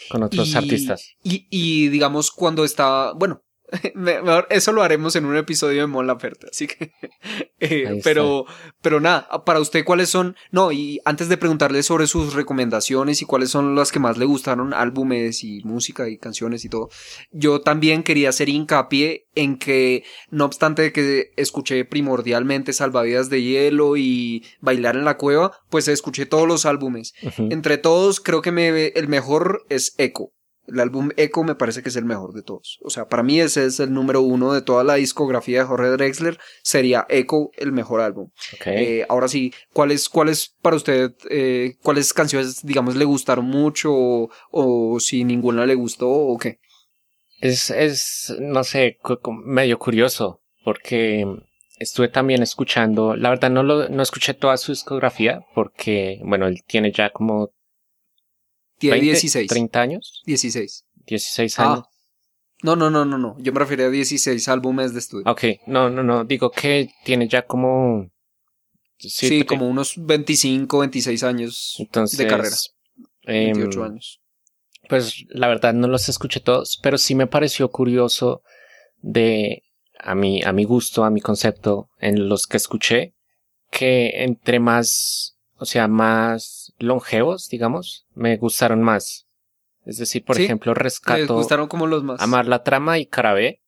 Con 0.10 0.24
otros 0.24 0.50
Y- 0.50 0.56
artistas. 0.56 1.16
Y, 1.24 1.48
y 1.50 1.90
digamos 1.90 2.32
cuando 2.32 2.64
está, 2.64 3.14
bueno, 3.14 3.44
mejor 3.96 4.48
eso 4.50 4.72
lo 4.72 4.84
haremos 4.84 5.16
en 5.16 5.26
un 5.26 5.38
episodio 5.38 5.82
de 5.82 5.88
Mon 5.88 6.08
Laferte, 6.08 6.48
así 6.52 6.68
que, 6.68 6.92
eh, 7.60 8.00
pero, 8.04 8.46
pero 8.82 9.00
nada, 9.00 9.28
para 9.46 9.60
usted 9.60 9.86
cuáles 9.86 10.10
son, 10.10 10.36
no, 10.52 10.72
y 10.72 11.00
antes 11.06 11.30
de 11.30 11.38
preguntarle 11.38 11.84
sobre 11.84 12.08
sus 12.08 12.34
recomendaciones 12.34 13.22
y 13.22 13.26
cuáles 13.26 13.50
son 13.50 13.76
las 13.76 13.92
que 13.92 14.00
más 14.00 14.18
le 14.18 14.26
gustaron, 14.26 14.74
álbumes 14.74 15.44
y 15.44 15.62
música 15.64 16.10
y 16.10 16.18
canciones 16.18 16.66
y 16.66 16.70
todo, 16.70 16.90
yo 17.32 17.62
también 17.62 18.04
quería 18.04 18.30
hacer 18.30 18.50
hincapié 18.50 19.28
en 19.36 19.58
que, 19.58 20.04
no 20.30 20.46
obstante 20.46 20.92
que 20.92 21.32
escuché 21.38 21.86
primordialmente 21.86 22.74
Salvavidas 22.74 23.30
de 23.30 23.42
Hielo 23.42 23.98
y 23.98 24.46
Bailar 24.60 24.96
en 24.96 25.06
la 25.06 25.18
Cueva, 25.18 25.52
pues 25.70 25.88
escuché 25.88 26.26
todos 26.26 26.48
los 26.48 26.66
álbumes. 26.66 27.14
Entre 27.38 27.78
todos, 27.78 28.20
creo 28.20 28.42
que 28.42 28.52
me, 28.52 28.88
el 28.88 29.08
mejor 29.08 29.66
es 29.70 29.96
Echo. 29.98 30.32
El 30.72 30.80
álbum 30.80 31.10
Echo 31.18 31.44
me 31.44 31.56
parece 31.56 31.84
que 31.84 31.90
es 31.90 31.96
el 31.96 32.06
mejor 32.06 32.34
de 32.34 32.44
todos. 32.44 32.80
O 32.82 32.90
sea, 32.90 33.08
para 33.08 33.24
mí 33.24 33.40
ese 33.40 33.66
es 33.66 33.80
el 33.80 33.94
número 33.94 34.22
uno 34.22 34.54
de 34.54 34.62
toda 34.62 34.84
la 34.84 34.96
discografía 34.96 35.60
de 35.60 35.66
Jorge 35.66 35.90
Drexler. 35.90 36.38
Sería 36.64 37.06
Echo 37.10 37.50
el 37.58 37.72
mejor 37.72 38.02
álbum. 38.02 38.30
Eh, 38.66 39.06
ahora 39.10 39.28
sí, 39.28 39.54
¿cuáles 39.74 40.10
cuáles 40.10 40.56
para 40.62 40.76
usted, 40.76 41.14
eh, 41.30 41.76
cuáles 41.82 42.14
canciones, 42.14 42.66
digamos, 42.66 42.96
le 42.96 43.06
gustaron 43.06 43.46
mucho 43.46 43.92
o, 43.94 44.30
o 44.52 45.00
si 45.00 45.24
ninguna 45.24 45.66
le 45.66 45.76
gustó 45.76 46.10
o 46.10 46.38
qué? 46.38 46.60
Es, 47.42 47.70
es, 47.70 48.36
no 48.40 48.64
sé, 48.64 48.98
medio 49.46 49.80
curioso, 49.80 50.42
porque 50.66 51.26
estuve 51.80 52.10
también 52.10 52.44
escuchando, 52.44 53.16
la 53.16 53.30
verdad 53.30 53.50
no 53.50 53.64
lo, 53.64 53.88
no 53.88 54.04
escuché 54.04 54.34
toda 54.34 54.58
su 54.58 54.74
discografía, 54.74 55.46
porque, 55.56 56.20
bueno, 56.24 56.48
él 56.48 56.64
tiene 56.68 56.92
ya 56.92 57.12
como 57.12 57.52
Tiene 58.80 58.96
20, 58.98 59.06
16. 59.12 59.48
30 59.48 59.82
años, 59.82 60.22
16. 60.26 60.86
16 61.06 61.60
Ah. 61.60 61.74
años. 61.74 61.86
No, 62.64 62.76
no, 62.76 62.90
no, 62.90 63.06
no, 63.06 63.18
no. 63.18 63.38
Yo 63.40 63.54
me 63.54 63.60
refería 63.60 63.86
a 63.86 63.90
16 63.90 64.48
álbumes 64.50 64.94
de 64.94 65.00
estudio. 65.00 65.24
Ok, 65.32 65.44
no, 65.68 65.90
no, 65.90 66.04
no, 66.04 66.26
digo 66.26 66.50
que 66.52 66.90
tiene 67.06 67.28
ya 67.30 67.46
como... 67.46 68.10
sí, 68.98 69.30
tre- 69.42 69.46
como 69.46 69.68
unos 69.70 69.94
25, 69.98 70.80
26 70.80 71.24
años 71.24 71.76
entonces, 71.80 72.18
de 72.18 72.28
carrera. 72.28 72.56
em, 73.24 73.54
28 73.54 73.84
años. 73.84 74.20
Pues 74.90 75.24
la 75.30 75.48
verdad 75.48 75.74
no 75.74 75.88
los 75.88 76.10
escuché 76.10 76.40
todos, 76.42 76.80
pero 76.82 76.98
sí 76.98 77.16
me 77.16 77.28
pareció 77.28 77.70
curioso 77.70 78.42
de 79.02 79.64
a 80.00 80.16
mi, 80.16 80.42
a 80.44 80.52
mi 80.52 80.64
gusto, 80.66 81.04
a 81.06 81.10
mi 81.10 81.22
concepto, 81.22 81.90
en 82.00 82.28
los 82.28 82.48
que 82.48 82.58
escuché, 82.58 83.14
que 83.72 84.24
entre 84.24 84.60
más, 84.60 85.38
o 85.60 85.66
sea, 85.66 85.88
más 85.88 86.74
longevos, 86.80 87.48
digamos, 87.50 88.06
me 88.16 88.38
gustaron 88.38 88.82
más. 88.82 89.28
Es 89.86 89.98
decir, 89.98 90.24
por 90.24 90.36
Sí, 90.36 90.44
ejemplo, 90.44 90.74
Me 90.74 90.80
rescato 90.80 91.36
gustaron 91.36 91.68
como 91.68 91.88
los 91.88 92.04
más. 92.04 92.22
Amar 92.22 92.48
la 92.48 92.64
trama 92.64 92.98
y 93.00 93.06
Carabé. 93.06 93.62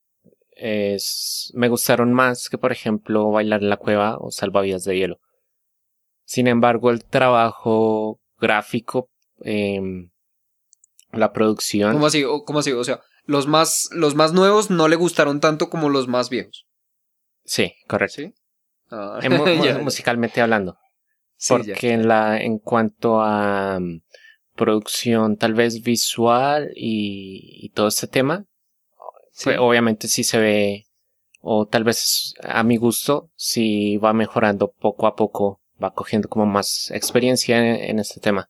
Es, 0.56 1.52
me 1.56 1.70
gustaron 1.70 2.14
más 2.14 2.48
que, 2.50 2.58
por 2.58 2.72
ejemplo, 2.72 3.32
Bailar 3.32 3.62
en 3.64 3.70
la 3.70 3.78
Cueva 3.78 4.18
o 4.20 4.30
Salvavidas 4.32 4.84
de 4.84 4.98
Hielo. 4.98 5.20
Sin 6.26 6.48
embargo, 6.48 6.92
el 6.92 7.04
trabajo 7.04 8.20
gráfico, 8.40 9.10
em, 9.44 10.12
la 11.12 11.34
producción. 11.34 11.94
¿Cómo 11.94 12.06
así? 12.06 12.24
O- 12.24 12.44
¿Cómo 12.46 12.60
así? 12.60 12.72
O 12.74 12.84
sea, 12.84 13.02
los 13.26 13.48
más, 13.48 13.90
los 13.92 14.14
más 14.16 14.34
nuevos 14.34 14.70
no 14.70 14.88
le 14.88 14.96
gustaron 14.96 15.40
tanto 15.40 15.70
como 15.70 15.90
los 15.90 16.08
más 16.08 16.30
viejos. 16.30 16.66
Sí, 17.44 17.74
correcto. 17.88 18.16
¿Sí? 18.18 18.34
Ah, 18.92 19.20
musicalmente 19.84 20.42
hablando. 20.42 20.78
Sí, 21.44 21.54
porque 21.56 21.74
ya. 21.88 21.94
en 21.96 22.08
la, 22.08 22.40
en 22.40 22.60
cuanto 22.60 23.20
a 23.22 23.80
mm, 23.80 24.02
producción 24.56 25.38
tal 25.38 25.56
vez 25.56 25.82
visual 25.82 26.72
y, 26.76 27.66
y 27.66 27.70
todo 27.70 27.88
este 27.88 28.08
tema, 28.08 28.46
Sí. 29.32 29.46
pues, 29.46 29.58
obviamente 29.60 30.08
sí 30.08 30.24
se 30.24 30.38
ve, 30.38 30.86
o 31.40 31.66
tal 31.66 31.84
vez 31.84 32.36
a 32.44 32.62
mi 32.64 32.78
gusto, 32.78 33.32
sí 33.36 33.98
va 33.98 34.14
mejorando 34.14 34.72
poco 34.72 35.08
a 35.08 35.16
poco, 35.16 35.62
va 35.84 35.94
cogiendo 35.94 36.30
como 36.30 36.46
más 36.46 36.92
experiencia 36.92 37.58
en, 37.58 37.76
en 37.90 38.00
este 38.00 38.20
tema. 38.20 38.50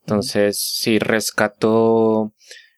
Entonces, 0.00 0.58
sí 0.60 0.98
rescato 0.98 2.32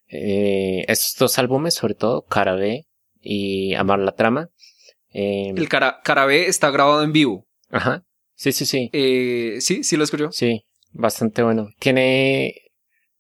eh, 0.09 0.85
estos 0.89 1.17
dos 1.19 1.39
álbumes, 1.39 1.75
sobre 1.75 1.95
todo, 1.95 2.23
Cara 2.27 2.55
B 2.55 2.87
y 3.21 3.75
Amar 3.75 3.99
la 4.01 4.13
Trama. 4.15 4.51
Eh, 5.13 5.53
El 5.57 5.69
cara, 5.69 6.01
Carabé 6.05 6.47
está 6.47 6.71
grabado 6.71 7.03
en 7.03 7.13
vivo. 7.13 7.47
Ajá. 7.71 8.05
Sí, 8.41 8.53
sí, 8.53 8.65
sí. 8.65 8.89
Eh, 8.95 9.59
sí, 9.61 9.85
sí 9.85 9.99
lo 9.99 10.05
escuchó. 10.05 10.33
Sí, 10.33 10.65
bastante 10.93 11.43
bueno. 11.43 11.69
Tiene, 11.79 12.55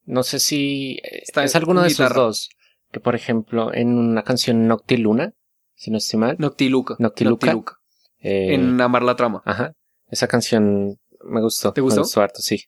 no 0.06 0.22
sé 0.22 0.40
si 0.40 0.98
Está 1.02 1.44
es 1.44 1.54
alguno 1.56 1.82
de 1.82 1.88
esos 1.88 1.98
guitarra. 2.06 2.22
dos. 2.22 2.48
Que 2.90 3.00
por 3.00 3.14
ejemplo, 3.14 3.72
en 3.74 3.98
una 3.98 4.22
canción 4.24 4.66
Noctiluna, 4.66 5.34
si 5.74 5.90
no 5.90 5.98
estoy 5.98 6.20
mal, 6.20 6.36
Noctiluca. 6.38 6.96
Noctiluca. 6.98 7.76
eh, 8.20 8.54
En 8.54 8.80
Amar 8.80 9.02
la 9.02 9.14
Trama. 9.14 9.42
ajá, 9.44 9.74
esa 10.08 10.26
canción 10.26 10.96
me 11.22 11.42
gustó. 11.42 11.74
¿Te 11.74 11.82
gustó? 11.82 11.96
Me 12.00 12.02
gustó 12.04 12.22
harto, 12.22 12.40
sí. 12.40 12.64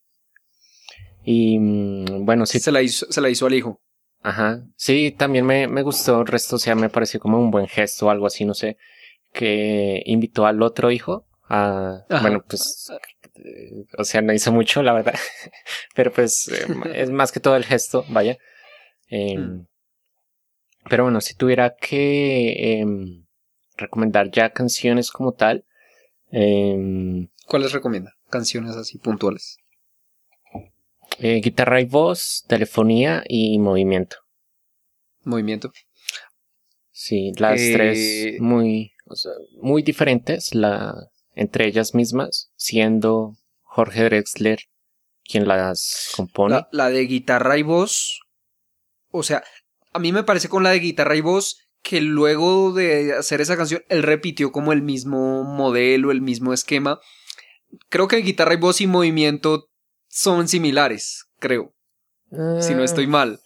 Y 1.25 1.59
mm, 1.59 2.27
bueno, 2.27 2.45
sí, 2.45 2.61
Se, 2.61 2.71
la 2.71 2.83
hizo, 2.83 3.07
se 3.11 3.21
la 3.23 3.31
hizo 3.31 3.47
al 3.47 3.55
hijo. 3.55 3.81
ajá, 4.21 4.63
sí, 4.77 5.15
también 5.17 5.47
me, 5.47 5.69
me 5.69 5.81
gustó. 5.83 6.21
El 6.21 6.27
resto, 6.27 6.57
o 6.57 6.59
sea, 6.59 6.75
me 6.75 6.91
pareció 6.91 7.19
como 7.19 7.39
un 7.39 7.51
buen 7.51 7.67
gesto 7.67 8.09
o 8.09 8.11
algo 8.11 8.27
así, 8.27 8.45
no 8.45 8.53
sé, 8.53 8.77
que 9.33 10.03
invitó 10.05 10.45
al 10.45 10.61
otro 10.63 10.91
hijo 10.91 11.27
a, 11.55 12.05
Ajá. 12.09 12.23
bueno, 12.23 12.43
pues, 12.49 12.91
eh, 13.37 13.85
o 13.99 14.05
sea, 14.05 14.23
no 14.23 14.33
hizo 14.33 14.53
mucho, 14.53 14.83
la 14.83 14.93
verdad, 14.95 15.15
pero 15.95 16.13
pues 16.13 16.49
eh, 16.49 16.67
es 16.95 17.11
más 17.11 17.31
que 17.33 17.41
todo 17.41 17.57
el 17.57 17.65
gesto, 17.65 18.05
vaya. 18.09 18.39
Eh, 19.09 19.37
Mm. 19.39 19.67
Pero 20.91 21.05
bueno, 21.05 21.21
si 21.21 21.35
tuviera 21.37 21.77
que 21.77 22.81
em, 22.81 23.25
recomendar 23.77 24.31
ya 24.33 24.51
canciones 24.51 25.13
como 25.13 25.33
tal, 25.33 25.65
em, 26.33 27.29
¿Cuáles 27.47 27.73
recomienda? 27.73 28.15
Canciones 28.31 28.75
así 28.77 28.99
puntuales. 28.99 29.59
eh, 31.19 31.41
guitarra 31.41 31.81
y 31.81 31.85
voz, 31.85 32.45
telefonía 32.49 33.23
y 33.29 33.59
movimiento. 33.59 34.17
Movimiento. 35.25 35.71
Sí, 36.91 37.33
las 37.39 37.61
tres 37.61 38.41
muy, 38.41 38.93
o 39.07 39.15
sea, 39.15 39.33
muy 39.61 39.83
diferentes, 39.83 40.55
la, 40.55 40.95
entre 41.35 41.67
ellas 41.67 41.95
mismas, 41.95 42.51
siendo 42.57 43.37
Jorge 43.63 44.05
Drexler 44.05 44.61
quien 45.25 45.47
las 45.47 46.13
compone. 46.17 46.55
La, 46.57 46.69
la 46.73 46.89
de 46.91 47.07
guitarra 47.07 47.57
y 47.59 47.63
voz. 47.63 48.21
O 49.11 49.23
sea, 49.23 49.43
a 49.93 49.99
mí 49.99 50.13
me 50.13 50.25
parece 50.25 50.49
con 50.49 50.63
la 50.63 50.71
de 50.71 50.81
guitarra 50.81 51.17
y 51.17 51.21
voz 51.21 51.59
que 51.83 52.01
luego 52.01 52.73
de 52.73 53.15
hacer 53.15 53.41
esa 53.41 53.57
canción, 53.57 53.83
él 53.89 54.03
repitió 54.03 54.53
como 54.53 54.73
el 54.73 54.83
mismo 54.83 55.45
modelo, 55.45 56.11
el 56.11 56.21
mismo 56.21 56.53
esquema. 56.53 57.01
Creo 57.89 58.09
que 58.09 58.17
guitarra 58.19 58.55
y 58.55 58.59
voz 58.59 58.81
y 58.81 58.87
movimiento 58.87 59.69
son 60.09 60.49
similares, 60.49 61.27
creo, 61.39 61.75
si 62.61 62.75
no 62.75 62.85
estoy 62.85 63.07
mal. 63.07 63.41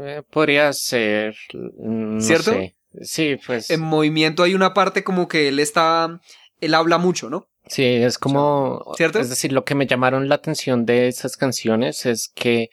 Eh, 0.00 0.22
podría 0.30 0.72
ser. 0.72 1.34
mm, 1.52 2.14
no 2.16 2.20
¿Cierto? 2.20 2.52
sé. 2.52 2.76
Sí, 3.00 3.36
pues. 3.44 3.70
En 3.70 3.80
movimiento 3.80 4.42
hay 4.42 4.54
una 4.54 4.72
parte 4.74 5.02
como 5.02 5.26
que 5.26 5.48
él 5.48 5.58
está, 5.58 6.20
él 6.64 6.74
habla 6.74 6.98
mucho, 6.98 7.30
¿no? 7.30 7.48
Sí, 7.66 7.82
es 7.84 8.18
como. 8.18 8.84
¿cierto? 8.96 9.18
Es 9.20 9.30
decir, 9.30 9.52
lo 9.52 9.64
que 9.64 9.74
me 9.74 9.86
llamaron 9.86 10.28
la 10.28 10.34
atención 10.36 10.84
de 10.84 11.08
esas 11.08 11.36
canciones 11.36 12.04
es 12.06 12.28
que. 12.34 12.70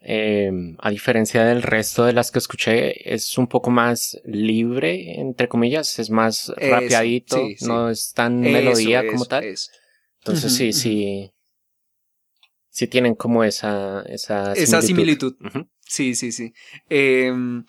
eh, 0.00 0.50
a 0.78 0.90
diferencia 0.90 1.44
del 1.44 1.62
resto 1.62 2.04
de 2.04 2.12
las 2.12 2.30
que 2.30 2.38
escuché, 2.38 3.12
es 3.14 3.36
un 3.36 3.48
poco 3.48 3.70
más 3.70 4.16
libre, 4.24 5.18
entre 5.20 5.48
comillas, 5.48 5.98
es 5.98 6.10
más 6.10 6.52
Eso, 6.56 6.70
rapeadito, 6.70 7.36
sí, 7.48 7.56
sí. 7.58 7.66
no 7.66 7.90
es 7.90 8.12
tan 8.12 8.40
Eso, 8.44 8.52
melodía 8.52 9.00
eso, 9.00 9.10
como 9.10 9.24
tal. 9.24 9.44
Entonces 10.20 10.52
Ujú, 10.52 10.56
sí, 10.56 10.68
ujú. 10.68 10.78
sí. 10.78 11.30
Sí 12.70 12.86
tienen 12.86 13.16
como 13.16 13.42
esa, 13.42 14.02
esa 14.02 14.52
Esa 14.52 14.82
similitud. 14.82 15.34
Sí, 15.84 16.14
sí, 16.14 16.30
sí. 16.30 16.52
Em, 16.88 17.64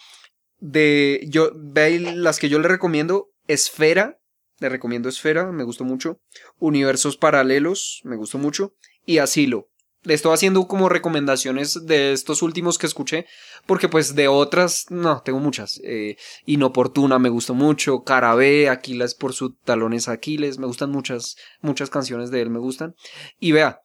de 0.59 1.25
yo 1.29 1.51
ve 1.55 1.99
las 1.99 2.37
que 2.37 2.49
yo 2.49 2.59
le 2.59 2.67
recomiendo, 2.67 3.29
Esfera, 3.47 4.18
le 4.59 4.69
recomiendo 4.69 5.09
Esfera, 5.09 5.51
me 5.51 5.63
gustó 5.63 5.83
mucho. 5.83 6.19
Universos 6.59 7.17
paralelos, 7.17 8.01
me 8.03 8.15
gustó 8.15 8.37
mucho. 8.37 8.73
Y 9.05 9.17
Asilo. 9.19 9.69
Le 10.03 10.13
estoy 10.13 10.33
haciendo 10.33 10.65
como 10.65 10.87
recomendaciones 10.87 11.85
de 11.85 12.13
estos 12.13 12.41
últimos 12.41 12.77
que 12.77 12.87
escuché, 12.87 13.25
porque 13.65 13.89
pues 13.89 14.15
de 14.15 14.29
otras, 14.29 14.85
no, 14.89 15.21
tengo 15.23 15.39
muchas. 15.39 15.81
Eh, 15.83 16.15
Inoportuna 16.45 17.19
me 17.19 17.27
gustó 17.27 17.53
mucho, 17.53 18.03
Carabé, 18.05 18.69
Aquiles 18.69 19.13
por 19.13 19.33
sus 19.33 19.59
talones 19.65 20.07
Aquiles, 20.07 20.57
me 20.57 20.67
gustan 20.67 20.91
muchas, 20.91 21.35
muchas 21.59 21.89
canciones 21.89 22.31
de 22.31 22.41
él, 22.41 22.49
me 22.49 22.59
gustan. 22.59 22.95
Y 23.41 23.51
vea, 23.51 23.81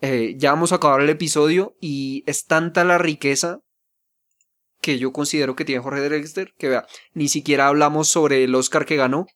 eh, 0.00 0.34
ya 0.38 0.52
vamos 0.52 0.72
a 0.72 0.76
acabar 0.76 1.02
el 1.02 1.10
episodio 1.10 1.76
y 1.78 2.24
es 2.26 2.46
tanta 2.46 2.82
la 2.84 2.96
riqueza 2.96 3.60
que 4.80 4.98
yo 4.98 5.12
considero 5.12 5.56
que 5.56 5.66
tiene 5.66 5.82
Jorge 5.82 6.00
Drexler, 6.00 6.54
que 6.56 6.70
vea, 6.70 6.86
ni 7.12 7.28
siquiera 7.28 7.68
hablamos 7.68 8.08
sobre 8.08 8.44
el 8.44 8.54
Oscar 8.54 8.86
que 8.86 8.96
ganó, 8.96 9.26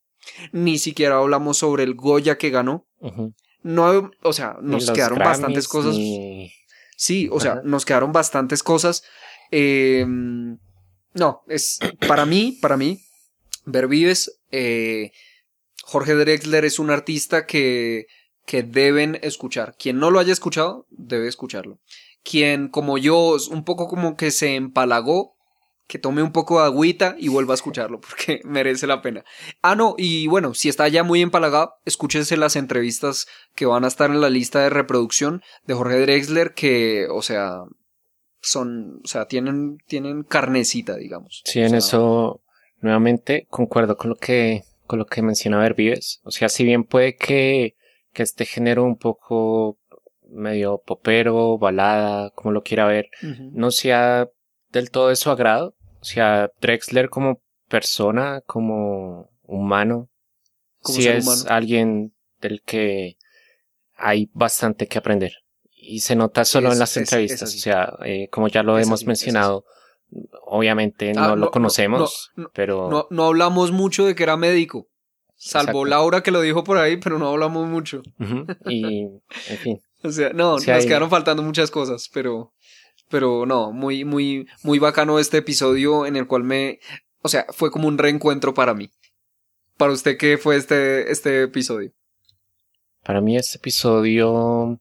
ni 0.52 0.78
siquiera 0.78 1.18
hablamos 1.18 1.58
sobre 1.58 1.82
el 1.84 1.94
Goya 1.94 2.36
que 2.38 2.50
ganó. 2.50 2.86
No, 3.62 4.10
o 4.22 4.32
sea, 4.32 4.56
nos 4.60 4.84
quedaron 4.90 5.18
Grammys, 5.18 5.38
bastantes 5.40 5.68
cosas. 5.68 5.94
ni- 5.96 6.52
Sí, 6.96 7.28
o 7.32 7.40
sea, 7.40 7.60
nos 7.64 7.84
quedaron 7.84 8.12
bastantes 8.12 8.62
cosas. 8.62 9.02
Eh, 9.50 10.04
no, 10.06 11.42
es 11.48 11.78
para 12.08 12.26
mí, 12.26 12.58
para 12.60 12.76
mí, 12.76 13.00
Ver 13.66 13.88
Vives, 13.88 14.40
eh, 14.50 15.10
Jorge 15.82 16.14
Drexler 16.14 16.64
es 16.64 16.78
un 16.78 16.90
artista 16.90 17.46
que, 17.46 18.06
que 18.46 18.62
deben 18.62 19.18
escuchar. 19.22 19.74
Quien 19.78 19.98
no 19.98 20.10
lo 20.10 20.18
haya 20.18 20.32
escuchado, 20.32 20.86
debe 20.90 21.28
escucharlo. 21.28 21.78
Quien, 22.22 22.68
como 22.68 22.96
yo, 22.98 23.36
un 23.50 23.64
poco 23.64 23.86
como 23.88 24.16
que 24.16 24.30
se 24.30 24.54
empalagó, 24.54 25.33
que 25.86 25.98
tome 25.98 26.22
un 26.22 26.32
poco 26.32 26.60
de 26.60 26.66
agüita 26.66 27.14
y 27.18 27.28
vuelva 27.28 27.54
a 27.54 27.56
escucharlo, 27.56 28.00
porque 28.00 28.40
merece 28.44 28.86
la 28.86 29.02
pena. 29.02 29.24
Ah, 29.62 29.74
no, 29.74 29.94
y 29.98 30.26
bueno, 30.26 30.54
si 30.54 30.68
está 30.68 30.88
ya 30.88 31.02
muy 31.02 31.22
empalagado, 31.22 31.74
escúchese 31.84 32.36
las 32.36 32.56
entrevistas 32.56 33.26
que 33.54 33.66
van 33.66 33.84
a 33.84 33.88
estar 33.88 34.10
en 34.10 34.20
la 34.20 34.30
lista 34.30 34.62
de 34.62 34.70
reproducción 34.70 35.42
de 35.66 35.74
Jorge 35.74 36.00
Drexler, 36.00 36.54
que, 36.54 37.06
o 37.10 37.22
sea, 37.22 37.62
son, 38.40 39.00
o 39.04 39.08
sea, 39.08 39.26
tienen, 39.26 39.78
tienen 39.86 40.22
carnecita, 40.22 40.96
digamos. 40.96 41.42
Sí, 41.44 41.60
O 41.60 41.62
en 41.62 41.70
sea, 41.70 41.78
eso 41.78 42.40
nuevamente 42.80 43.46
concuerdo 43.50 43.96
con 43.96 44.10
lo 44.10 44.16
que 44.16 44.64
con 44.86 44.98
lo 44.98 45.06
que 45.06 45.22
menciona 45.22 45.58
Vervives. 45.58 46.20
O 46.24 46.30
sea, 46.30 46.48
si 46.48 46.64
bien 46.64 46.84
puede 46.84 47.16
que, 47.16 47.74
que 48.12 48.22
este 48.22 48.44
género 48.44 48.84
un 48.84 48.96
poco 48.96 49.78
medio 50.28 50.82
popero, 50.84 51.58
balada, 51.58 52.30
como 52.30 52.52
lo 52.52 52.62
quiera 52.62 52.86
ver, 52.86 53.08
no 53.52 53.70
sea 53.70 54.28
del 54.74 54.90
todo 54.90 55.08
de 55.08 55.16
su 55.16 55.30
agrado. 55.30 55.74
O 56.00 56.04
sea, 56.04 56.50
Drexler 56.60 57.08
como 57.08 57.40
persona, 57.68 58.42
como 58.46 59.30
humano, 59.42 60.10
sí 60.82 61.02
ser 61.02 61.16
es 61.16 61.26
humano. 61.26 61.44
alguien 61.48 62.14
del 62.40 62.60
que 62.62 63.16
hay 63.96 64.28
bastante 64.34 64.86
que 64.86 64.98
aprender. 64.98 65.32
Y 65.70 66.00
se 66.00 66.14
nota 66.16 66.44
solo 66.44 66.68
es- 66.68 66.74
en 66.74 66.78
las 66.80 66.90
es- 66.90 66.96
es 66.96 67.02
entrevistas. 67.12 67.42
así. 67.48 67.58
o 67.58 67.60
sea, 67.62 67.94
eh, 68.04 68.28
como 68.30 68.48
ya 68.48 68.62
lo 68.62 68.78
Es 68.78 68.86
hemos 68.86 68.98
así, 68.98 69.04
es 69.04 69.08
mencionado, 69.08 69.64
obviamente 70.46 71.10
Ah, 71.10 71.14
no, 71.14 71.20
no, 71.28 71.36
lo 71.36 71.44
no, 71.46 71.50
conocemos, 71.50 72.30
no, 72.36 72.44
no, 72.44 72.50
pero 72.54 72.90
No, 72.90 73.06
no 73.10 73.24
hablamos 73.26 73.72
mucho 73.72 74.04
de 74.06 74.14
que 74.14 74.22
era 74.22 74.36
médico. 74.36 74.88
Salvo 75.36 75.70
Exacto. 75.70 75.84
Laura 75.86 76.22
que 76.22 76.30
lo 76.30 76.40
dijo 76.40 76.64
por 76.64 76.78
ahí, 76.78 76.96
pero 76.96 77.18
no 77.18 77.28
hablamos 77.28 77.66
mucho. 77.68 78.02
Y 78.68 79.04
en 79.04 79.58
fin. 79.62 79.78
O 80.06 80.10
sea, 80.12 80.34
no, 80.34 80.52
nos 80.56 80.68
hay- 80.68 80.86
quedaron 80.86 81.08
faltando 81.08 81.42
muchas 81.42 81.70
cosas, 81.70 82.10
pero, 82.12 82.52
pero 83.08 83.46
no, 83.46 83.72
muy, 83.72 84.04
muy, 84.04 84.46
muy 84.62 84.78
bacano 84.78 85.18
este 85.18 85.38
episodio 85.38 86.06
en 86.06 86.16
el 86.16 86.26
cual 86.26 86.44
me, 86.44 86.80
o 87.22 87.28
sea, 87.28 87.46
fue 87.50 87.70
como 87.70 87.88
un 87.88 87.98
reencuentro 87.98 88.54
para 88.54 88.74
mí. 88.74 88.90
Para 89.76 89.92
usted, 89.92 90.16
¿qué 90.16 90.38
fue 90.38 90.56
este, 90.56 91.10
este 91.10 91.42
episodio? 91.42 91.92
Para 93.02 93.20
mí 93.20 93.36
este 93.36 93.58
episodio... 93.58 94.80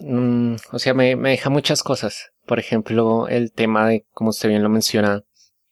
mm, 0.00 0.54
o 0.72 0.78
sea, 0.78 0.94
me, 0.94 1.16
me 1.16 1.30
deja 1.30 1.50
muchas 1.50 1.82
cosas. 1.82 2.32
Por 2.46 2.58
ejemplo, 2.58 3.28
el 3.28 3.52
tema 3.52 3.88
de, 3.88 4.06
como 4.12 4.30
usted 4.30 4.48
bien 4.48 4.62
lo 4.62 4.68
menciona, 4.68 5.22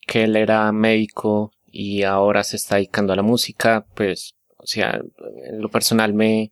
que 0.06 0.24
él 0.24 0.36
era 0.36 0.70
médico 0.72 1.52
y 1.66 2.02
ahora 2.02 2.44
se 2.44 2.56
está 2.56 2.76
dedicando 2.76 3.12
a 3.12 3.16
la 3.16 3.22
música, 3.22 3.86
pues, 3.94 4.34
o 4.56 4.66
sea, 4.66 5.00
en 5.44 5.60
lo 5.60 5.68
personal 5.70 6.14
me, 6.14 6.50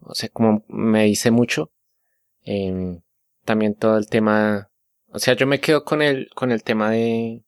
o 0.00 0.14
sea, 0.14 0.28
como 0.30 0.64
me 0.68 1.04
dice 1.04 1.30
mucho. 1.30 1.70
Em, 2.50 3.00
también 3.44 3.74
todo 3.74 3.98
el 3.98 4.08
tema, 4.08 4.68
o 5.12 5.18
sea, 5.18 5.34
yo 5.34 5.46
me 5.46 5.60
quedo 5.60 5.84
con 5.84 6.00
el, 6.00 6.30
con 6.34 6.50
el 6.50 6.62
tema 6.62 6.90
de 6.90 7.42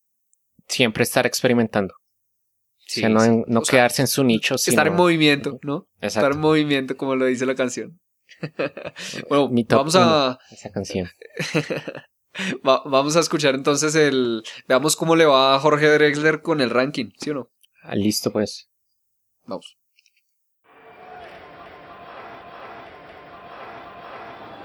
siempre 0.68 1.04
estar 1.04 1.24
experimentando. 1.26 1.94
o 1.94 2.82
sea, 2.86 3.08
no, 3.08 3.20
sea, 3.64 3.70
quedarse 3.70 4.02
en 4.02 4.08
su 4.08 4.22
nicho, 4.24 4.56
Estar 4.56 4.86
en 4.88 4.94
movimiento, 4.94 5.58
¿no? 5.62 5.86
Estar 6.02 6.32
en 6.32 6.40
movimiento, 6.40 6.98
como 6.98 7.16
lo 7.16 7.24
dice 7.24 7.46
la 7.46 7.54
canción. 7.54 7.98
bueno, 9.30 9.48
Mi 9.48 9.64
top 9.64 9.78
vamos 9.78 9.96
a, 9.96 10.38
esa 10.50 10.70
canción. 10.70 11.08
va- 12.68 12.82
vamos 12.84 13.16
a 13.16 13.20
escuchar 13.20 13.54
entonces 13.54 13.94
el, 13.94 14.42
veamos 14.68 14.96
cómo 14.96 15.16
le 15.16 15.24
va 15.24 15.54
a 15.54 15.60
Jorge 15.60 15.86
Drexler 15.88 16.42
con 16.42 16.60
el 16.60 16.68
ranking, 16.68 17.10
¿sí 17.18 17.30
o 17.30 17.34
no? 17.34 17.50
Ah, 17.82 17.94
listo, 17.96 18.30
pues. 18.30 18.68
Vamos. 19.46 19.78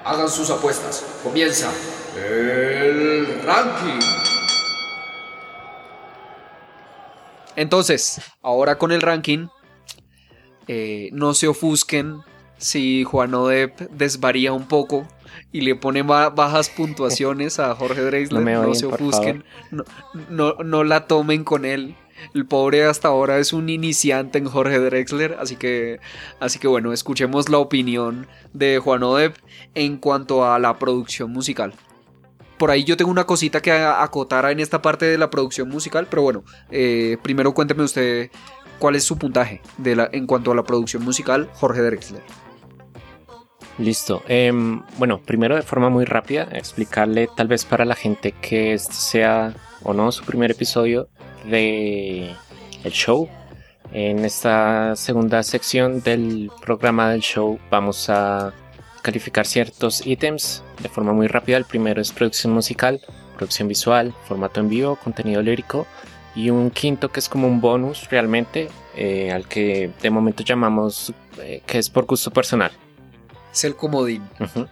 Hagan 0.06 0.30
sus 0.30 0.50
apuestas. 0.50 1.04
Comienza 1.24 1.72
el 2.16 3.42
ranking. 3.44 4.00
Entonces, 7.56 8.22
ahora 8.42 8.78
con 8.78 8.92
el 8.92 9.02
ranking, 9.02 9.48
eh, 10.68 11.10
no 11.14 11.34
se 11.34 11.48
ofusquen 11.48 12.20
si 12.58 13.04
Juan 13.04 13.34
Odep 13.34 13.80
desvaría 13.92 14.52
un 14.54 14.68
poco 14.68 15.08
y 15.52 15.62
le 15.62 15.76
pone 15.76 16.02
ba- 16.04 16.30
bajas 16.30 16.70
puntuaciones 16.70 17.60
a 17.60 17.74
Jorge 17.76 18.02
Drexler. 18.02 18.40
No 18.42 18.46
me 18.46 18.54
No, 18.54 18.62
odien, 18.62 18.76
se 18.76 18.86
ofusquen, 18.86 19.44
no, 19.72 19.84
no, 20.30 20.54
no 20.64 20.84
la 20.84 21.08
tomen 21.08 21.44
con 21.44 21.66
él. 21.66 21.96
El 22.34 22.46
pobre 22.46 22.86
hasta 22.86 23.08
ahora 23.08 23.40
es 23.40 23.54
un 23.54 23.70
iniciante 23.70 24.38
en 24.38 24.46
Jorge 24.46 24.80
Drexler, 24.80 25.38
así 25.40 25.56
que, 25.56 26.00
así 26.40 26.60
que 26.60 26.68
bueno, 26.68 26.94
escuchemos 26.94 27.50
la 27.50 27.58
opinión 27.58 28.28
de 28.54 28.80
Juan 28.80 29.04
Odep 29.04 29.36
en 29.74 29.98
cuanto 29.98 30.46
a 30.46 30.60
la 30.60 30.78
producción 30.80 31.32
musical. 31.32 31.74
Por 32.58 32.72
ahí 32.72 32.86
yo 32.86 32.96
tengo 32.96 33.12
una 33.12 33.26
cosita 33.26 33.62
que 33.62 33.72
acotar 33.72 34.50
en 34.50 34.60
esta 34.60 34.82
parte 34.82 35.06
de 35.06 35.18
la 35.18 35.30
producción 35.30 35.68
musical, 35.70 36.08
pero 36.10 36.22
bueno, 36.22 36.44
eh, 36.72 37.18
primero 37.22 37.54
cuénteme 37.54 37.84
usted 37.84 38.32
cuál 38.80 38.96
es 38.96 39.04
su 39.04 39.18
puntaje 39.18 39.62
en 39.84 40.26
cuanto 40.26 40.52
a 40.52 40.56
la 40.56 40.64
producción 40.64 41.04
musical, 41.04 41.50
Jorge 41.54 41.82
Drexler. 41.82 42.22
Listo. 43.78 44.24
Em, 44.28 44.84
bueno, 44.98 45.22
primero 45.22 45.56
de 45.56 45.62
forma 45.62 45.90
muy 45.90 46.06
rápida, 46.06 46.48
explicarle 46.54 47.28
tal 47.36 47.48
vez 47.48 47.66
para 47.66 47.84
la 47.84 47.96
gente 47.96 48.32
que 48.32 48.74
este 48.74 48.94
sea 48.94 49.54
o 49.84 49.94
no 49.94 50.12
su 50.12 50.24
primer 50.24 50.52
episodio 50.52 51.10
de 51.50 52.32
el 52.84 52.92
show. 52.92 53.30
En 53.94 54.26
esta 54.26 54.96
segunda 54.96 55.42
sección 55.44 56.02
del 56.02 56.52
programa 56.62 57.12
del 57.12 57.22
show 57.22 57.60
vamos 57.70 58.10
a 58.10 58.54
calificar 59.02 59.46
ciertos 59.46 60.06
ítems 60.06 60.64
de 60.82 60.90
forma 60.90 61.14
muy 61.14 61.28
rápida. 61.28 61.58
El 61.58 61.66
primero 61.66 62.02
es 62.02 62.12
producción 62.12 62.54
musical, 62.54 63.00
producción 63.38 63.68
visual, 63.68 64.14
formato 64.28 64.60
en 64.60 64.70
vivo, 64.70 64.96
contenido 64.96 65.42
lírico 65.42 65.86
y 66.36 66.50
un 66.50 66.72
quinto 66.72 67.10
que 67.10 67.20
es 67.20 67.30
como 67.30 67.48
un 67.48 67.62
bonus 67.62 68.10
realmente 68.10 68.68
eh, 68.96 69.32
al 69.32 69.48
que 69.48 69.92
de 70.02 70.10
momento 70.10 70.44
llamamos 70.44 71.14
eh, 71.40 71.62
que 71.66 71.78
es 71.78 71.90
por 71.90 72.06
gusto 72.06 72.32
personal. 72.32 72.72
Es 73.54 73.64
el 73.64 73.76
comodín. 73.76 74.24
Ujú. 74.40 74.68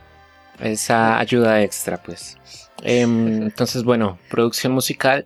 Esa 0.60 1.18
ayuda 1.20 1.62
extra, 1.62 2.02
pues. 2.02 2.38
Em, 2.82 3.44
entonces, 3.44 3.84
bueno, 3.84 4.18
producción 4.30 4.74
musical. 4.74 5.26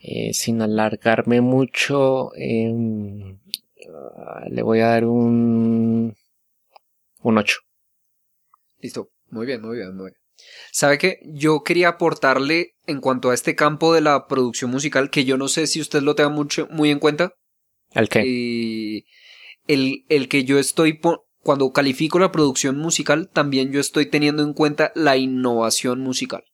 Eh, 0.00 0.32
sin 0.32 0.62
alargarme 0.62 1.40
mucho, 1.40 2.30
em, 2.36 3.38
ah, 4.16 4.44
le 4.50 4.62
voy 4.62 4.80
a 4.80 4.88
dar 4.88 5.04
un, 5.04 6.14
un 7.22 7.38
8. 7.38 7.58
Listo. 8.80 9.10
Muy 9.30 9.46
bien, 9.46 9.60
muy 9.60 9.76
bien, 9.76 9.94
muy 9.94 10.10
bien. 10.10 10.22
¿Sabe 10.72 10.98
qué? 10.98 11.20
Yo 11.24 11.62
quería 11.62 11.88
aportarle 11.88 12.76
en 12.86 13.00
cuanto 13.00 13.30
a 13.30 13.34
este 13.34 13.56
campo 13.56 13.92
de 13.92 14.00
la 14.00 14.26
producción 14.26 14.70
musical, 14.70 15.10
que 15.10 15.24
yo 15.24 15.36
no 15.36 15.48
sé 15.48 15.66
si 15.66 15.80
usted 15.80 16.02
lo 16.02 16.14
tenga 16.14 16.30
mucho, 16.30 16.68
muy 16.70 16.90
en 16.90 17.00
cuenta. 17.00 17.34
¿El 17.92 18.08
qué? 18.08 18.20
Eh, 18.20 19.04
el, 19.66 20.04
el 20.08 20.28
que 20.28 20.44
yo 20.44 20.58
estoy, 20.58 21.00
cuando 21.42 21.72
califico 21.72 22.18
la 22.18 22.32
producción 22.32 22.78
musical, 22.78 23.28
también 23.32 23.72
yo 23.72 23.80
estoy 23.80 24.06
teniendo 24.06 24.42
en 24.42 24.54
cuenta 24.54 24.92
la 24.94 25.16
innovación 25.16 26.00
musical. 26.00 26.44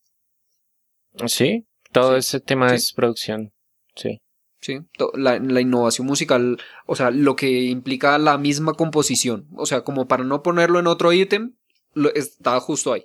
sí, 1.27 1.67
todo 1.95 2.13
sí, 2.13 2.19
ese 2.19 2.41
tema 2.41 2.69
sí. 2.71 2.75
es 2.77 2.93
producción. 2.93 3.53
Sí. 3.97 4.21
¿sí? 4.61 4.81
La, 5.15 5.39
la 5.39 5.61
innovación 5.61 6.07
musical, 6.07 6.59
o 6.87 6.97
sea, 6.97 7.11
lo 7.11 7.37
que 7.37 7.49
implica 7.65 8.19
la 8.19 8.37
misma 8.39 8.75
composición. 8.75 9.47
O 9.57 9.67
sea, 9.67 9.83
como 9.83 10.07
para 10.09 10.25
no 10.25 10.43
ponerlo 10.43 10.79
en 10.81 10.87
otro 10.87 11.13
ítem, 11.13 11.55
lo- 11.93 12.13
está 12.15 12.59
justo 12.61 12.93
ahí. 12.93 13.05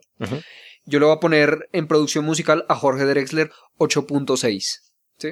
Yo 0.85 0.99
le 0.99 1.05
voy 1.05 1.15
a 1.15 1.19
poner 1.19 1.69
en 1.73 1.87
producción 1.87 2.25
musical 2.25 2.65
a 2.69 2.75
Jorge 2.75 3.05
Drexler 3.05 3.51
8.6. 3.77 4.63
¿Sí? 5.17 5.27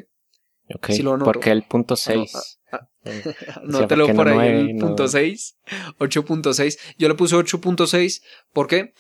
Ok. 0.76 0.88
Sí 0.92 1.02
lo. 1.02 1.18
Porque 1.20 1.52
el 1.52 1.64
punto 1.64 1.96
6. 1.96 2.60
ah, 2.74 2.82
Eh, 3.06 3.24
Nótelo 3.64 4.06
¿por 4.06 4.08
qué 4.08 4.14
no 4.14 4.18
por 4.18 4.28
ahí 4.28 4.36
nueve? 4.36 4.60
el 4.60 4.76
No. 4.76 4.88
punto 4.88 5.08
6. 5.08 5.58
8.6. 6.00 6.78
Yo 6.98 7.08
le 7.08 7.16
puse 7.16 7.36
8.6 7.36 8.22
porque, 8.54 8.94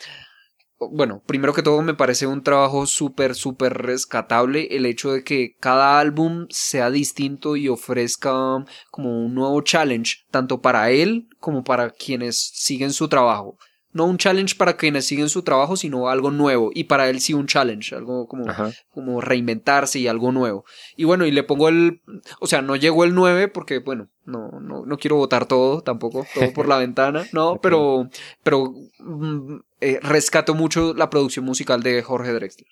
bueno, 0.80 1.24
primero 1.26 1.54
que 1.54 1.64
todo 1.64 1.82
me 1.82 1.94
parece 1.94 2.28
un 2.28 2.44
trabajo 2.44 2.86
súper, 2.86 3.36
súper 3.36 3.74
rescatable 3.74 4.68
el 4.76 4.86
hecho 4.86 5.12
de 5.12 5.24
que 5.24 5.56
cada 5.60 6.00
álbum 6.00 6.46
sea 6.50 6.92
distinto 6.92 7.56
y 7.56 7.68
ofrezca 7.68 8.34
como 8.92 9.26
un 9.26 9.34
nuevo 9.34 9.62
challenge, 9.62 10.26
tanto 10.30 10.62
para 10.62 10.92
él 10.92 11.28
como 11.40 11.64
para 11.64 11.90
quienes 11.90 12.40
siguen 12.54 12.94
su 12.94 13.08
trabajo. 13.08 13.58
No 13.94 14.06
un 14.06 14.18
challenge 14.18 14.56
para 14.56 14.78
quienes 14.78 15.06
siguen 15.06 15.30
su 15.30 15.44
trabajo, 15.44 15.76
sino 15.78 16.10
algo 16.10 16.30
nuevo. 16.30 16.72
Y 16.74 16.86
para 16.86 17.10
él 17.10 17.20
sí 17.20 17.34
un 17.34 17.48
challenge, 17.48 17.96
algo 17.96 18.28
como 18.28 18.50
Ajá. 18.50 18.72
como 18.90 19.22
reinventarse 19.22 20.00
y 20.00 20.08
algo 20.08 20.32
nuevo. 20.32 20.66
Y 20.96 21.06
bueno, 21.06 21.26
y 21.26 21.32
le 21.32 21.44
pongo 21.44 21.70
el, 21.70 22.02
o 22.40 22.48
sea, 22.48 22.62
no 22.62 22.76
llegó 22.76 23.04
el 23.06 23.16
9 23.16 23.48
porque, 23.48 23.80
bueno, 23.80 24.10
no, 24.26 24.60
no, 24.60 24.86
no 24.86 24.98
quiero 24.98 25.16
votar 25.16 25.48
todo 25.48 25.82
tampoco, 25.82 26.28
todo 26.34 26.52
por 26.54 26.68
la 26.68 26.78
ventana, 26.80 27.26
no, 27.32 27.60
pero, 27.62 28.10
pero 28.44 28.74
mm, 29.00 29.56
eh, 29.80 30.00
rescato 30.02 30.54
mucho 30.54 30.94
la 30.94 31.10
producción 31.10 31.46
musical 31.46 31.82
de 31.82 32.04
Jorge 32.04 32.34
Drexler. 32.34 32.68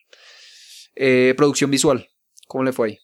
Eh, 0.96 1.34
producción 1.36 1.72
visual, 1.72 2.10
¿cómo 2.48 2.64
le 2.64 2.74
fue 2.74 2.88
ahí? 2.88 3.00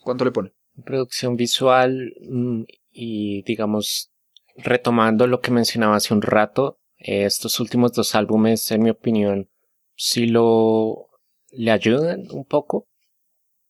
¿Cuánto 0.00 0.24
le 0.24 0.32
pone? 0.32 0.52
Producción 0.84 1.36
visual 1.36 2.14
mm, 2.28 2.62
y 2.90 3.42
digamos 3.42 4.10
retomando 4.56 5.26
lo 5.26 5.40
que 5.40 5.50
mencionaba 5.50 5.96
hace 5.96 6.14
un 6.14 6.22
rato, 6.22 6.79
estos 7.00 7.58
últimos 7.60 7.92
dos 7.92 8.14
álbumes, 8.14 8.70
en 8.70 8.82
mi 8.82 8.90
opinión, 8.90 9.48
sí 9.96 10.26
lo 10.26 11.08
le 11.50 11.70
ayudan 11.72 12.26
un 12.30 12.44
poco, 12.44 12.86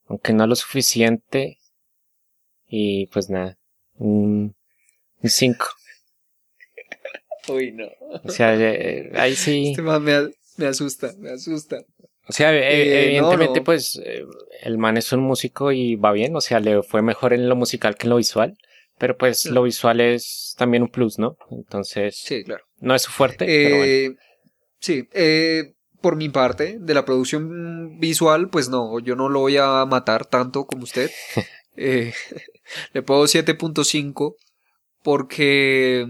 aunque 0.07 0.33
no 0.33 0.47
lo 0.47 0.55
suficiente. 0.55 1.59
Y 2.67 3.07
pues 3.07 3.31
nada, 3.31 3.59
un 3.95 4.55
5. 5.25 5.67
Uy, 7.49 7.73
no. 7.73 7.87
O 8.25 8.29
sea, 8.31 8.55
eh, 8.57 9.11
ahí 9.15 9.35
sí. 9.35 9.71
Este 9.71 9.83
man 9.83 10.03
me, 10.03 10.31
Me 10.57 10.67
asusta, 10.67 11.13
me 11.19 11.31
asusta. 11.31 11.79
O 12.29 12.33
sea, 12.33 12.55
Eh, 12.55 13.07
evidentemente, 13.07 13.55
no, 13.55 13.61
no. 13.61 13.65
pues, 13.65 14.01
eh, 14.05 14.25
el 14.63 14.79
man 14.79 14.97
es 14.97 15.13
un 15.13 15.21
músico 15.21 15.73
y 15.73 15.97
va 15.97 16.13
bien, 16.13 16.37
o 16.37 16.41
sea, 16.41 16.61
le 16.61 16.83
fue 16.83 17.03
mejor 17.03 17.33
en 17.33 17.49
lo 17.49 17.57
musical 17.57 17.97
que 17.97 18.05
en 18.07 18.11
lo 18.11 18.17
visual, 18.17 18.57
pero 18.99 19.17
pues 19.17 19.41
Sí. 19.41 19.51
lo 19.51 19.63
visual 19.65 20.01
es 20.01 20.55
también 20.59 20.83
un 20.85 20.91
plus, 20.91 21.19
¿no? 21.19 21.37
Entonces, 21.51 22.17
Sí, 22.23 22.45
claro. 22.45 22.63
No 22.81 22.95
es 22.95 23.03
su 23.03 23.11
fuerte, 23.11 23.45
pero 23.47 23.77
bueno. 23.77 23.85
Eh, 23.85 24.17
Sí, 24.81 25.09
eh, 25.13 25.75
por 26.01 26.17
mi 26.17 26.31
parte, 26.31 26.79
de 26.81 26.95
la 26.95 27.05
producción 27.05 28.01
visual, 28.01 28.49
pues 28.49 28.71
no, 28.71 28.99
yo 28.99 29.15
no 29.15 29.29
lo 29.29 29.41
voy 29.41 29.59
a 29.59 29.85
matar 29.87 30.27
tanto 30.27 30.67
como 30.67 30.83
usted. 30.85 31.11
Eh, 31.77 32.13
le 32.93 33.03
pongo 33.03 33.25
7.5 33.25 34.35
porque... 35.03 36.05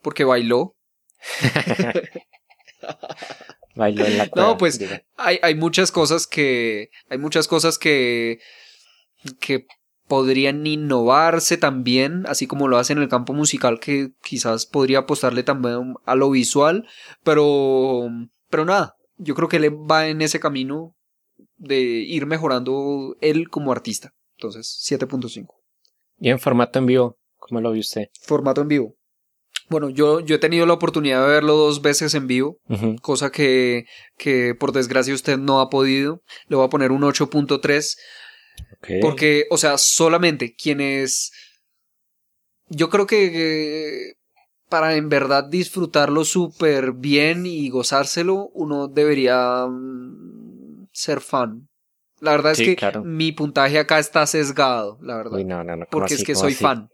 Porque 0.00 0.22
bailó. 0.22 0.76
Bailó 3.74 4.04
en 4.04 4.18
la 4.18 4.28
cueva, 4.28 4.48
No, 4.48 4.58
pues 4.58 4.78
hay, 5.16 5.38
hay 5.42 5.54
muchas 5.54 5.90
cosas 5.90 6.26
que. 6.26 6.90
Hay 7.08 7.16
muchas 7.16 7.48
cosas 7.48 7.78
que. 7.78 8.38
que 9.40 9.66
podrían 10.12 10.66
innovarse 10.66 11.56
también, 11.56 12.26
así 12.26 12.46
como 12.46 12.68
lo 12.68 12.76
hace 12.76 12.92
en 12.92 12.98
el 12.98 13.08
campo 13.08 13.32
musical, 13.32 13.80
que 13.80 14.12
quizás 14.22 14.66
podría 14.66 14.98
apostarle 14.98 15.42
también 15.42 15.94
a 16.04 16.14
lo 16.16 16.28
visual, 16.28 16.86
pero. 17.24 18.10
Pero 18.50 18.66
nada, 18.66 18.94
yo 19.16 19.34
creo 19.34 19.48
que 19.48 19.56
él 19.56 19.70
va 19.90 20.08
en 20.08 20.20
ese 20.20 20.38
camino 20.38 20.94
de 21.56 21.80
ir 21.80 22.26
mejorando 22.26 23.16
él 23.22 23.48
como 23.48 23.72
artista. 23.72 24.12
Entonces, 24.36 24.86
7.5. 24.86 25.46
Y 26.18 26.28
en 26.28 26.38
formato 26.38 26.78
en 26.78 26.84
vivo, 26.84 27.16
¿cómo 27.38 27.62
lo 27.62 27.72
vio 27.72 27.80
usted? 27.80 28.08
Formato 28.20 28.60
en 28.60 28.68
vivo. 28.68 28.94
Bueno, 29.70 29.88
yo, 29.88 30.20
yo 30.20 30.34
he 30.34 30.38
tenido 30.38 30.66
la 30.66 30.74
oportunidad 30.74 31.22
de 31.22 31.32
verlo 31.32 31.56
dos 31.56 31.80
veces 31.80 32.12
en 32.12 32.26
vivo. 32.26 32.58
Cosa 33.00 33.32
que, 33.32 33.86
que 34.18 34.54
por 34.54 34.72
desgracia 34.72 35.14
usted 35.14 35.38
no 35.38 35.60
ha 35.60 35.70
podido. 35.70 36.20
Le 36.48 36.56
voy 36.56 36.66
a 36.66 36.68
poner 36.68 36.92
un 36.92 37.00
8.3 37.00 37.96
Porque, 39.00 39.46
o 39.50 39.56
sea, 39.58 39.78
solamente 39.78 40.54
quienes... 40.56 41.32
Yo 42.68 42.88
creo 42.88 43.06
que 43.06 44.08
eh, 44.10 44.14
para 44.68 44.96
en 44.96 45.08
verdad 45.08 45.44
disfrutarlo 45.44 46.24
súper 46.24 46.92
bien 46.92 47.46
y 47.46 47.68
gozárselo, 47.68 48.48
uno 48.54 48.88
debería 48.88 49.66
mm, 49.68 50.88
ser 50.92 51.20
fan. 51.20 51.68
La 52.20 52.32
verdad 52.32 52.54
Sí, 52.54 52.62
es 52.62 52.68
que 52.70 52.76
claro. 52.76 53.02
mi 53.04 53.32
puntaje 53.32 53.78
acá 53.78 53.98
está 53.98 54.26
sesgado, 54.26 54.98
la 55.02 55.16
verdad. 55.16 55.38
Uy, 55.38 55.44
no, 55.44 55.62
no, 55.64 55.76
no. 55.76 55.86
¿cómo 55.86 55.90
porque 55.90 56.14
es 56.14 56.24
que 56.24 56.34
¿Cómo 56.34 56.44
soy 56.44 56.52
así? 56.52 56.62
fan. 56.62 56.88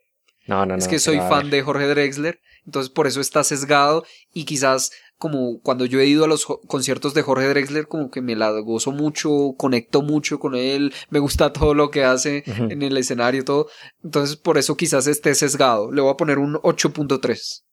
No, 0.46 0.66
no, 0.66 0.76
no. 0.76 0.76
Es 0.76 0.88
que 0.88 0.98
soy 0.98 1.18
fan 1.20 1.50
de 1.50 1.62
Jorge 1.62 1.86
Drexler, 1.86 2.40
entonces 2.64 2.90
por 2.90 3.06
eso 3.06 3.20
está 3.20 3.44
sesgado 3.44 4.04
y 4.32 4.44
quizás 4.46 4.90
como 5.18 5.60
cuando 5.60 5.84
yo 5.84 6.00
he 6.00 6.06
ido 6.06 6.24
a 6.24 6.28
los 6.28 6.46
conciertos 6.46 7.12
de 7.12 7.22
Jorge 7.22 7.48
Drexler 7.48 7.88
como 7.88 8.10
que 8.10 8.20
me 8.22 8.36
la 8.36 8.50
gozo 8.60 8.92
mucho, 8.92 9.54
conecto 9.56 10.02
mucho 10.02 10.38
con 10.38 10.54
él, 10.54 10.94
me 11.10 11.18
gusta 11.18 11.52
todo 11.52 11.74
lo 11.74 11.90
que 11.90 12.04
hace 12.04 12.44
en 12.46 12.82
el 12.82 12.96
escenario, 12.96 13.44
todo, 13.44 13.68
entonces 14.02 14.36
por 14.36 14.58
eso 14.58 14.76
quizás 14.76 15.06
esté 15.06 15.34
sesgado. 15.34 15.92
Le 15.92 16.00
voy 16.00 16.12
a 16.12 16.16
poner 16.16 16.38
un 16.38 16.54
8.3. 16.54 17.64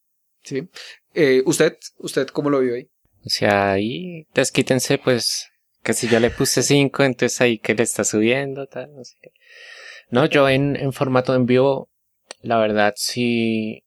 ¿Sí? 0.43 0.69
Eh, 1.13 1.41
¿Usted? 1.45 1.77
¿Usted 1.97 2.27
cómo 2.27 2.49
lo 2.49 2.59
vio 2.59 2.75
ahí? 2.75 2.89
O 3.25 3.29
sea, 3.29 3.71
ahí 3.73 4.27
desquítense, 4.35 4.99
pues, 4.99 5.47
que 5.81 5.93
si 5.93 6.07
yo 6.07 6.19
le 6.19 6.29
puse 6.29 6.61
5, 6.61 7.03
entonces 7.03 7.41
ahí 7.41 7.57
que 7.57 7.73
le 7.73 7.83
está 7.83 8.03
subiendo, 8.03 8.67
tal, 8.67 8.93
no 8.93 9.03
sé 9.03 9.15
qué. 9.21 9.31
No, 10.09 10.27
yo 10.27 10.47
en, 10.47 10.75
en 10.75 10.93
formato 10.93 11.33
en 11.33 11.45
vivo, 11.45 11.89
la 12.41 12.57
verdad, 12.57 12.93
sí. 12.95 13.84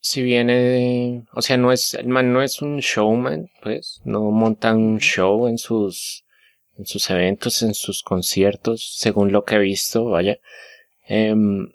Si 0.00 0.22
viene 0.22 0.54
de- 0.56 1.22
O 1.32 1.42
sea, 1.42 1.56
no 1.56 1.72
es. 1.72 1.94
El 1.94 2.08
man 2.08 2.32
no 2.32 2.42
es 2.42 2.62
un 2.62 2.78
showman, 2.78 3.50
pues. 3.62 4.00
No 4.04 4.30
monta 4.30 4.74
un 4.74 4.98
show 4.98 5.46
en 5.48 5.58
sus. 5.58 6.24
En 6.78 6.86
sus 6.86 7.10
eventos, 7.10 7.62
en 7.62 7.74
sus 7.74 8.02
conciertos, 8.02 8.94
según 8.96 9.32
lo 9.32 9.44
que 9.44 9.56
he 9.56 9.58
visto, 9.58 10.06
vaya. 10.06 10.38
Em, 11.06 11.68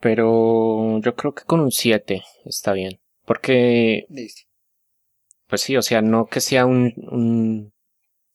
pero 0.00 1.00
yo 1.00 1.14
creo 1.14 1.34
que 1.34 1.44
con 1.44 1.60
un 1.60 1.70
7 1.72 2.22
está 2.44 2.72
bien. 2.72 3.00
Porque 3.24 4.06
pues 5.46 5.62
sí, 5.62 5.76
o 5.76 5.82
sea, 5.82 6.02
no 6.02 6.26
que 6.26 6.40
sea 6.40 6.66
un, 6.66 6.92
un, 7.10 7.72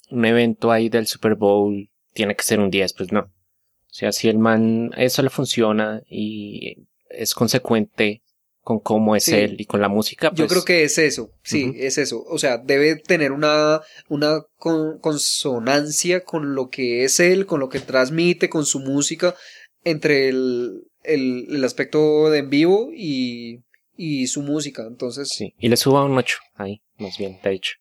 un 0.09 0.25
evento 0.25 0.71
ahí 0.71 0.89
del 0.89 1.07
Super 1.07 1.35
Bowl, 1.35 1.89
tiene 2.13 2.35
que 2.35 2.43
ser 2.43 2.59
un 2.59 2.69
10, 2.69 2.93
pues 2.93 3.11
no. 3.11 3.21
O 3.21 3.95
sea, 3.95 4.11
si 4.11 4.27
el 4.29 4.39
man, 4.39 4.91
eso 4.97 5.21
le 5.21 5.29
funciona 5.29 6.01
y 6.07 6.87
es 7.13 7.33
consecuente 7.33 8.21
con 8.61 8.79
cómo 8.79 9.15
es 9.17 9.25
Sí. 9.25 9.35
él 9.35 9.55
y 9.59 9.65
con 9.65 9.81
la 9.81 9.89
música, 9.89 10.29
Yo 10.33 10.45
pues, 10.45 10.51
creo 10.51 10.63
que 10.65 10.83
es 10.85 10.97
eso, 10.97 11.31
sí, 11.43 11.73
es 11.77 11.97
eso. 11.97 12.23
O 12.23 12.37
sea, 12.39 12.57
debe 12.57 12.95
tener 12.95 13.33
una, 13.33 13.81
una 14.07 14.41
con- 14.55 14.99
consonancia 14.99 16.23
con 16.23 16.55
lo 16.55 16.69
que 16.69 17.03
es 17.03 17.19
él, 17.19 17.45
con 17.45 17.59
lo 17.59 17.67
que 17.67 17.79
transmite, 17.79 18.47
con 18.49 18.65
su 18.65 18.79
música, 18.79 19.35
entre 19.83 20.29
el, 20.29 20.83
el, 21.03 21.47
el 21.49 21.63
aspecto 21.65 22.29
de 22.29 22.39
en 22.39 22.49
vivo 22.49 22.89
y, 22.95 23.59
y 23.97 24.27
su 24.27 24.41
música. 24.41 24.83
Entonces, 24.87 25.27
Sí, 25.29 25.53
y 25.59 25.67
le 25.67 25.75
suba 25.75 26.05
un 26.05 26.17
8, 26.17 26.37
ahí, 26.55 26.81
más 26.99 27.17
bien, 27.17 27.39
de 27.43 27.51
hecho. 27.51 27.73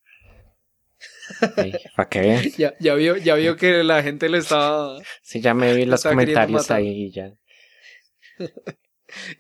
Ahí, 1.59 1.73
para 1.97 2.09
que 2.09 2.21
vean. 2.23 2.43
ya, 2.59 2.75
ya 2.81 2.95
vio, 2.97 3.17
ya 3.19 3.37
vio 3.37 3.57
que 3.57 3.85
la 3.85 4.03
gente 4.03 4.29
le 4.29 4.39
estaba... 4.39 4.99
Sí, 5.23 5.41
ya 5.41 5.55
me 5.55 5.73
vi 5.77 5.85
Lo 5.85 5.93
los 5.93 6.03
comentarios 6.03 6.73
ahí 6.73 7.05
y 7.07 7.13
ya. 7.13 7.33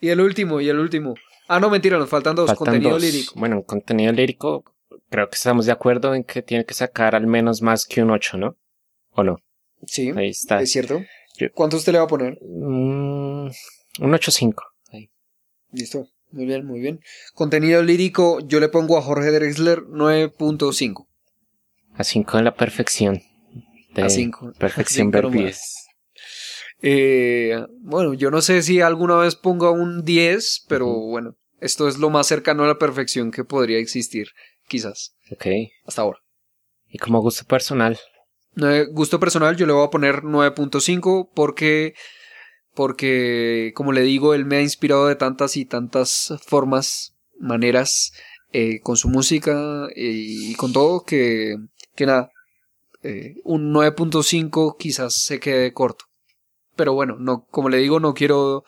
Y 0.00 0.08
el 0.08 0.20
último, 0.20 0.60
y 0.60 0.68
el 0.68 0.78
último. 0.78 1.14
Ah, 1.48 1.60
no, 1.60 1.70
mentira, 1.70 1.98
nos 1.98 2.08
faltan 2.08 2.34
dos. 2.36 2.46
Faltan 2.48 2.66
contenido 2.66 2.92
dos. 2.92 3.02
lírico. 3.02 3.34
Bueno, 3.36 3.56
en 3.56 3.62
contenido 3.62 4.12
lírico, 4.12 4.64
creo 5.10 5.28
que 5.28 5.34
estamos 5.34 5.66
de 5.66 5.72
acuerdo 5.72 6.14
en 6.14 6.24
que 6.24 6.42
tiene 6.42 6.64
que 6.64 6.74
sacar 6.74 7.14
al 7.14 7.26
menos 7.26 7.62
más 7.62 7.86
que 7.86 8.02
un 8.02 8.10
8, 8.10 8.36
¿no? 8.38 8.56
¿O 9.10 9.22
no? 9.22 9.36
Sí, 9.86 10.10
Ahí 10.16 10.28
está. 10.30 10.60
es 10.62 10.70
cierto. 10.72 11.02
Yo- 11.38 11.48
¿Cuánto 11.52 11.76
usted 11.76 11.92
le 11.92 11.98
va 11.98 12.04
a 12.04 12.08
poner? 12.08 12.38
Mm, 12.42 13.46
un 13.46 13.52
8.5. 14.14 14.62
Ahí. 14.92 15.10
Listo. 15.72 16.06
Muy 16.30 16.46
bien, 16.46 16.64
muy 16.64 16.80
bien. 16.80 17.00
Contenido 17.34 17.82
lírico, 17.82 18.40
yo 18.40 18.58
le 18.60 18.68
pongo 18.70 18.96
a 18.96 19.02
Jorge 19.02 19.30
Drexler 19.32 19.82
9.5. 19.82 21.06
A 21.94 22.04
5 22.04 22.38
en 22.38 22.44
la 22.44 22.54
perfección. 22.54 23.20
De 23.94 24.02
A 24.02 24.08
5. 24.08 24.52
Perfección 24.58 25.10
nomás. 25.22 25.81
Eh, 26.82 27.64
bueno, 27.80 28.12
yo 28.14 28.30
no 28.30 28.42
sé 28.42 28.62
si 28.62 28.80
alguna 28.80 29.16
vez 29.16 29.36
ponga 29.36 29.70
un 29.70 30.04
10, 30.04 30.64
pero 30.68 30.86
bueno, 30.86 31.36
esto 31.60 31.86
es 31.88 31.98
lo 31.98 32.10
más 32.10 32.26
cercano 32.26 32.64
a 32.64 32.66
la 32.66 32.78
perfección 32.78 33.30
que 33.30 33.44
podría 33.44 33.78
existir, 33.78 34.28
quizás, 34.68 35.14
Ok. 35.30 35.46
hasta 35.86 36.02
ahora. 36.02 36.18
Y 36.88 36.98
como 36.98 37.20
gusto 37.20 37.44
personal. 37.44 37.98
Nueve- 38.54 38.88
gusto 38.90 39.18
personal, 39.20 39.56
yo 39.56 39.64
le 39.66 39.72
voy 39.72 39.86
a 39.86 39.90
poner 39.90 40.24
9.5 40.24 41.30
porque, 41.34 41.94
porque, 42.74 43.72
como 43.74 43.92
le 43.92 44.02
digo, 44.02 44.34
él 44.34 44.44
me 44.44 44.56
ha 44.56 44.60
inspirado 44.62 45.06
de 45.06 45.16
tantas 45.16 45.56
y 45.56 45.64
tantas 45.64 46.34
formas, 46.46 47.14
maneras, 47.38 48.12
eh, 48.52 48.80
con 48.80 48.96
su 48.96 49.08
música 49.08 49.86
eh, 49.94 50.02
y 50.12 50.54
con 50.56 50.72
todo, 50.72 51.04
que, 51.04 51.56
que 51.94 52.06
nada, 52.06 52.30
eh, 53.02 53.36
un 53.44 53.72
9.5 53.72 54.76
quizás 54.78 55.14
se 55.24 55.40
quede 55.40 55.72
corto. 55.72 56.04
Pero 56.76 56.94
bueno, 56.94 57.16
no, 57.18 57.46
como 57.50 57.68
le 57.68 57.78
digo, 57.78 58.00
no 58.00 58.14
quiero, 58.14 58.64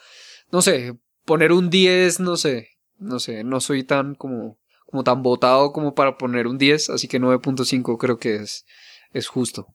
no 0.53 0.63
sé, 0.63 0.97
poner 1.25 1.53
un 1.53 1.71
10, 1.71 2.21
no 2.21 2.37
sé, 2.37 2.69
no 2.99 3.19
sé, 3.19 3.45
no 3.45 3.61
soy 3.61 3.85
tan 3.85 4.15
como, 4.15 4.59
como 4.87 5.05
tan 5.05 5.23
votado 5.23 5.73
como 5.73 5.95
para 5.95 6.17
poner 6.19 6.47
un 6.47 6.59
10, 6.59 6.91
así 6.91 7.09
que 7.09 7.21
9.5 7.21 7.99
creo 7.99 8.19
que 8.19 8.37
es, 8.37 8.67
es 9.13 9.29
justo. 9.29 9.67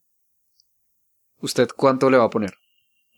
¿Usted 1.41 1.69
cuánto 1.75 2.09
le 2.09 2.17
va 2.17 2.25
a 2.25 2.29
poner? 2.29 2.53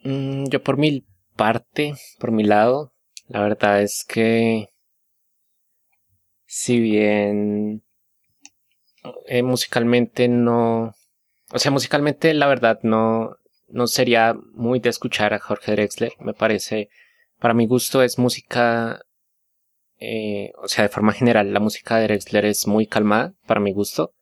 Mm, 0.04 0.44
yo 0.48 0.62
por 0.62 0.76
mi 0.76 1.04
parte, 1.36 1.94
por 2.18 2.30
mi 2.30 2.44
lado, 2.44 2.92
la 3.28 3.40
verdad 3.42 3.82
es 3.82 4.04
que 4.06 4.68
si 6.46 6.80
bien 6.80 7.82
eh, 9.26 9.42
musicalmente 9.42 10.28
no, 10.28 10.94
o 11.50 11.58
sea, 11.58 11.70
musicalmente 11.70 12.34
la 12.34 12.46
verdad 12.46 12.78
no, 12.82 13.36
no 13.72 13.86
sería 13.86 14.34
muy 14.54 14.78
de 14.80 14.90
escuchar 14.90 15.34
a 15.34 15.38
Jorge 15.40 15.72
Drexler, 15.72 16.12
me 16.20 16.34
parece, 16.34 16.88
para 17.40 17.54
mi 17.54 17.66
gusto 17.66 18.02
es 18.02 18.18
música, 18.18 19.00
eh, 19.98 20.52
o 20.62 20.68
sea, 20.68 20.84
de 20.84 20.88
forma 20.88 21.12
general 21.12 21.52
la 21.52 21.60
música 21.60 21.96
de 21.96 22.04
Drexler 22.04 22.44
es 22.44 22.66
muy 22.66 22.86
calmada, 22.86 23.34
para 23.46 23.60
mi 23.60 23.72
gusto. 23.72 24.12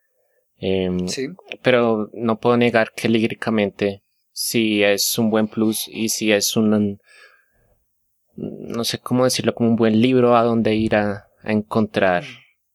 Em, 0.63 1.09
Sí. 1.09 1.29
pero 1.63 2.11
no 2.13 2.39
puedo 2.39 2.57
negar 2.59 2.93
que 2.95 3.09
líricamente 3.09 4.03
sí 4.33 4.83
es 4.83 5.19
un 5.19 5.31
buen 5.31 5.49
plus 5.49 5.89
y 5.89 6.11
sí 6.11 6.33
es 6.33 6.55
un 6.57 6.99
no 8.37 8.85
sé 8.85 8.99
cómo 8.99 9.25
decirlo 9.25 9.55
como 9.55 9.71
un 9.71 9.77
buen 9.77 10.01
libro 10.01 10.37
a 10.37 10.43
donde 10.45 10.75
ir 10.75 10.95
a, 10.97 11.27
a 11.43 11.53
encontrar 11.53 12.25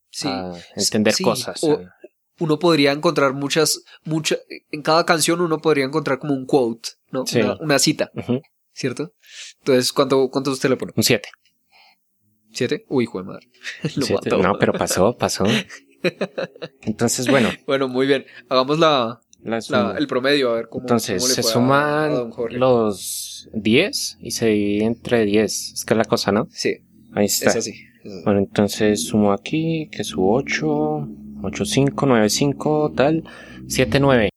Sí. 0.09 0.27
a 0.29 0.53
entender 0.75 1.13
Sí, 1.13 1.23
cosas 1.23 1.63
o- 1.63 1.73
a- 1.79 1.94
Uno 2.39 2.59
podría 2.59 2.91
encontrar 2.91 3.33
muchas, 3.33 3.83
muchas, 4.03 4.39
en 4.71 4.81
cada 4.81 5.05
canción 5.05 5.39
uno 5.41 5.59
podría 5.59 5.85
encontrar 5.85 6.19
como 6.19 6.33
un 6.33 6.45
quote, 6.45 6.89
¿no? 7.11 7.25
Sí. 7.25 7.39
Una, 7.39 7.57
una 7.61 7.79
cita, 7.79 8.11
¿cierto? 8.73 9.13
Entonces, 9.59 9.93
¿cuánto, 9.93 10.29
cuánto 10.29 10.51
usted 10.51 10.69
le 10.69 10.75
pone? 10.77 10.91
un 10.95 11.03
7 11.03 11.29
¿Siete? 12.51 12.85
Uy, 12.87 13.03
hijo 13.03 13.19
de 13.19 13.25
madre. 13.25 13.47
Lo 13.95 14.05
Siete- 14.05 14.29
mató. 14.31 14.37
No, 14.43 14.57
pero 14.59 14.73
pasó, 14.73 15.17
pasó. 15.17 15.43
Entonces, 16.81 17.27
bueno, 17.27 17.49
Bueno, 17.65 17.87
muy 17.87 18.07
bien. 18.07 18.25
Hagamos 18.49 18.79
la, 18.79 19.21
la 19.43 19.55
la- 19.57 19.61
suma. 19.61 19.95
el 19.97 20.07
promedio, 20.07 20.51
a 20.51 20.55
ver 20.55 20.69
cómo. 20.69 20.83
Entonces, 20.83 21.17
cómo 21.21 21.27
le 21.27 21.33
se 21.35 21.43
suman 21.43 22.31
los 22.51 23.49
10 23.53 24.17
y 24.21 24.31
se 24.31 24.47
divide 24.47 24.85
entre 24.85 25.25
10. 25.25 25.71
Es 25.73 25.85
que 25.85 25.93
es 25.93 25.97
la 25.97 26.05
cosa, 26.05 26.31
¿no? 26.31 26.47
Sí, 26.51 26.77
Ahí 27.13 27.25
está. 27.25 27.49
es 27.49 27.55
así. 27.57 27.71
es 27.71 27.75
así. 28.11 28.21
Bueno, 28.23 28.39
entonces 28.39 29.03
sumo 29.03 29.33
aquí, 29.33 29.89
que 29.91 30.03
su 30.03 30.29
8, 30.29 31.07
8, 31.45 31.65
5, 31.65 32.05
9, 32.05 32.29
5, 32.29 32.91
tal, 32.95 33.23
7, 33.67 33.99
9. 33.99 34.29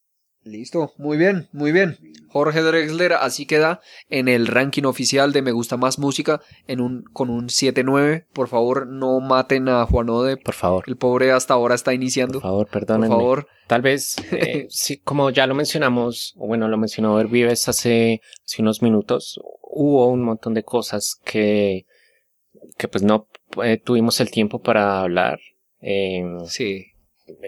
Listo, 0.44 0.92
muy 0.96 1.18
bien, 1.18 1.48
muy 1.52 1.72
bien. 1.72 1.98
Jorge 2.30 2.62
Drexler 2.62 3.12
así 3.14 3.44
queda 3.44 3.80
en 4.08 4.28
el 4.28 4.46
ranking 4.46 4.84
oficial 4.84 5.32
de 5.32 5.42
Me 5.42 5.52
Gusta 5.52 5.76
Más 5.76 5.98
Música 5.98 6.40
en 6.66 6.80
un, 6.80 7.02
con 7.12 7.28
un 7.28 7.48
7-9. 7.48 8.24
Por 8.32 8.48
favor, 8.48 8.86
no 8.86 9.20
maten 9.20 9.68
a 9.68 9.84
Juan 9.84 10.08
Ode. 10.08 10.36
Por 10.38 10.54
favor, 10.54 10.84
El 10.86 10.96
pobre 10.96 11.32
hasta 11.32 11.52
ahora 11.54 11.74
está 11.74 11.90
por 11.90 11.94
iniciando. 11.96 12.40
favor, 12.40 12.66
Por 12.66 12.72
perdónenme. 12.80 13.14
favor, 13.14 13.46
Tal 13.66 13.82
vez, 13.82 14.16
eh, 14.32 14.66
sí, 14.70 14.98
como 14.98 15.28
ya 15.30 15.46
lo 15.46 15.54
mencionamos, 15.54 16.34
o 16.38 16.46
bueno, 16.46 16.68
lo 16.68 16.78
mencionó 16.78 17.16
Vives 17.28 17.68
hace, 17.68 18.20
hace 18.46 18.62
unos 18.62 18.80
minutos, 18.80 19.38
hubo 19.62 20.06
un 20.08 20.22
montón 20.22 20.54
de 20.54 20.62
cosas 20.62 21.16
que, 21.24 21.84
que 22.78 22.88
pues 22.88 23.02
no 23.02 23.26
eh, 23.62 23.78
tuvimos 23.82 24.20
el 24.20 24.30
tiempo 24.30 24.60
para 24.62 25.00
hablar. 25.00 25.40
eh, 25.80 26.22
sí. 26.46 26.86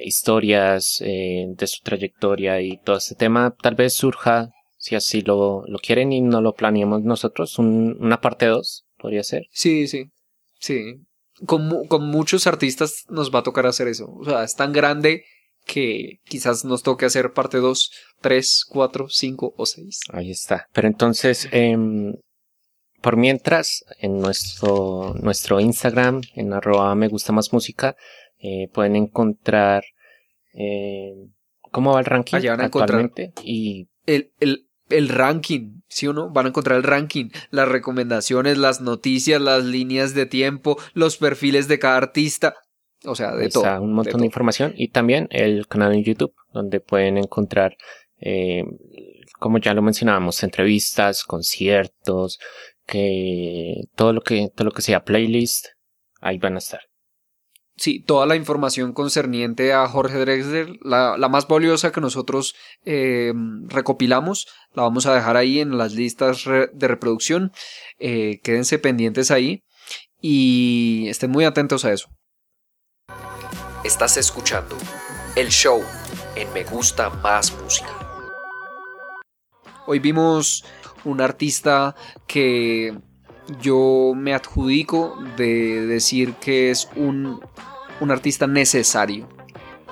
Historias 0.03 1.01
eh, 1.05 1.47
de 1.49 1.66
su 1.66 1.81
trayectoria 1.83 2.61
y 2.61 2.78
todo 2.78 2.97
este 2.97 3.14
tema 3.14 3.55
tal 3.62 3.74
vez 3.74 3.95
surja, 3.95 4.51
si 4.76 4.95
así 4.97 5.20
lo, 5.22 5.62
lo 5.66 5.78
quieren 5.78 6.12
y 6.12 6.20
no 6.20 6.41
lo 6.41 6.55
planeamos 6.55 7.03
nosotros, 7.03 7.59
un- 7.59 7.97
una 8.01 8.20
parte 8.20 8.47
2, 8.47 8.85
podría 8.99 9.22
ser. 9.22 9.47
Sí, 9.53 9.87
sí, 9.89 10.07
sí. 10.59 10.97
Con, 11.47 11.87
con 11.87 12.07
muchos 12.07 12.47
artistas 12.47 13.05
nos 13.09 13.35
va 13.35 13.39
a 13.41 13.43
tocar 13.43 13.66
hacer 13.66 13.89
eso. 13.89 14.07
O 14.11 14.24
sea, 14.24 14.45
es 14.45 14.55
tan 14.57 14.72
grande 14.72 15.24
que 15.66 16.18
quizás 16.24 16.64
nos 16.64 16.83
toque 16.83 17.07
hacer 17.07 17.33
parte 17.33 17.59
2, 17.59 17.91
3, 18.20 18.64
4, 18.68 19.09
5 19.09 19.55
o 19.57 19.66
6. 19.66 20.01
Ahí 20.12 20.31
está. 20.31 20.66
Pero 20.72 20.89
entonces, 20.89 21.49
em, 21.53 22.14
por 23.03 23.16
mientras, 23.16 23.85
en 24.01 24.18
nuestro, 24.18 25.14
nuestro 25.22 25.61
Instagram, 25.61 26.20
en 26.35 26.53
arroba 26.53 26.95
me 26.95 27.09
gusta 27.09 27.33
más 27.33 27.53
música, 27.53 27.97
eh, 28.43 28.68
pueden 28.72 28.97
encontrar 28.97 29.84
eh, 30.55 31.14
cómo 31.70 31.93
va 31.95 32.01
el 32.01 32.07
ranking 32.07 32.36
Allá 32.36 32.51
van 32.53 32.61
a 32.62 32.66
encontrar. 32.66 33.01
actualmente 33.01 33.32
y 33.45 33.88
El, 34.07 34.32
el, 34.41 34.66
el 34.88 35.09
ranking, 35.09 35.80
¿sí 35.88 36.07
o 36.07 36.12
no? 36.12 36.30
Van 36.30 36.47
a 36.47 36.49
encontrar 36.49 36.76
el 36.76 36.82
ranking, 36.82 37.30
las 37.51 37.68
recomendaciones, 37.68 38.59
las 38.59 38.80
noticias, 38.80 39.41
las 39.41 39.64
líneas 39.64 40.14
de 40.14 40.26
tiempo, 40.26 40.78
los 40.95 41.16
perfiles 41.16 41.68
de 41.68 41.78
cada 41.78 41.97
artista. 41.97 42.55
O 43.05 43.14
sea, 43.14 43.34
de 43.34 43.45
Ahí 43.45 43.49
todo. 43.51 43.64
está 43.64 43.80
un 43.80 43.93
montón 43.95 44.12
de, 44.12 44.18
todo. 44.18 44.24
información 44.24 44.74
y 44.76 44.88
también 44.88 45.26
el 45.30 45.66
canal 45.68 45.95
en 45.95 46.05
YouTube 46.05 46.34
donde 46.53 46.80
pueden 46.80 47.16
encontrar 47.16 47.76
eh, 48.20 48.62
como 49.38 49.57
ya 49.59 49.72
lo 49.72 49.80
mencionábamos 49.80 50.43
entrevistas 50.43 51.24
conciertos 51.24 52.38
que 52.86 53.84
todo 53.97 54.12
lo 54.12 54.20
que 54.20 54.49
todo 54.55 54.66
lo 54.66 54.72
que 54.72 54.82
sea 54.82 55.03
playlist 55.05 55.68
ahí 56.20 56.36
van 56.36 56.57
a 56.57 56.59
estar 56.59 56.80
Sí, 57.81 57.99
toda 57.99 58.26
la 58.26 58.37
información 58.37 58.93
concerniente 58.93 59.72
a 59.72 59.89
Jorge 59.89 60.18
Drexler, 60.18 60.68
la, 60.83 61.16
la 61.16 61.31
más 61.31 61.49
valiosa 61.49 61.91
que 61.93 62.03
nosotros 62.03 62.55
eh, 62.85 63.33
recopilamos, 63.68 64.49
la 64.74 64.83
vamos 64.83 65.07
a 65.07 65.14
dejar 65.14 65.39
ahí 65.39 65.61
en 65.61 65.78
las 65.78 65.95
listas 65.95 66.45
de 66.45 66.89
reproducción. 66.89 67.53
Eh, 67.99 68.39
quédense 68.43 68.78
pendientes 68.78 69.31
ahí 69.31 69.62
y 70.20 71.07
estén 71.09 71.31
muy 71.31 71.47
atentos 71.47 71.87
a 71.87 71.93
eso. 71.95 72.11
Estás 73.83 74.18
escuchando 74.18 74.76
el 75.35 75.49
show 75.49 75.83
en 76.37 76.53
Me 76.53 76.64
Gusta 76.64 77.09
Más 77.09 77.51
Música. 77.62 77.97
Hoy 79.87 80.01
vimos 80.01 80.66
un 81.05 81.22
artista 81.22 81.97
que 82.26 82.95
yo 83.61 84.12
me 84.14 84.34
adjudico 84.34 85.18
de 85.36 85.86
decir 85.86 86.34
que 86.34 86.70
es 86.70 86.88
un, 86.96 87.40
un 88.01 88.11
artista 88.11 88.46
necesario. 88.46 89.28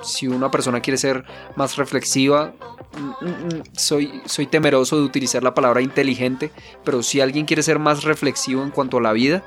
Si 0.01 0.27
una 0.27 0.49
persona 0.49 0.81
quiere 0.81 0.97
ser 0.97 1.25
más 1.55 1.75
reflexiva, 1.75 2.53
mm, 2.97 3.25
mm, 3.25 3.63
soy, 3.73 4.21
soy 4.25 4.47
temeroso 4.47 4.97
de 4.97 5.03
utilizar 5.03 5.43
la 5.43 5.53
palabra 5.53 5.81
inteligente, 5.81 6.51
pero 6.85 7.03
si 7.03 7.19
alguien 7.19 7.45
quiere 7.45 7.63
ser 7.63 7.79
más 7.79 8.03
reflexivo 8.03 8.63
en 8.63 8.71
cuanto 8.71 8.97
a 8.97 9.01
la 9.01 9.11
vida, 9.11 9.43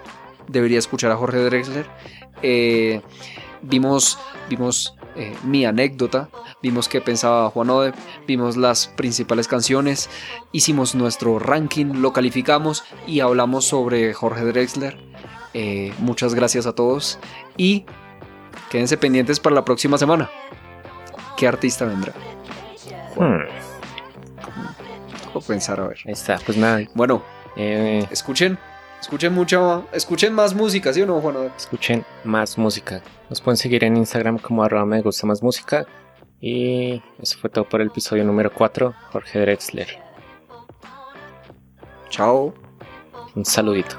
debería 0.49 0.79
escuchar 0.79 1.11
a 1.11 1.17
Jorge 1.17 1.39
Drexler. 1.39 1.87
Eh, 2.43 3.01
vimos 3.63 4.19
vimos 4.49 4.95
eh, 5.17 5.37
mi 5.45 5.65
anécdota, 5.65 6.29
vimos 6.63 6.89
qué 6.89 7.01
pensaba 7.01 7.51
Juan 7.51 7.71
Ode, 7.71 7.93
vimos 8.27 8.57
las 8.57 8.89
principales 8.89 9.47
canciones, 9.49 10.09
hicimos 10.53 10.95
nuestro 10.95 11.39
ranking, 11.39 12.01
lo 12.01 12.13
calificamos 12.13 12.85
y 13.07 13.21
hablamos 13.21 13.67
sobre 13.67 14.15
Jorge 14.15 14.45
Drexler. 14.45 14.99
Eh, 15.55 15.93
muchas 15.99 16.35
gracias 16.35 16.67
a 16.67 16.75
todos 16.75 17.19
y 17.57 17.85
quédense 18.71 18.97
pendientes 18.97 19.39
para 19.39 19.55
la 19.55 19.65
próxima 19.65 19.99
semana. 19.99 20.31
¿Qué 21.37 21.47
artista 21.47 21.85
vendrá? 21.85 22.15
Hmm, 23.17 23.43
pensar 25.47 25.81
a 25.81 25.89
ver. 25.89 25.99
ahí 26.07 26.13
está 26.13 26.39
pues 26.45 26.57
nada 26.57 26.81
Bueno, 26.95 27.23
eh, 27.57 28.07
escuchen, 28.11 28.59
escuchen 29.03 29.35
mucho, 29.35 29.87
escuchen 29.93 30.33
más 30.33 30.55
música, 30.55 30.93
¿sí 30.93 31.03
o 31.03 31.07
no, 31.07 31.21
Juan 31.21 31.51
escuchen 31.57 32.05
más 32.23 32.57
música. 32.57 33.03
Nos 33.29 33.41
pueden 33.41 33.57
seguir 33.57 33.83
en 33.85 33.97
Instagram 33.97 34.39
como 34.39 34.63
arroba 34.63 34.87
me 34.87 35.03
gusta 35.03 35.27
más 35.27 35.43
música. 35.43 35.87
Y 36.41 37.03
eso 37.21 37.39
fue 37.39 37.51
todo 37.51 37.69
por 37.69 37.81
el 37.81 37.89
episodio 37.89 38.25
número 38.25 38.53
4 38.53 38.95
Jorge 39.13 39.41
Drexler. 39.41 39.89
Chao. 42.11 42.55
un 43.35 43.45
saludito 43.45 43.97